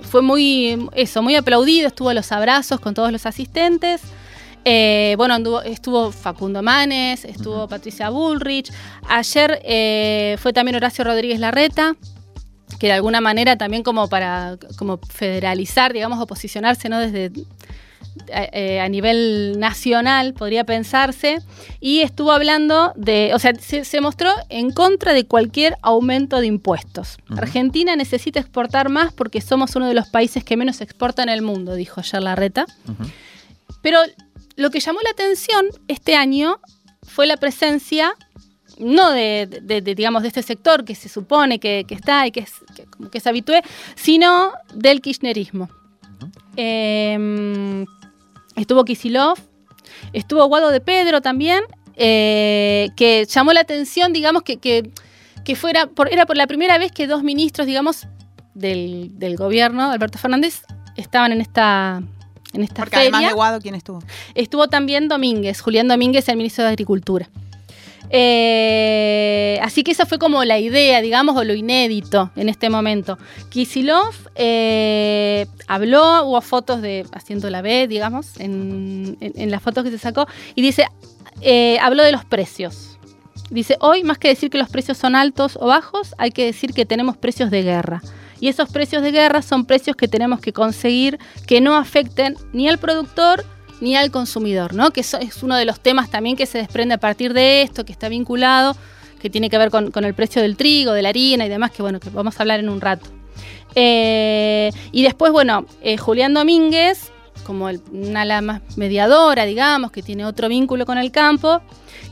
fue 0.00 0.22
muy, 0.22 0.88
eso, 0.94 1.22
muy 1.22 1.36
aplaudido, 1.36 1.88
estuvo 1.88 2.08
a 2.08 2.14
los 2.14 2.32
abrazos 2.32 2.80
con 2.80 2.94
todos 2.94 3.12
los 3.12 3.26
asistentes. 3.26 4.02
Eh, 4.64 5.14
bueno, 5.18 5.36
estuvo 5.62 6.10
Facundo 6.10 6.62
Manes, 6.62 7.24
estuvo 7.24 7.68
Patricia 7.68 8.08
Bullrich. 8.08 8.72
Ayer 9.08 9.60
eh, 9.62 10.36
fue 10.40 10.54
también 10.54 10.76
Horacio 10.76 11.04
Rodríguez 11.04 11.38
Larreta, 11.38 11.94
que 12.78 12.86
de 12.86 12.94
alguna 12.94 13.20
manera 13.20 13.56
también 13.58 13.82
como 13.82 14.08
para 14.08 14.56
como 14.78 14.98
federalizar, 14.98 15.92
digamos, 15.92 16.18
o 16.18 16.26
posicionarse 16.26 16.88
¿no? 16.88 16.98
desde 16.98 17.30
eh, 18.28 18.80
a 18.80 18.88
nivel 18.88 19.58
nacional, 19.58 20.34
podría 20.34 20.64
pensarse, 20.64 21.38
y 21.80 22.00
estuvo 22.00 22.32
hablando 22.32 22.92
de, 22.96 23.32
o 23.34 23.38
sea, 23.38 23.52
se, 23.54 24.00
mostró 24.00 24.30
en 24.48 24.70
contra 24.70 25.12
de 25.12 25.26
cualquier 25.26 25.76
aumento 25.82 26.40
de 26.40 26.46
impuestos. 26.46 27.16
Argentina 27.36 27.96
necesita 27.96 28.40
exportar 28.40 28.88
más 28.88 29.12
porque 29.12 29.40
somos 29.40 29.74
uno 29.76 29.86
de 29.88 29.94
los 29.94 30.08
países 30.08 30.44
que 30.44 30.56
menos 30.56 30.80
exporta 30.80 31.22
en 31.22 31.28
el 31.28 31.42
mundo, 31.42 31.74
dijo 31.74 32.00
ayer 32.00 32.22
Larreta. 32.22 32.66
Pero 33.82 33.98
lo 34.56 34.70
que 34.70 34.80
llamó 34.80 35.00
la 35.02 35.10
atención 35.10 35.66
este 35.88 36.14
año 36.16 36.58
fue 37.02 37.26
la 37.26 37.36
presencia 37.36 38.14
no 38.78 39.10
de, 39.12 39.46
de- 39.62 39.80
de, 39.82 39.94
digamos, 39.94 40.22
de 40.22 40.28
este 40.28 40.42
sector 40.42 40.84
que 40.84 40.94
se 40.96 41.08
supone 41.08 41.60
que, 41.60 41.84
que 41.86 41.94
está 41.94 42.26
y 42.26 42.32
que 42.32 42.40
es, 42.40 42.52
que, 42.74 42.84
como 42.86 43.08
que 43.08 43.18
es 43.18 43.26
habitué, 43.28 43.62
sino 43.94 44.50
del 44.74 45.00
kirchnerismo. 45.00 45.68
Eh, 46.56 47.84
estuvo 48.56 48.84
Kisilov, 48.84 49.38
estuvo 50.12 50.44
Guado 50.46 50.70
de 50.70 50.80
Pedro 50.80 51.20
también, 51.20 51.62
eh, 51.96 52.90
que 52.96 53.26
llamó 53.26 53.52
la 53.52 53.60
atención, 53.60 54.12
digamos, 54.12 54.42
que, 54.42 54.56
que, 54.56 54.90
que 55.44 55.56
fuera 55.56 55.86
por, 55.86 56.12
era 56.12 56.26
por 56.26 56.36
la 56.36 56.46
primera 56.46 56.78
vez 56.78 56.92
que 56.92 57.06
dos 57.06 57.22
ministros, 57.22 57.66
digamos, 57.66 58.06
del, 58.54 59.10
del 59.18 59.36
gobierno, 59.36 59.90
Alberto 59.90 60.18
Fernández, 60.18 60.62
estaban 60.96 61.32
en 61.32 61.40
esta, 61.40 62.02
en 62.52 62.62
esta 62.62 62.82
Porque 62.82 62.96
feria. 62.96 63.10
además 63.10 63.28
de 63.30 63.34
Guado, 63.34 63.60
¿quién 63.60 63.74
estuvo? 63.74 64.00
Estuvo 64.34 64.68
también 64.68 65.08
Domínguez, 65.08 65.60
Julián 65.60 65.88
Domínguez, 65.88 66.28
el 66.28 66.36
ministro 66.36 66.64
de 66.64 66.70
Agricultura. 66.70 67.28
Eh, 68.10 69.58
así 69.62 69.82
que 69.82 69.92
esa 69.92 70.06
fue 70.06 70.18
como 70.18 70.44
la 70.44 70.58
idea, 70.58 71.00
digamos, 71.00 71.36
o 71.36 71.44
lo 71.44 71.54
inédito 71.54 72.30
en 72.36 72.48
este 72.48 72.70
momento. 72.70 73.18
Kisilov 73.50 74.14
eh, 74.34 75.46
habló, 75.66 76.24
hubo 76.24 76.40
fotos 76.40 76.82
de 76.82 77.06
haciendo 77.12 77.50
la 77.50 77.62
B, 77.62 77.88
digamos, 77.88 78.38
en, 78.38 79.16
las 79.50 79.62
fotos 79.62 79.84
que 79.84 79.90
se 79.90 79.98
sacó, 79.98 80.26
y 80.54 80.62
dice, 80.62 80.86
eh, 81.40 81.78
habló 81.80 82.02
de 82.02 82.12
los 82.12 82.24
precios. 82.24 82.98
Dice, 83.50 83.76
hoy 83.80 84.04
más 84.04 84.18
que 84.18 84.28
decir 84.28 84.50
que 84.50 84.58
los 84.58 84.68
precios 84.68 84.98
son 84.98 85.14
altos 85.14 85.58
o 85.60 85.66
bajos, 85.66 86.14
hay 86.18 86.30
que 86.30 86.44
decir 86.44 86.72
que 86.72 86.86
tenemos 86.86 87.16
precios 87.16 87.50
de 87.50 87.62
guerra. 87.62 88.02
Y 88.40 88.48
esos 88.48 88.70
precios 88.70 89.02
de 89.02 89.12
guerra 89.12 89.42
son 89.42 89.64
precios 89.64 89.96
que 89.96 90.08
tenemos 90.08 90.40
que 90.40 90.52
conseguir 90.52 91.18
que 91.46 91.60
no 91.60 91.76
afecten 91.76 92.36
ni 92.52 92.68
al 92.68 92.78
productor 92.78 93.44
ni 93.80 93.96
al 93.96 94.10
consumidor, 94.10 94.74
¿no? 94.74 94.90
Que 94.90 95.00
eso 95.00 95.18
es 95.18 95.42
uno 95.42 95.56
de 95.56 95.64
los 95.64 95.80
temas 95.80 96.10
también 96.10 96.36
que 96.36 96.46
se 96.46 96.58
desprende 96.58 96.94
a 96.94 96.98
partir 96.98 97.32
de 97.34 97.62
esto, 97.62 97.84
que 97.84 97.92
está 97.92 98.08
vinculado, 98.08 98.76
que 99.20 99.30
tiene 99.30 99.50
que 99.50 99.58
ver 99.58 99.70
con, 99.70 99.90
el 100.04 100.14
precio 100.14 100.42
del 100.42 100.56
trigo, 100.56 100.92
de 100.92 101.02
la 101.02 101.08
harina 101.10 101.46
y 101.46 101.48
demás, 101.48 101.70
que 101.70 101.82
bueno, 101.82 102.00
que 102.00 102.10
vamos 102.10 102.38
a 102.38 102.42
hablar 102.42 102.60
en 102.60 102.68
un 102.68 102.80
rato. 102.80 103.06
Eh, 103.74 104.70
y 104.92 105.02
después, 105.02 105.32
bueno, 105.32 105.66
eh, 105.82 105.96
Julián 105.96 106.34
Domínguez, 106.34 107.10
como 107.44 107.68
el- 107.68 107.80
una 107.92 108.22
ala 108.22 108.40
más 108.40 108.62
mediadora, 108.76 109.44
digamos, 109.44 109.90
que 109.90 110.02
tiene 110.02 110.24
otro 110.24 110.48
vínculo 110.48 110.86
con 110.86 110.98
el 110.98 111.10
campo, 111.10 111.60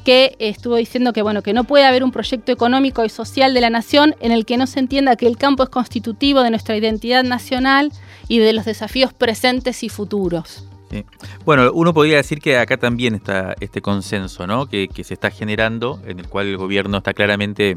que 0.05 0.35
estuvo 0.41 0.77
diciendo 0.77 1.13
que 1.13 1.23
bueno, 1.23 1.43
que 1.43 1.53
no 1.53 1.65
puede 1.65 1.85
haber 1.85 2.03
un 2.03 2.11
proyecto 2.11 2.51
económico 2.51 3.05
y 3.05 3.09
social 3.09 3.55
de 3.55 3.61
la 3.61 3.71
nación 3.71 4.17
en 4.21 4.33
el 4.33 4.45
que 4.45 4.57
no 4.57 4.67
se 4.67 4.81
entienda 4.81 5.15
que 5.17 5.27
el 5.29 5.37
campo 5.37 5.63
es 5.63 5.69
constitutivo 5.69 6.43
de 6.43 6.51
nuestra 6.51 6.77
identidad 6.77 7.23
nacional 7.23 7.93
y 8.27 8.39
de 8.39 8.53
los 8.53 8.65
desafíos 8.65 9.13
presentes 9.13 9.83
y 9.85 9.89
futuros. 9.89 10.65
Sí. 10.93 11.05
Bueno, 11.47 11.71
uno 11.73 11.95
podría 11.95 12.19
decir 12.19 12.39
que 12.41 12.59
acá 12.59 12.77
también 12.77 13.15
está 13.15 13.55
este 13.61 13.81
consenso, 13.81 14.47
¿no? 14.47 14.67
Que, 14.67 14.89
que 14.89 15.05
se 15.05 15.15
está 15.15 15.31
generando, 15.31 16.01
en 16.07 16.21
el 16.21 16.29
cual 16.29 16.47
el 16.49 16.57
gobierno 16.59 16.99
está 16.99 17.15
claramente 17.15 17.77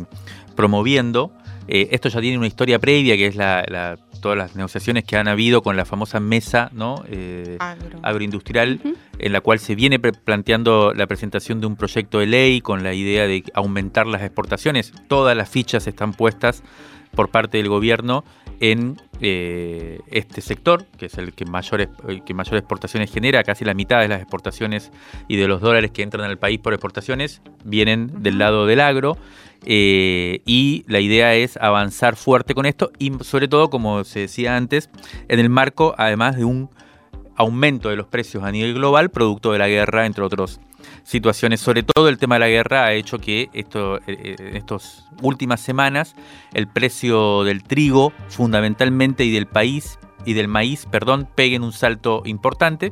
promoviendo. 0.55 1.31
Eh, 1.67 1.87
esto 1.91 2.09
ya 2.09 2.21
tiene 2.21 2.37
una 2.37 2.47
historia 2.47 2.77
previa, 2.77 3.15
que 3.17 3.27
es 3.27 3.35
la, 3.35 3.63
la- 3.67 3.97
todas 4.21 4.37
las 4.37 4.55
negociaciones 4.55 5.03
que 5.03 5.17
han 5.17 5.27
habido 5.27 5.61
con 5.61 5.77
la 5.77 5.85
famosa 5.85 6.19
mesa, 6.19 6.69
¿no? 6.73 7.03
Eh, 7.09 7.57
Agro. 7.59 7.99
agroindustrial, 8.01 8.79
en 9.19 9.31
la 9.33 9.39
cual 9.41 9.59
se 9.59 9.75
viene 9.75 9.99
planteando 9.99 10.93
la 10.95 11.05
presentación 11.05 11.61
de 11.61 11.67
un 11.67 11.75
proyecto 11.75 12.19
de 12.19 12.25
ley 12.25 12.59
con 12.61 12.81
la 12.83 12.93
idea 12.95 13.27
de 13.27 13.43
aumentar 13.53 14.07
las 14.07 14.23
exportaciones. 14.23 14.93
Todas 15.07 15.37
las 15.37 15.47
fichas 15.49 15.85
están 15.85 16.13
puestas 16.13 16.63
por 17.13 17.29
parte 17.29 17.57
del 17.59 17.69
gobierno 17.69 18.23
en 18.59 18.97
eh, 19.21 19.99
este 20.11 20.41
sector, 20.41 20.85
que 20.97 21.07
es 21.07 21.17
el 21.17 21.33
que 21.33 21.45
mayor, 21.45 21.89
el 22.07 22.23
que 22.23 22.33
mayor 22.33 22.57
exportaciones 22.57 23.11
genera, 23.11 23.43
casi 23.43 23.65
la 23.65 23.73
mitad 23.73 24.01
de 24.01 24.07
las 24.07 24.21
exportaciones 24.21 24.91
y 25.27 25.37
de 25.37 25.47
los 25.47 25.61
dólares 25.61 25.91
que 25.91 26.03
entran 26.03 26.25
al 26.25 26.37
país 26.37 26.59
por 26.59 26.73
exportaciones 26.73 27.41
vienen 27.63 28.23
del 28.23 28.37
lado 28.37 28.65
del 28.65 28.81
agro. 28.81 29.17
eh, 29.67 30.41
y 30.45 30.85
la 30.87 30.99
idea 30.99 31.33
es 31.33 31.57
avanzar 31.57 32.15
fuerte 32.15 32.53
con 32.53 32.65
esto 32.65 32.91
y 32.99 33.11
sobre 33.21 33.47
todo, 33.47 33.69
como 33.69 34.03
se 34.03 34.21
decía 34.21 34.55
antes, 34.55 34.89
en 35.27 35.39
el 35.39 35.49
marco 35.49 35.95
además 35.97 36.35
de 36.35 36.45
un 36.45 36.69
aumento 37.35 37.89
de 37.89 37.95
los 37.95 38.07
precios 38.07 38.43
a 38.43 38.51
nivel 38.51 38.73
global, 38.73 39.09
producto 39.09 39.51
de 39.51 39.59
la 39.59 39.67
guerra, 39.67 40.05
entre 40.05 40.23
otras 40.23 40.59
situaciones. 41.05 41.61
Sobre 41.61 41.83
todo 41.83 42.09
el 42.09 42.17
tema 42.17 42.35
de 42.35 42.39
la 42.39 42.47
guerra 42.49 42.83
ha 42.85 42.93
hecho 42.93 43.19
que 43.19 43.49
esto, 43.53 43.99
eh, 44.07 44.35
en 44.37 44.57
estas 44.57 45.05
últimas 45.21 45.61
semanas 45.61 46.15
el 46.53 46.67
precio 46.67 47.43
del 47.45 47.63
trigo, 47.63 48.11
fundamentalmente, 48.27 49.23
y 49.23 49.31
del 49.31 49.45
país 49.45 49.97
y 50.25 50.33
del 50.33 50.47
maíz, 50.49 50.87
perdón, 50.89 51.29
peguen 51.33 51.63
un 51.63 51.71
salto 51.71 52.23
importante. 52.25 52.91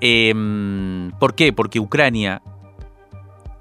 Em, 0.00 1.10
¿Por 1.18 1.34
qué? 1.34 1.52
Porque 1.52 1.80
Ucrania 1.80 2.42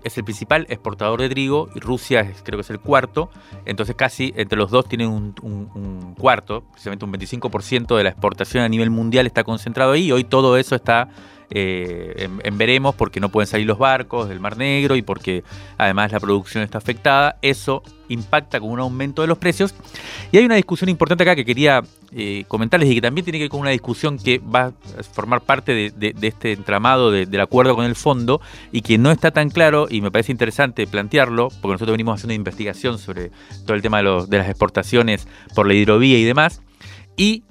es 0.04 0.18
el 0.18 0.24
principal 0.24 0.66
exportador 0.70 1.22
de 1.22 1.30
trigo 1.30 1.70
y 1.76 1.80
Rusia 1.80 2.30
creo 2.44 2.58
que 2.58 2.62
es 2.64 2.70
el 2.72 2.80
cuarto. 2.80 3.30
Entonces 3.66 3.96
casi 3.96 4.34
entre 4.36 4.58
los 4.58 4.72
dos 4.72 4.88
tienen 4.90 5.08
un- 5.08 5.34
un 5.44 6.16
cuarto, 6.16 6.64
precisamente 6.72 7.06
un 7.06 7.12
25% 7.12 7.96
de 7.96 8.04
la 8.04 8.10
exportación 8.10 8.64
a 8.64 8.70
nivel 8.70 8.90
mundial 8.90 9.28
está 9.28 9.44
concentrado 9.44 9.92
ahí. 9.92 10.06
Y 10.08 10.12
hoy 10.12 10.24
todo 10.24 10.58
eso 10.58 10.76
está 10.76 11.08
eh, 11.52 12.14
en, 12.18 12.39
en 12.43 12.58
veremos 12.58 12.95
porque 12.95 13.20
no 13.20 13.30
pueden 13.30 13.47
salir 13.47 13.68
los 13.68 13.78
barcos 13.78 14.30
del 14.30 14.39
Mar 14.39 14.58
Negro 14.58 14.95
y 14.95 15.02
porque 15.02 15.43
además 15.78 16.12
la 16.12 16.20
producción 16.20 16.64
está 16.64 16.78
afectada. 16.78 17.38
Eso 17.41 17.84
impacta 18.08 18.60
con 18.60 18.70
un 18.72 18.80
aumento 18.80 19.22
de 19.22 19.28
los 19.28 19.38
precios. 19.38 19.74
Y 20.32 20.38
hay 20.38 20.45
una 20.45 20.56
discusión 20.56 20.89
importante 20.89 21.24
acá 21.24 21.36
que 21.36 21.45
quería 21.45 21.82
eh, 22.14 22.43
comentarles 22.47 22.89
y 22.89 22.95
que 22.95 23.02
también 23.02 23.24
tiene 23.24 23.38
que 23.39 23.43
ver 23.45 23.49
con 23.49 23.62
una 23.62 23.70
discusión 23.70 24.18
que 24.18 24.39
va 24.39 24.66
a 24.66 25.04
formar 25.14 25.41
parte 25.41 25.74
de, 25.95 26.16
este 26.22 26.52
entramado 26.54 27.10
de- 27.12 27.26
del 27.26 27.39
acuerdo 27.41 27.76
con 27.76 27.86
el 27.86 27.95
fondo 27.95 28.41
y 28.72 28.82
que 28.82 28.97
no 28.97 29.12
está 29.12 29.32
tan 29.32 29.49
claro 29.49 29.88
y 29.89 30.02
me 30.02 30.12
parece 30.12 30.32
interesante 30.34 30.88
plantearlo, 30.88 31.49
porque 31.62 31.74
nosotros 31.74 31.93
venimos 31.93 32.16
haciendo 32.16 32.32
una 32.34 32.36
investigación 32.36 32.97
sobre 32.97 33.32
todo 33.66 33.76
el 33.76 33.82
tema 33.82 33.99
de 34.02 34.38
las 34.38 34.49
exportaciones 34.49 35.28
por 35.56 35.68
la 35.68 35.74
hidrovía 35.74 36.18
y 36.18 36.24
demás. 36.26 36.62
Y 37.16 37.43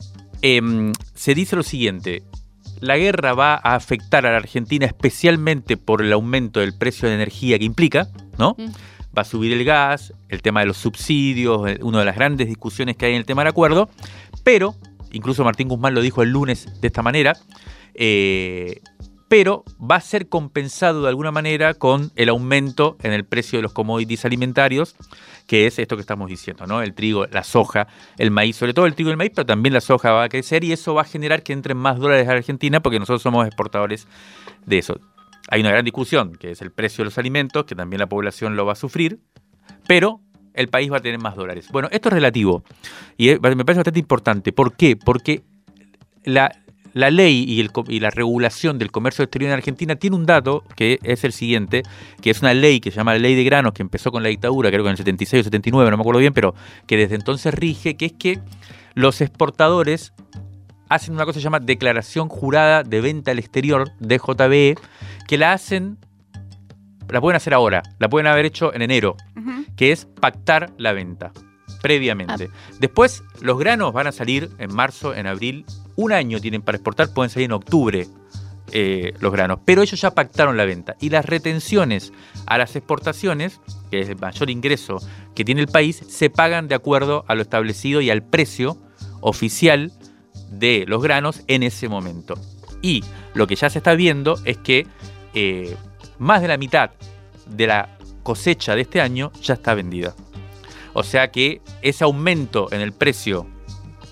em, 0.42 0.92
se 1.14 1.34
dice 1.34 1.56
lo 1.56 1.62
siguiente. 1.62 2.22
La 2.80 2.96
guerra 2.96 3.34
va 3.34 3.54
a 3.54 3.74
afectar 3.74 4.26
a 4.26 4.30
la 4.30 4.38
Argentina 4.38 4.86
especialmente 4.86 5.76
por 5.76 6.02
el 6.02 6.12
aumento 6.12 6.60
del 6.60 6.76
precio 6.76 7.08
de 7.08 7.14
energía 7.14 7.58
que 7.58 7.64
implica, 7.64 8.08
¿no? 8.38 8.56
Mm. 8.58 8.70
Va 9.16 9.22
a 9.22 9.24
subir 9.24 9.52
el 9.52 9.64
gas, 9.64 10.14
el 10.28 10.40
tema 10.40 10.60
de 10.60 10.66
los 10.66 10.76
subsidios, 10.76 11.68
eh, 11.68 11.78
una 11.82 11.98
de 11.98 12.04
las 12.04 12.14
grandes 12.14 12.46
discusiones 12.46 12.96
que 12.96 13.06
hay 13.06 13.12
en 13.12 13.18
el 13.18 13.26
tema 13.26 13.42
del 13.42 13.50
acuerdo, 13.50 13.90
pero, 14.44 14.76
incluso 15.12 15.44
Martín 15.44 15.68
Guzmán 15.68 15.94
lo 15.94 16.00
dijo 16.00 16.22
el 16.22 16.30
lunes 16.30 16.80
de 16.80 16.86
esta 16.86 17.02
manera, 17.02 17.36
eh, 17.94 18.80
pero 19.30 19.62
va 19.80 19.94
a 19.94 20.00
ser 20.00 20.28
compensado 20.28 21.02
de 21.02 21.08
alguna 21.08 21.30
manera 21.30 21.74
con 21.74 22.10
el 22.16 22.30
aumento 22.30 22.96
en 23.00 23.12
el 23.12 23.24
precio 23.24 23.60
de 23.60 23.62
los 23.62 23.72
commodities 23.72 24.24
alimentarios, 24.24 24.96
que 25.46 25.68
es 25.68 25.78
esto 25.78 25.94
que 25.94 26.00
estamos 26.00 26.28
diciendo, 26.28 26.66
¿no? 26.66 26.82
El 26.82 26.94
trigo, 26.94 27.26
la 27.26 27.44
soja, 27.44 27.86
el 28.18 28.32
maíz, 28.32 28.56
sobre 28.56 28.74
todo 28.74 28.86
el 28.86 28.96
trigo 28.96 29.08
y 29.08 29.12
el 29.12 29.16
maíz, 29.16 29.30
pero 29.32 29.46
también 29.46 29.72
la 29.72 29.80
soja 29.80 30.10
va 30.10 30.24
a 30.24 30.28
crecer 30.28 30.64
y 30.64 30.72
eso 30.72 30.94
va 30.94 31.02
a 31.02 31.04
generar 31.04 31.44
que 31.44 31.52
entren 31.52 31.76
más 31.76 32.00
dólares 32.00 32.26
a 32.26 32.32
Argentina 32.32 32.80
porque 32.80 32.98
nosotros 32.98 33.22
somos 33.22 33.46
exportadores 33.46 34.08
de 34.66 34.78
eso. 34.78 34.98
Hay 35.48 35.60
una 35.60 35.70
gran 35.70 35.84
discusión, 35.84 36.34
que 36.34 36.50
es 36.50 36.60
el 36.60 36.72
precio 36.72 37.02
de 37.02 37.04
los 37.04 37.16
alimentos, 37.16 37.66
que 37.66 37.76
también 37.76 38.00
la 38.00 38.08
población 38.08 38.56
lo 38.56 38.66
va 38.66 38.72
a 38.72 38.76
sufrir, 38.76 39.20
pero 39.86 40.20
el 40.54 40.66
país 40.66 40.90
va 40.90 40.96
a 40.96 41.02
tener 41.02 41.20
más 41.20 41.36
dólares. 41.36 41.68
Bueno, 41.70 41.88
esto 41.92 42.08
es 42.08 42.14
relativo 42.14 42.64
y 43.16 43.28
me 43.28 43.38
parece 43.38 43.78
bastante 43.78 44.00
importante. 44.00 44.52
¿Por 44.52 44.74
qué? 44.74 44.96
Porque 44.96 45.44
la, 46.24 46.50
la 46.92 47.10
ley 47.10 47.44
y, 47.46 47.60
el 47.60 47.70
co- 47.72 47.84
y 47.88 48.00
la 48.00 48.10
regulación 48.10 48.78
del 48.78 48.90
comercio 48.90 49.22
exterior 49.24 49.50
en 49.50 49.56
Argentina 49.56 49.96
tiene 49.96 50.16
un 50.16 50.26
dato 50.26 50.64
que 50.76 50.98
es 51.02 51.22
el 51.24 51.32
siguiente, 51.32 51.82
que 52.20 52.30
es 52.30 52.40
una 52.42 52.52
ley 52.54 52.80
que 52.80 52.90
se 52.90 52.96
llama 52.96 53.12
la 53.12 53.20
Ley 53.20 53.34
de 53.34 53.44
Granos, 53.44 53.72
que 53.72 53.82
empezó 53.82 54.10
con 54.10 54.22
la 54.22 54.28
dictadura, 54.28 54.70
creo 54.70 54.82
que 54.82 54.88
en 54.88 54.92
el 54.92 54.96
76 54.96 55.40
o 55.40 55.44
79, 55.44 55.90
no 55.90 55.96
me 55.96 56.00
acuerdo 56.02 56.20
bien, 56.20 56.32
pero 56.32 56.54
que 56.86 56.96
desde 56.96 57.14
entonces 57.14 57.54
rige, 57.54 57.96
que 57.96 58.06
es 58.06 58.12
que 58.12 58.38
los 58.94 59.20
exportadores 59.20 60.12
hacen 60.88 61.14
una 61.14 61.24
cosa 61.24 61.34
que 61.36 61.40
se 61.40 61.44
llama 61.44 61.60
Declaración 61.60 62.28
Jurada 62.28 62.82
de 62.82 63.00
Venta 63.00 63.30
al 63.30 63.38
Exterior, 63.38 63.90
DJBE, 64.00 64.74
que 65.28 65.38
la 65.38 65.52
hacen, 65.52 65.96
la 67.08 67.20
pueden 67.20 67.36
hacer 67.36 67.54
ahora, 67.54 67.82
la 68.00 68.08
pueden 68.08 68.26
haber 68.26 68.46
hecho 68.46 68.74
en 68.74 68.82
enero, 68.82 69.16
que 69.76 69.92
es 69.92 70.06
pactar 70.06 70.72
la 70.78 70.92
venta 70.92 71.30
previamente. 71.82 72.50
Después, 72.78 73.22
los 73.40 73.58
granos 73.58 73.92
van 73.92 74.06
a 74.06 74.12
salir 74.12 74.50
en 74.58 74.74
marzo, 74.74 75.14
en 75.14 75.26
abril. 75.26 75.64
Un 76.00 76.12
año 76.12 76.40
tienen 76.40 76.62
para 76.62 76.76
exportar, 76.76 77.12
pueden 77.12 77.28
salir 77.28 77.44
en 77.44 77.52
octubre 77.52 78.08
eh, 78.72 79.12
los 79.20 79.30
granos. 79.30 79.58
Pero 79.66 79.82
ellos 79.82 80.00
ya 80.00 80.12
pactaron 80.12 80.56
la 80.56 80.64
venta. 80.64 80.96
Y 80.98 81.10
las 81.10 81.26
retenciones 81.26 82.10
a 82.46 82.56
las 82.56 82.74
exportaciones, 82.74 83.60
que 83.90 84.00
es 84.00 84.08
el 84.08 84.16
mayor 84.16 84.48
ingreso 84.48 84.96
que 85.34 85.44
tiene 85.44 85.60
el 85.60 85.66
país, 85.66 86.02
se 86.08 86.30
pagan 86.30 86.68
de 86.68 86.74
acuerdo 86.74 87.26
a 87.28 87.34
lo 87.34 87.42
establecido 87.42 88.00
y 88.00 88.08
al 88.08 88.22
precio 88.22 88.78
oficial 89.20 89.92
de 90.50 90.86
los 90.88 91.02
granos 91.02 91.42
en 91.48 91.62
ese 91.62 91.90
momento. 91.90 92.38
Y 92.80 93.04
lo 93.34 93.46
que 93.46 93.56
ya 93.56 93.68
se 93.68 93.76
está 93.76 93.94
viendo 93.94 94.38
es 94.46 94.56
que 94.56 94.86
eh, 95.34 95.76
más 96.16 96.40
de 96.40 96.48
la 96.48 96.56
mitad 96.56 96.92
de 97.44 97.66
la 97.66 97.98
cosecha 98.22 98.74
de 98.74 98.80
este 98.80 99.02
año 99.02 99.32
ya 99.42 99.52
está 99.52 99.74
vendida. 99.74 100.14
O 100.94 101.02
sea 101.02 101.30
que 101.30 101.60
ese 101.82 102.04
aumento 102.04 102.72
en 102.72 102.80
el 102.80 102.92
precio 102.92 103.46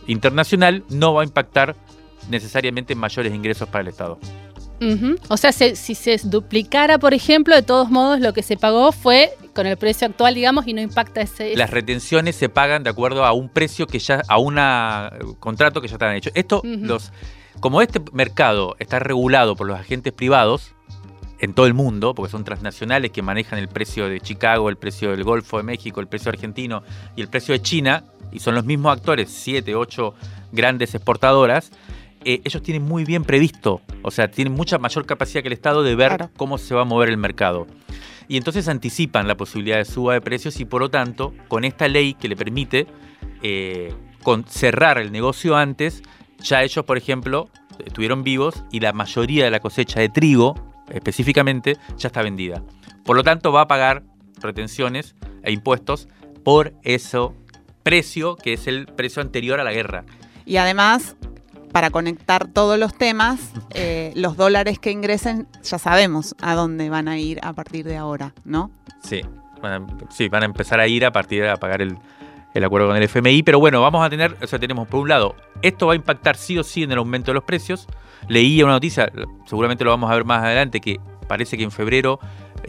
internacional 0.09 0.83
no 0.91 1.15
va 1.15 1.23
a 1.23 1.25
impactar 1.25 1.77
necesariamente 2.29 2.93
en 2.95 2.99
mayores 2.99 3.33
ingresos 3.33 3.69
para 3.69 3.83
el 3.83 3.89
Estado. 3.89 4.19
O 5.29 5.37
sea, 5.37 5.51
se- 5.51 5.75
si 5.75 5.95
se 5.97 6.21
duplicara, 6.23 6.99
por 6.99 7.13
ejemplo, 7.13 7.55
de 7.55 7.63
todos 7.63 7.91
modos 7.91 8.21
lo 8.21 8.33
que 8.33 8.43
se 8.45 8.57
pagó 8.57 8.93
fue 8.93 9.31
con 9.55 9.67
el 9.67 9.77
precio 9.77 10.07
actual, 10.07 10.35
digamos, 10.37 10.69
y 10.69 10.73
no 10.73 10.81
impacta 10.81 11.21
ese... 11.21 11.57
Las 11.57 11.71
retenciones 11.71 12.37
se 12.37 12.49
pagan 12.49 12.85
de 12.85 12.91
acuerdo 12.91 13.25
a 13.25 13.33
un 13.33 13.49
precio 13.49 13.89
que 13.89 13.99
ya, 13.99 14.23
a 14.29 14.39
un 14.39 14.57
contrato 15.41 15.81
que 15.81 15.89
ya 15.89 15.95
estaban 15.95 16.15
hechos. 16.15 16.33
Esto, 16.37 16.63
los, 16.65 17.11
como 17.59 17.83
este 17.83 18.01
mercado 18.13 18.77
está 18.79 19.01
regulado 19.01 19.57
por 19.57 19.67
los 19.67 19.79
agentes 19.81 20.13
privados 20.13 20.75
en 21.41 21.55
todo 21.55 21.67
el 21.67 21.75
mundo, 21.75 22.15
porque 22.15 22.31
son 22.31 22.45
transnacionales 22.45 23.11
que 23.11 23.21
manejan 23.23 23.59
el 23.59 23.67
precio 23.69 24.09
de 24.09 24.21
Chicago, 24.21 24.69
el 24.69 24.77
precio 24.77 25.11
del 25.11 25.25
Golfo 25.25 25.57
de 25.57 25.65
México, 25.65 25.99
el 26.01 26.07
precio 26.07 26.29
argentino 26.31 26.85
y 27.17 27.21
el 27.23 27.27
precio 27.29 27.53
de 27.53 27.63
China, 27.63 28.05
y 28.33 28.41
son 28.41 28.55
los 28.55 28.65
mismos 28.65 28.97
actores, 28.97 29.31
siete, 29.31 29.75
ocho 29.75 30.15
grandes 30.53 30.95
exportadoras, 30.95 31.71
eh, 32.25 32.41
ellos 32.45 32.63
tienen 32.63 32.83
muy 32.83 33.05
bien 33.05 33.25
previsto, 33.25 33.81
o 34.03 34.11
sea, 34.11 34.31
tienen 34.31 34.53
mucha 34.55 34.79
mayor 34.79 35.07
capacidad 35.07 35.43
que 35.43 35.49
el 35.49 35.53
Estado 35.55 35.83
de 35.83 35.95
ver 35.95 36.09
Claro. 36.17 36.31
cómo 36.37 36.59
se 36.59 36.75
va 36.75 36.83
a 36.83 36.85
mover 36.85 37.09
el 37.09 37.17
mercado. 37.17 37.67
Y 38.27 38.37
entonces 38.37 38.69
anticipan 38.69 39.27
la 39.29 39.37
posibilidad 39.37 39.79
de 39.79 39.85
suba 39.85 40.15
de 40.15 40.21
precios 40.21 40.61
y 40.61 40.65
por 40.65 40.83
lo 40.83 40.91
tanto, 40.91 41.33
con 41.49 41.65
esta 41.65 41.89
ley 41.89 42.15
que 42.15 42.29
le 42.29 42.37
permite 42.37 42.87
eh, 43.43 43.95
con 44.23 44.45
cerrar 44.45 44.99
el 44.99 45.13
negocio 45.13 45.57
antes, 45.57 46.03
ya 46.43 46.63
ellos, 46.63 46.85
por 46.85 46.99
ejemplo, 46.99 47.49
estuvieron 47.87 48.25
vivos 48.25 48.65
y 48.71 48.81
la 48.81 48.93
mayoría 48.93 49.45
de 49.45 49.51
la 49.51 49.61
cosecha 49.61 50.01
de 50.01 50.09
trigo, 50.09 50.55
específicamente, 50.91 51.77
ya 51.97 52.09
está 52.09 52.23
vendida. 52.23 52.63
Por 53.05 53.17
lo 53.17 53.23
tanto, 53.23 53.53
va 53.53 53.63
a 53.63 53.69
pagar 53.69 54.03
retenciones 54.41 55.15
e 55.43 55.53
impuestos 55.53 56.09
por 56.45 56.75
eso 56.83 57.35
precio 57.89 58.37
que 58.37 58.53
es 58.53 58.67
el 58.67 58.85
precio 58.85 59.23
anterior 59.23 59.61
a 59.61 59.65
la 59.65 59.73
guerra. 59.73 60.05
Y 60.45 60.59
además, 60.59 61.17
para 61.73 61.89
conectar 61.89 62.47
todos 62.47 62.79
los 62.79 62.95
temas, 62.95 63.41
eh, 63.71 64.13
los 64.15 64.37
dólares 64.37 64.79
que 64.79 64.91
ingresen 64.91 65.47
ya 65.63 65.79
sabemos 65.79 66.37
a 66.43 66.55
dónde 66.55 66.91
van 66.91 67.09
a 67.09 67.19
ir 67.19 67.41
a 67.43 67.55
partir 67.55 67.87
de 67.87 67.97
ahora, 67.97 68.35
¿no? 68.45 68.71
Sí, 69.03 69.23
van 69.63 69.73
a, 69.73 69.87
sí, 70.11 70.29
van 70.29 70.43
a 70.43 70.47
empezar 70.47 70.81
a 70.81 70.87
ir 70.87 71.07
a 71.07 71.13
partir 71.13 71.43
de 71.43 71.49
a 71.49 71.57
pagar 71.57 71.81
el, 71.81 71.97
el 72.53 72.65
acuerdo 72.65 72.89
con 72.89 72.97
el 72.99 73.05
FMI, 73.05 73.43
pero 73.43 73.59
bueno, 73.59 73.81
vamos 73.81 74.05
a 74.05 74.11
tener, 74.11 74.37
o 74.43 74.47
sea, 74.47 74.59
tenemos 74.59 74.87
por 74.87 75.01
un 75.01 75.09
lado, 75.09 75.35
esto 75.63 75.87
va 75.87 75.95
a 75.95 75.97
impactar 75.97 76.37
sí 76.37 76.59
o 76.59 76.65
sí 76.65 76.83
en 76.83 76.93
el 76.93 76.99
aumento 76.99 77.31
de 77.31 77.37
los 77.37 77.45
precios. 77.45 77.87
Leí 78.29 78.63
una 78.63 78.73
noticia, 78.73 79.11
seguramente 79.47 79.83
lo 79.83 79.91
vamos 79.91 80.11
a 80.11 80.15
ver 80.15 80.27
más 80.27 80.45
adelante, 80.45 80.81
que 80.81 81.01
parece 81.27 81.57
que 81.57 81.65
en 81.65 81.71
febrero 81.71 82.21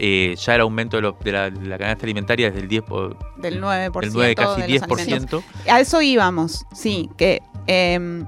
eh, 0.02 0.34
ya 0.36 0.54
el 0.54 0.62
aumento 0.62 0.96
de, 0.96 1.02
lo- 1.02 1.12
de 1.22 1.30
la, 1.32 1.50
de 1.50 1.66
la 1.66 1.76
canasta 1.78 2.06
alimentaria 2.06 2.48
es 2.48 2.54
del 2.54 2.68
10%, 2.68 2.84
por- 2.84 3.18
Del 3.36 3.60
9%. 3.62 4.00
del 4.00 4.12
9, 4.12 4.34
casi 4.34 4.62
de 4.62 4.68
los 4.78 4.82
alimentos. 4.82 5.44
10%. 5.66 5.70
A 5.72 5.80
eso 5.80 6.00
íbamos, 6.00 6.64
sí, 6.74 7.10
que 7.18 7.42
eh, 7.66 8.24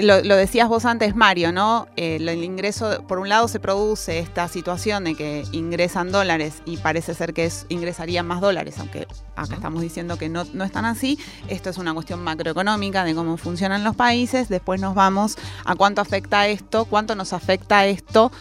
lo, 0.00 0.22
lo 0.24 0.36
decías 0.36 0.68
vos 0.70 0.86
antes, 0.86 1.14
Mario, 1.14 1.52
¿no? 1.52 1.86
El 1.96 2.26
ingreso, 2.42 3.04
por 3.06 3.18
un 3.18 3.28
lado 3.28 3.46
se 3.46 3.60
produce 3.60 4.18
esta 4.20 4.48
situación 4.48 5.04
de 5.04 5.14
que 5.14 5.44
ingresan 5.52 6.10
dólares 6.10 6.62
y 6.64 6.78
parece 6.78 7.12
ser 7.14 7.34
que 7.34 7.44
es, 7.44 7.66
ingresarían 7.68 8.26
más 8.26 8.40
dólares, 8.40 8.76
aunque 8.78 9.06
acá 9.36 9.54
estamos 9.54 9.82
diciendo 9.82 10.16
que 10.16 10.30
no, 10.30 10.44
no 10.54 10.64
están 10.64 10.86
así. 10.86 11.18
Esto 11.48 11.68
es 11.68 11.76
una 11.76 11.92
cuestión 11.92 12.24
macroeconómica 12.24 13.04
de 13.04 13.14
cómo 13.14 13.36
funcionan 13.36 13.84
los 13.84 13.94
países. 13.94 14.48
Después 14.48 14.80
nos 14.80 14.94
vamos 14.94 15.36
a 15.66 15.74
cuánto 15.76 16.00
afecta 16.00 16.48
esto, 16.48 16.86
cuánto 16.86 17.14
nos 17.14 17.34
afecta 17.34 17.84
esto. 17.86 18.32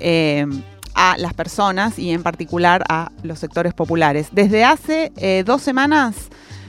eh, 0.00 0.46
a 0.94 1.16
las 1.18 1.34
personas 1.34 1.98
y 1.98 2.10
en 2.10 2.22
particular 2.22 2.84
a 2.88 3.10
los 3.22 3.38
sectores 3.38 3.74
populares. 3.74 4.28
Desde 4.32 4.64
hace 4.64 5.12
eh, 5.16 5.44
dos 5.46 5.62
semanas 5.62 6.14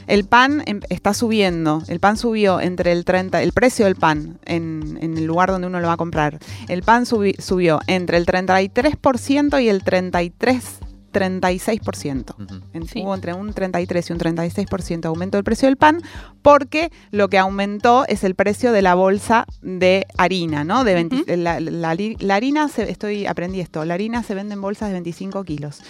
el 0.07 0.25
pan 0.25 0.63
em- 0.65 0.81
está 0.89 1.13
subiendo. 1.13 1.83
El 1.87 1.99
pan 1.99 2.17
subió 2.17 2.59
entre 2.59 2.91
el 2.91 3.05
30, 3.05 3.41
el 3.43 3.51
precio 3.53 3.85
del 3.85 3.95
pan 3.95 4.39
en, 4.45 4.97
el 5.01 5.25
lugar 5.25 5.49
donde 5.51 5.67
uno 5.67 5.79
lo 5.79 5.87
va 5.87 5.93
a 5.93 5.97
comprar. 5.97 6.39
El 6.67 6.83
pan 6.83 7.05
subi- 7.05 7.39
subió 7.39 7.79
entre 7.87 8.17
el 8.17 8.25
33% 8.25 9.61
y 9.63 9.69
el 9.69 9.83
33 9.83 10.63
36%. 11.11 12.35
Ujú. 12.39 12.61
En- 12.73 12.87
Sí. 12.87 13.01
Hubo 13.03 13.13
entre 13.15 13.33
un 13.33 13.53
33 13.53 14.09
y 14.09 14.13
un 14.13 14.19
36% 14.19 15.01
de 15.01 15.07
aumento 15.07 15.37
del 15.37 15.43
precio 15.43 15.67
del 15.67 15.77
pan, 15.77 16.01
porque 16.41 16.91
lo 17.11 17.29
que 17.29 17.37
aumentó 17.37 18.05
es 18.07 18.23
el 18.23 18.35
precio 18.35 18.71
de 18.71 18.81
la 18.81 18.95
bolsa 18.95 19.45
de 19.61 20.05
harina, 20.17 20.63
¿no? 20.63 20.83
De 20.83 20.93
20 20.95 21.15
Ujú. 21.15 21.23
la, 21.37 21.59
la 21.59 21.91
hari- 21.93 22.17
la 22.19 22.35
harina, 22.35 22.67
se, 22.69 22.89
estoy 22.89 23.25
aprendí 23.27 23.59
esto, 23.59 23.85
la 23.85 23.93
harina 23.93 24.23
se 24.23 24.35
vende 24.35 24.53
en 24.55 24.61
bolsas 24.61 24.89
de 24.89 24.93
25 24.93 25.43
kilos. 25.43 25.81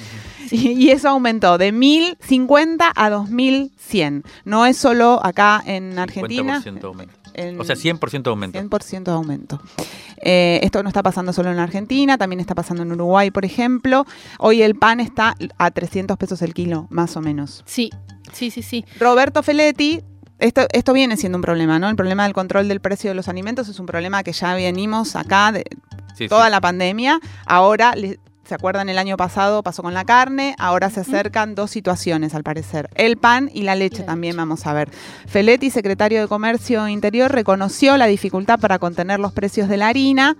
Y, 0.51 0.71
y 0.71 0.89
eso 0.91 1.09
aumentó 1.09 1.57
de 1.57 1.71
1050 1.71 2.91
a 2.93 3.09
2100. 3.09 4.23
No 4.45 4.65
es 4.65 4.75
solo 4.77 5.19
acá 5.23 5.63
en 5.65 5.97
Argentina. 5.97 6.61
50% 6.61 6.81
de 6.81 6.87
aumento. 6.87 7.13
En- 7.33 7.59
O 7.59 7.63
sea, 7.63 7.75
100% 7.75 8.23
de 8.23 8.29
aumento. 8.31 8.59
100% 8.59 9.11
de 9.11 9.17
aumento. 9.17 9.61
Eh, 10.17 10.59
esto 10.63 10.83
no 10.83 10.89
está 10.89 11.01
pasando 11.03 11.33
solo 11.33 11.51
en 11.51 11.59
Argentina, 11.59 12.17
también 12.17 12.39
está 12.39 12.55
pasando 12.55 12.83
en 12.83 12.91
Uruguay, 12.91 13.31
por 13.31 13.45
ejemplo. 13.45 14.05
Hoy 14.39 14.61
el 14.61 14.75
pan 14.75 14.99
está 14.99 15.35
a 15.57 15.71
300 15.71 16.17
pesos 16.17 16.41
el 16.41 16.53
kilo, 16.53 16.87
más 16.89 17.15
o 17.17 17.21
menos. 17.21 17.63
Sí, 17.65 17.89
sí, 18.33 18.51
sí, 18.51 18.61
sí. 18.61 18.85
Roberto 18.99 19.41
Feletti, 19.43 20.01
esto, 20.39 20.67
esto 20.73 20.93
viene 20.93 21.17
siendo 21.17 21.37
un 21.37 21.41
problema, 21.41 21.79
¿no? 21.79 21.89
El 21.89 21.95
problema 21.95 22.23
del 22.23 22.33
control 22.33 22.67
del 22.67 22.79
precio 22.81 23.09
de 23.11 23.15
los 23.15 23.27
alimentos 23.27 23.67
es 23.69 23.79
un 23.79 23.85
problema 23.85 24.23
que 24.23 24.31
ya 24.33 24.53
venimos 24.55 25.15
acá 25.15 25.51
de 25.51 25.65
Sí, 26.15 26.27
toda 26.27 26.45
sí. 26.45 26.51
la 26.51 26.61
pandemia. 26.61 27.19
Ahora, 27.45 27.95
le- 27.95 28.19
¿se 28.47 28.55
acuerdan? 28.55 28.89
El 28.89 28.97
año 28.97 29.17
pasado 29.17 29.63
pasó 29.63 29.81
con 29.83 29.93
la 29.93 30.03
carne, 30.05 30.55
ahora 30.57 30.89
se 30.89 31.01
acercan 31.01 31.55
dos 31.55 31.71
situaciones 31.71 32.33
al 32.35 32.43
parecer. 32.43 32.89
El 32.95 33.17
pan 33.17 33.49
y 33.53 33.61
la 33.63 33.75
leche 33.75 34.03
también 34.03 34.35
vamos 34.35 34.65
a 34.67 34.73
ver. 34.73 34.89
Feletti, 35.27 35.69
secretario 35.69 36.19
de 36.21 36.27
Comercio 36.27 36.87
Interior, 36.87 37.31
reconoció 37.31 37.97
la 37.97 38.07
dificultad 38.07 38.59
para 38.59 38.79
contener 38.79 39.19
los 39.19 39.31
precios 39.31 39.69
de 39.69 39.77
la 39.77 39.87
harina 39.87 40.35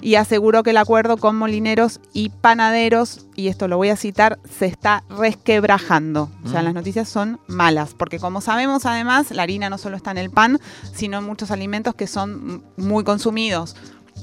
y 0.00 0.16
aseguró 0.16 0.64
que 0.64 0.70
el 0.70 0.78
acuerdo 0.78 1.16
con 1.16 1.36
molineros 1.36 2.00
y 2.12 2.30
panaderos, 2.30 3.26
y 3.36 3.46
esto 3.46 3.68
lo 3.68 3.76
voy 3.76 3.88
a 3.90 3.96
citar, 3.96 4.40
se 4.58 4.66
está 4.66 5.04
resquebrajando. 5.08 6.28
O 6.44 6.48
sea, 6.48 6.60
Mm. 6.60 6.64
las 6.64 6.74
noticias 6.74 7.08
son 7.08 7.38
malas, 7.46 7.94
porque 7.94 8.18
como 8.18 8.40
sabemos 8.40 8.84
además, 8.84 9.30
la 9.30 9.44
harina 9.44 9.70
no 9.70 9.78
solo 9.78 9.96
está 9.96 10.10
en 10.10 10.18
el 10.18 10.30
pan, 10.30 10.58
sino 10.92 11.18
en 11.18 11.24
muchos 11.24 11.52
alimentos 11.52 11.94
que 11.94 12.08
son 12.08 12.64
muy 12.76 13.04
consumidos 13.04 13.76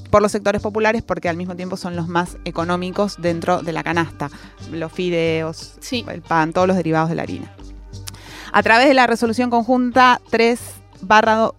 por 0.10 0.22
los 0.22 0.32
sectores 0.32 0.62
populares 0.62 1.04
porque 1.04 1.30
al 1.30 1.38
mismo 1.38 1.56
tiempo 1.56 1.78
son 1.78 1.96
los 1.96 2.08
más 2.08 2.38
económicos 2.46 3.18
dentro 3.20 3.62
de 3.62 3.74
la 3.74 3.84
canasta. 3.84 4.30
Los 4.72 4.92
fideos, 4.92 5.76
Sí. 5.80 6.06
el 6.10 6.22
pan, 6.22 6.54
todos 6.54 6.68
los 6.68 6.78
derivados 6.78 7.10
de 7.10 7.16
la 7.16 7.24
harina. 7.24 7.52
A 8.52 8.64
través 8.64 8.88
de 8.88 8.94
la 8.94 9.08
resolución 9.08 9.50
conjunta 9.50 10.20
3 10.32 10.60
barra 11.02 11.52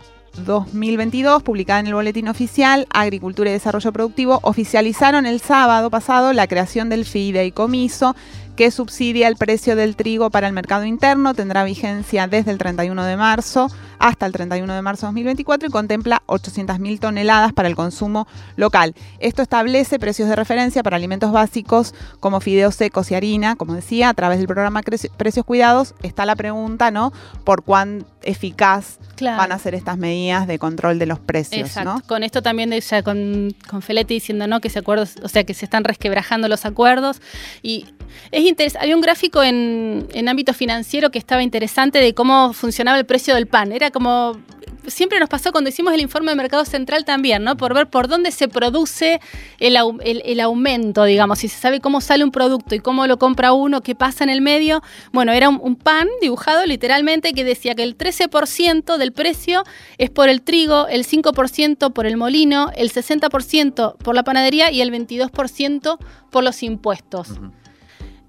2022, 0.44 1.42
publicada 1.42 1.80
en 1.80 1.88
el 1.88 1.94
Boletín 1.94 2.28
Oficial, 2.28 2.86
Agricultura 2.90 3.51
y 3.51 3.53
Desarrollo 3.53 3.92
Productivo, 3.92 4.40
oficializaron 4.42 5.26
el 5.26 5.40
sábado 5.40 5.90
pasado 5.90 6.32
la 6.32 6.46
creación 6.46 6.88
del 6.88 7.05
fideicomiso 7.05 8.14
que 8.61 8.70
subsidia 8.70 9.26
el 9.26 9.36
precio 9.36 9.74
del 9.74 9.96
trigo 9.96 10.28
para 10.28 10.46
el 10.46 10.52
mercado 10.52 10.84
interno. 10.84 11.32
Tendrá 11.32 11.64
vigencia 11.64 12.26
desde 12.26 12.50
el 12.50 12.58
31 12.58 13.06
de 13.06 13.16
marzo 13.16 13.70
hasta 13.98 14.26
el 14.26 14.32
31 14.32 14.74
de 14.74 14.82
marzo 14.82 15.06
de 15.06 15.12
2024 15.12 15.68
y 15.68 15.72
contempla 15.72 16.22
800.000 16.26 16.98
toneladas 16.98 17.54
para 17.54 17.68
el 17.68 17.74
consumo 17.74 18.28
local. 18.56 18.94
Esto 19.18 19.40
establece 19.40 19.98
precios 19.98 20.28
de 20.28 20.36
referencia 20.36 20.82
para 20.82 20.96
alimentos 20.96 21.32
básicos 21.32 21.94
como 22.20 22.40
fideos 22.40 22.74
secos 22.74 23.11
y 23.11 23.14
harina, 23.14 23.56
como 23.56 23.74
decía, 23.74 24.11
a 24.11 24.14
través 24.14 24.36
del 24.36 24.46
programa 24.46 24.82
Precios 24.82 25.46
Cuidados. 25.46 25.94
Está 26.02 26.26
la 26.26 26.36
pregunta, 26.36 26.90
¿no? 26.90 27.14
Por 27.44 27.62
cuán 27.62 28.04
eficaz 28.22 28.98
Claro. 29.16 29.38
van 29.38 29.52
a 29.52 29.58
ser 29.58 29.74
estas 29.74 29.96
medidas 29.96 30.46
de 30.46 30.58
control 30.58 30.98
de 30.98 31.06
los 31.06 31.18
precios, 31.18 31.68
Exacto. 31.68 31.94
¿no? 31.94 32.02
Con 32.06 32.22
esto 32.24 32.42
también 32.42 32.68
de 32.68 32.80
ya 32.82 33.02
con, 33.02 33.54
con 33.70 33.80
Feletti 33.80 34.14
diciendo 34.14 34.46
no 34.46 34.61
que 34.61 34.68
se 34.68 34.80
acuerdos, 34.80 35.16
o 35.22 35.28
sea 35.28 35.44
que 35.44 35.54
se 35.54 35.64
están 35.64 35.84
resquebrajando 35.84 36.46
los 36.48 36.66
acuerdos. 36.66 37.22
Y 37.62 37.86
es 38.30 38.42
interesante. 38.44 38.84
Había 38.84 38.96
un 38.96 39.02
gráfico 39.02 39.42
en, 39.42 40.06
en 40.12 40.28
ámbito 40.28 40.52
financiero 40.54 41.11
que 41.11 41.18
estaba 41.18 41.42
interesante 41.42 41.98
de 41.98 42.14
cómo 42.14 42.52
funcionaba 42.52 42.98
el 42.98 43.06
precio 43.06 43.34
del 43.34 43.46
pan. 43.46 43.72
Era 43.72 43.90
como. 43.90 44.38
Siempre 44.86 45.20
nos 45.20 45.28
pasó 45.28 45.52
cuando 45.52 45.68
hicimos 45.68 45.92
el 45.92 46.00
informe 46.00 46.30
de 46.30 46.36
mercado 46.36 46.64
central 46.64 47.04
también, 47.04 47.44
¿no? 47.44 47.56
Por 47.58 47.74
ver 47.74 47.88
por 47.88 48.08
dónde 48.08 48.30
se 48.32 48.48
produce 48.48 49.20
el, 49.58 49.76
el- 50.02 50.40
aumento, 50.40 51.04
digamos, 51.04 51.38
si 51.40 51.48
se 51.48 51.61
sabe 51.61 51.80
cómo 51.80 52.00
sale 52.00 52.24
un 52.24 52.30
producto 52.30 52.74
y 52.74 52.80
cómo 52.80 53.06
lo 53.06 53.18
compra 53.18 53.52
uno, 53.52 53.82
qué 53.82 53.94
pasa 53.94 54.24
en 54.24 54.30
el 54.30 54.40
medio. 54.40 54.82
Bueno, 55.12 55.32
era 55.32 55.50
un, 55.50 55.76
pan 55.76 56.08
dibujado 56.22 56.64
literalmente 56.64 57.34
que 57.34 57.44
decía 57.44 57.74
que 57.74 57.82
el 57.82 57.96
13% 57.96 58.96
del 58.96 59.12
precio 59.12 59.64
es 59.98 60.08
por 60.08 60.30
el 60.30 60.40
trigo, 60.40 60.88
el 60.88 61.06
5% 61.06 61.92
por 61.92 62.06
el 62.06 62.16
molino, 62.16 62.70
el 62.74 62.90
60% 62.90 63.98
por 63.98 64.14
la 64.14 64.22
panadería 64.24 64.72
y 64.72 64.80
el 64.80 64.90
22% 64.90 65.98
por 66.30 66.42
los 66.42 66.62
impuestos. 66.62 67.28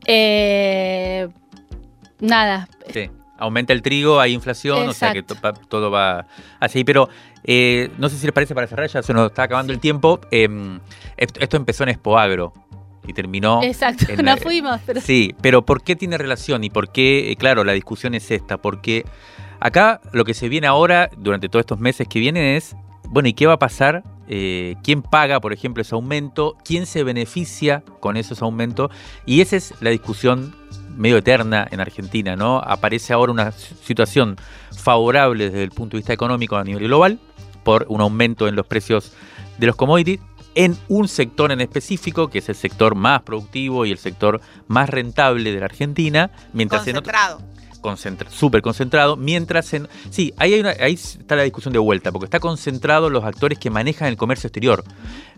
Eh, 0.05 1.27
nada, 2.19 2.67
Sí. 2.93 3.09
Aumenta 3.37 3.73
el 3.73 3.81
trigo, 3.81 4.19
hay 4.19 4.33
inflación, 4.33 4.87
o 4.87 4.93
sea 4.93 5.13
que 5.13 5.23
to- 5.23 5.35
todo 5.67 5.89
va 5.89 6.27
así. 6.59 6.83
Pero 6.83 7.09
eh, 7.43 7.89
no 7.97 8.07
sé 8.07 8.17
si 8.17 8.27
les 8.27 8.33
parece 8.33 8.53
para 8.53 8.67
cerrar, 8.67 8.87
ya 8.87 9.01
se 9.01 9.13
nos 9.13 9.27
está 9.31 9.43
acabando 9.43 9.73
el 9.73 9.79
tiempo. 9.79 10.19
Eh, 10.29 10.47
esto, 11.17 11.57
empezó 11.57 11.81
en 11.83 11.89
Expoagro 11.89 12.53
y 13.07 13.13
terminó. 13.13 13.63
exacto, 13.63 14.05
en 14.09 14.17
la- 14.25 14.35
no 14.35 14.37
fuimos, 14.41 14.79
pero 14.85 15.01
Sí, 15.01 15.33
pero 15.41 15.63
¿por 15.65 15.81
qué 15.81 15.95
tiene 15.95 16.19
relación? 16.19 16.63
Y 16.63 16.69
por 16.69 16.91
qué, 16.91 17.31
eh, 17.31 17.35
claro, 17.35 17.63
la 17.63 17.71
discusión 17.73 18.13
es 18.13 18.29
esta, 18.29 18.57
porque 18.57 19.05
acá 19.59 20.01
lo 20.13 20.23
que 20.23 20.35
se 20.35 20.47
viene 20.47 20.67
ahora, 20.67 21.09
durante 21.17 21.49
todos 21.49 21.61
estos 21.61 21.79
meses 21.79 22.07
que 22.07 22.19
vienen, 22.19 22.43
es 22.45 22.75
bueno, 23.11 23.27
¿y 23.29 23.33
qué 23.33 23.45
va 23.45 23.53
a 23.53 23.59
pasar? 23.59 24.03
Eh, 24.27 24.75
¿Quién 24.83 25.01
paga, 25.01 25.41
por 25.41 25.51
ejemplo, 25.51 25.81
ese 25.81 25.93
aumento? 25.93 26.55
¿Quién 26.63 26.85
se 26.85 27.03
beneficia 27.03 27.83
con 27.99 28.15
esos 28.15 28.41
aumentos? 28.41 28.89
Y 29.25 29.41
esa 29.41 29.57
es 29.57 29.73
la 29.81 29.89
discusión 29.89 30.55
medio 30.95 31.17
eterna 31.17 31.67
en 31.69 31.81
Argentina, 31.81 32.37
¿no? 32.37 32.59
Aparece 32.59 33.11
ahora 33.11 33.33
una 33.33 33.51
situación 33.51 34.37
favorable 34.75 35.49
desde 35.49 35.63
el 35.63 35.71
punto 35.71 35.97
de 35.97 35.99
vista 35.99 36.13
económico 36.13 36.55
a 36.55 36.63
nivel 36.63 36.85
global 36.85 37.19
por 37.63 37.85
un 37.89 37.99
aumento 37.99 38.47
en 38.47 38.55
los 38.55 38.65
precios 38.65 39.13
de 39.57 39.67
los 39.67 39.75
commodities 39.75 40.21
en 40.55 40.77
un 40.87 41.07
sector 41.07 41.51
en 41.51 41.61
específico, 41.61 42.29
que 42.29 42.39
es 42.39 42.49
el 42.49 42.55
sector 42.55 42.95
más 42.95 43.21
productivo 43.23 43.85
y 43.85 43.91
el 43.91 43.97
sector 43.97 44.41
más 44.67 44.89
rentable 44.89 45.51
de 45.51 45.59
la 45.59 45.65
Argentina, 45.65 46.31
mientras 46.53 46.83
Concentrado. 46.83 47.39
en 47.39 47.45
otro, 47.45 47.60
súper 48.29 48.61
concentrado, 48.61 49.17
mientras 49.17 49.73
en... 49.73 49.87
Sí, 50.09 50.33
ahí, 50.37 50.53
hay 50.53 50.59
una, 50.59 50.71
ahí 50.79 50.93
está 50.93 51.35
la 51.35 51.43
discusión 51.43 51.73
de 51.73 51.79
vuelta, 51.79 52.11
porque 52.11 52.25
está 52.25 52.39
concentrado 52.39 53.09
los 53.09 53.23
actores 53.23 53.59
que 53.59 53.69
manejan 53.69 54.07
el 54.07 54.17
comercio 54.17 54.47
exterior. 54.47 54.83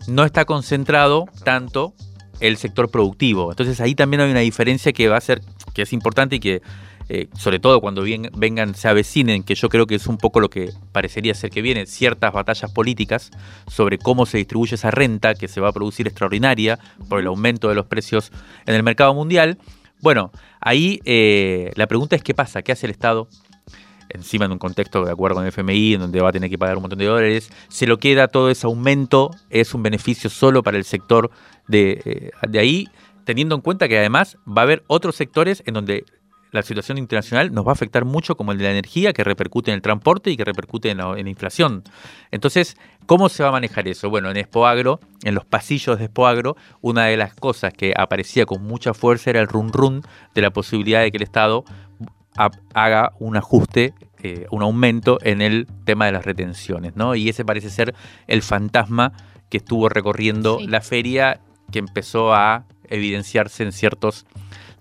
No 0.06 0.24
está 0.24 0.44
concentrado 0.44 1.26
tanto 1.44 1.94
el 2.40 2.56
sector 2.56 2.90
productivo. 2.90 3.50
Entonces 3.50 3.80
ahí 3.80 3.94
también 3.94 4.20
hay 4.20 4.30
una 4.30 4.40
diferencia 4.40 4.92
que 4.92 5.08
va 5.08 5.16
a 5.16 5.20
ser, 5.20 5.40
que 5.72 5.82
es 5.82 5.92
importante 5.92 6.36
y 6.36 6.40
que 6.40 6.62
eh, 7.08 7.28
sobre 7.36 7.58
todo 7.58 7.80
cuando 7.80 8.02
vengan, 8.02 8.74
se 8.74 8.88
avecinen, 8.88 9.42
que 9.42 9.54
yo 9.54 9.68
creo 9.68 9.86
que 9.86 9.94
es 9.94 10.06
un 10.06 10.16
poco 10.16 10.40
lo 10.40 10.48
que 10.48 10.70
parecería 10.92 11.34
ser 11.34 11.50
que 11.50 11.60
viene, 11.60 11.86
ciertas 11.86 12.32
batallas 12.32 12.72
políticas 12.72 13.30
sobre 13.66 13.98
cómo 13.98 14.24
se 14.24 14.38
distribuye 14.38 14.76
esa 14.76 14.90
renta 14.90 15.34
que 15.34 15.48
se 15.48 15.60
va 15.60 15.68
a 15.68 15.72
producir 15.72 16.06
extraordinaria 16.06 16.78
por 17.08 17.20
el 17.20 17.26
aumento 17.26 17.68
de 17.68 17.74
los 17.74 17.86
precios 17.86 18.32
en 18.66 18.74
el 18.74 18.82
mercado 18.82 19.12
mundial. 19.12 19.58
Bueno, 20.04 20.32
ahí 20.60 21.00
eh, 21.06 21.72
la 21.76 21.86
pregunta 21.86 22.14
es 22.14 22.22
qué 22.22 22.34
pasa, 22.34 22.60
qué 22.60 22.72
hace 22.72 22.84
el 22.84 22.90
Estado 22.90 23.26
encima 24.10 24.44
en 24.44 24.52
un 24.52 24.58
contexto 24.58 25.02
de 25.02 25.10
acuerdo 25.10 25.36
con 25.36 25.44
el 25.44 25.48
FMI, 25.48 25.94
en 25.94 26.00
donde 26.00 26.20
va 26.20 26.28
a 26.28 26.32
tener 26.32 26.50
que 26.50 26.58
pagar 26.58 26.76
un 26.76 26.82
montón 26.82 26.98
de 26.98 27.06
dólares, 27.06 27.50
se 27.68 27.86
lo 27.86 27.96
queda 27.96 28.28
todo 28.28 28.50
ese 28.50 28.66
aumento, 28.66 29.30
es 29.48 29.72
un 29.72 29.82
beneficio 29.82 30.28
solo 30.28 30.62
para 30.62 30.76
el 30.76 30.84
sector 30.84 31.30
de, 31.68 32.02
eh, 32.04 32.30
de 32.46 32.58
ahí, 32.58 32.86
teniendo 33.24 33.54
en 33.54 33.62
cuenta 33.62 33.88
que 33.88 33.96
además 33.96 34.36
va 34.46 34.60
a 34.60 34.64
haber 34.64 34.84
otros 34.88 35.16
sectores 35.16 35.62
en 35.64 35.72
donde 35.72 36.04
la 36.54 36.62
situación 36.62 36.98
internacional 36.98 37.52
nos 37.52 37.66
va 37.66 37.70
a 37.70 37.72
afectar 37.72 38.04
mucho 38.04 38.36
como 38.36 38.52
el 38.52 38.58
de 38.58 38.64
la 38.64 38.70
energía, 38.70 39.12
que 39.12 39.24
repercute 39.24 39.72
en 39.72 39.74
el 39.74 39.82
transporte 39.82 40.30
y 40.30 40.36
que 40.36 40.44
repercute 40.44 40.88
en 40.88 40.98
la, 40.98 41.18
inflación. 41.18 41.82
Entonces, 42.30 42.76
¿cómo 43.06 43.28
se 43.28 43.42
va 43.42 43.48
a 43.48 43.52
manejar 43.52 43.88
eso? 43.88 44.08
Bueno, 44.08 44.30
en 44.30 44.36
Expoagro, 44.36 45.00
en 45.24 45.34
los 45.34 45.44
pasillos 45.44 45.98
de 45.98 46.04
Expoagro, 46.04 46.56
una 46.80 47.06
de 47.06 47.16
las 47.16 47.34
cosas 47.34 47.72
que 47.72 47.92
aparecía 47.96 48.46
con 48.46 48.62
mucha 48.62 48.94
fuerza 48.94 49.30
era 49.30 49.40
el 49.40 49.48
run 49.48 49.72
run 49.72 50.02
de 50.32 50.42
la 50.42 50.50
posibilidad 50.50 51.00
de 51.00 51.10
que 51.10 51.16
el 51.16 51.24
Estado 51.24 51.64
haga 52.72 53.12
un 53.18 53.36
ajuste, 53.36 53.92
eh, 54.22 54.46
un 54.52 54.62
aumento 54.62 55.18
en 55.22 55.42
el 55.42 55.66
tema 55.84 56.06
de 56.06 56.12
las 56.12 56.24
retenciones, 56.24 56.94
¿no? 56.94 57.16
Y 57.16 57.28
ese 57.28 57.44
parece 57.44 57.68
ser 57.68 57.96
el 58.28 58.42
fantasma 58.42 59.12
que 59.50 59.56
estuvo 59.56 59.88
recorriendo 59.88 60.60
la 60.64 60.80
feria 60.82 61.40
que 61.72 61.80
empezó 61.80 62.32
a 62.32 62.64
evidenciarse 62.88 63.64
en 63.64 63.72
ciertos 63.72 64.24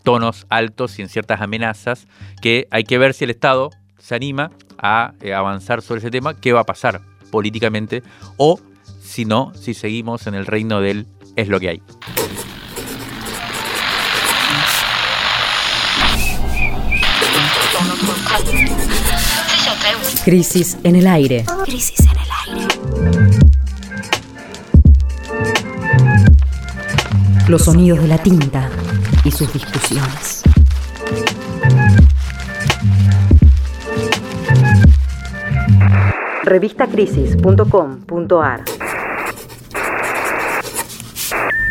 tonos 0.04 0.46
altos 0.50 1.00
y 1.00 1.02
en 1.02 1.10
ciertas 1.10 1.42
amenazas 1.42 2.08
que 2.42 2.68
hay 2.70 2.84
que 2.84 2.98
ver 2.98 3.14
si 3.14 3.24
el 3.24 3.32
Estado 3.32 3.72
se 3.98 4.16
anima 4.16 4.52
a 4.78 5.14
eh, 5.22 5.34
avanzar 5.34 5.82
sobre 5.82 6.00
ese 6.00 6.12
tema, 6.12 6.40
qué 6.40 6.54
va 6.54 6.62
a 6.62 6.66
pasar 6.66 7.02
políticamente 7.32 8.04
o 8.38 8.60
si 9.02 9.26
no, 9.26 9.54
si 9.56 9.74
seguimos 9.74 10.28
en 10.28 10.36
el 10.36 10.46
reino 10.46 10.82
del 10.82 11.08
es 11.36 11.48
lo 11.48 11.60
que 11.60 11.70
hay. 11.70 11.82
Crisis 20.24 20.78
en 20.84 20.96
el 20.96 21.08
aire. 21.08 21.46
Crisis 21.66 22.00
en 22.00 22.08
el 22.10 22.18
aire. 22.48 22.68
Los 27.48 27.64
sonidos 27.64 28.02
de 28.02 28.08
la 28.08 28.18
tinta 28.18 28.70
y 29.24 29.32
sus 29.32 29.54
discusiones. 29.54 30.44
Revistacrisis.com.ar 36.44 38.73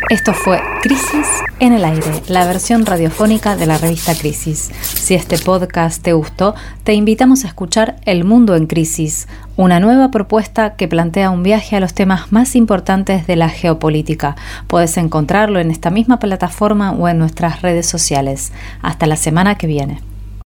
Esto 0.09 0.33
fue 0.33 0.61
Crisis 0.81 1.27
en 1.59 1.71
el 1.71 1.85
aire, 1.85 2.21
la 2.27 2.45
versión 2.45 2.85
radiofónica 2.85 3.55
de 3.55 3.65
la 3.65 3.77
revista 3.77 4.13
Crisis. 4.13 4.69
Si 4.81 5.13
este 5.15 5.37
podcast 5.37 6.03
te 6.03 6.11
gustó, 6.11 6.55
te 6.83 6.93
invitamos 6.93 7.45
a 7.45 7.47
escuchar 7.47 7.95
El 8.05 8.25
Mundo 8.25 8.55
en 8.55 8.67
Crisis, 8.67 9.29
una 9.55 9.79
nueva 9.79 10.11
propuesta 10.11 10.75
que 10.75 10.89
plantea 10.89 11.29
un 11.29 11.41
viaje 11.41 11.77
a 11.77 11.79
los 11.79 11.93
temas 11.93 12.31
más 12.33 12.55
importantes 12.55 13.27
de 13.27 13.37
la 13.37 13.49
geopolítica. 13.49 14.35
Puedes 14.67 14.97
encontrarlo 14.97 15.59
en 15.59 15.71
esta 15.71 15.89
misma 15.89 16.19
plataforma 16.19 16.91
o 16.91 17.07
en 17.07 17.17
nuestras 17.17 17.61
redes 17.61 17.85
sociales. 17.85 18.51
Hasta 18.81 19.07
la 19.07 19.15
semana 19.15 19.55
que 19.55 19.67
viene. 19.67 20.01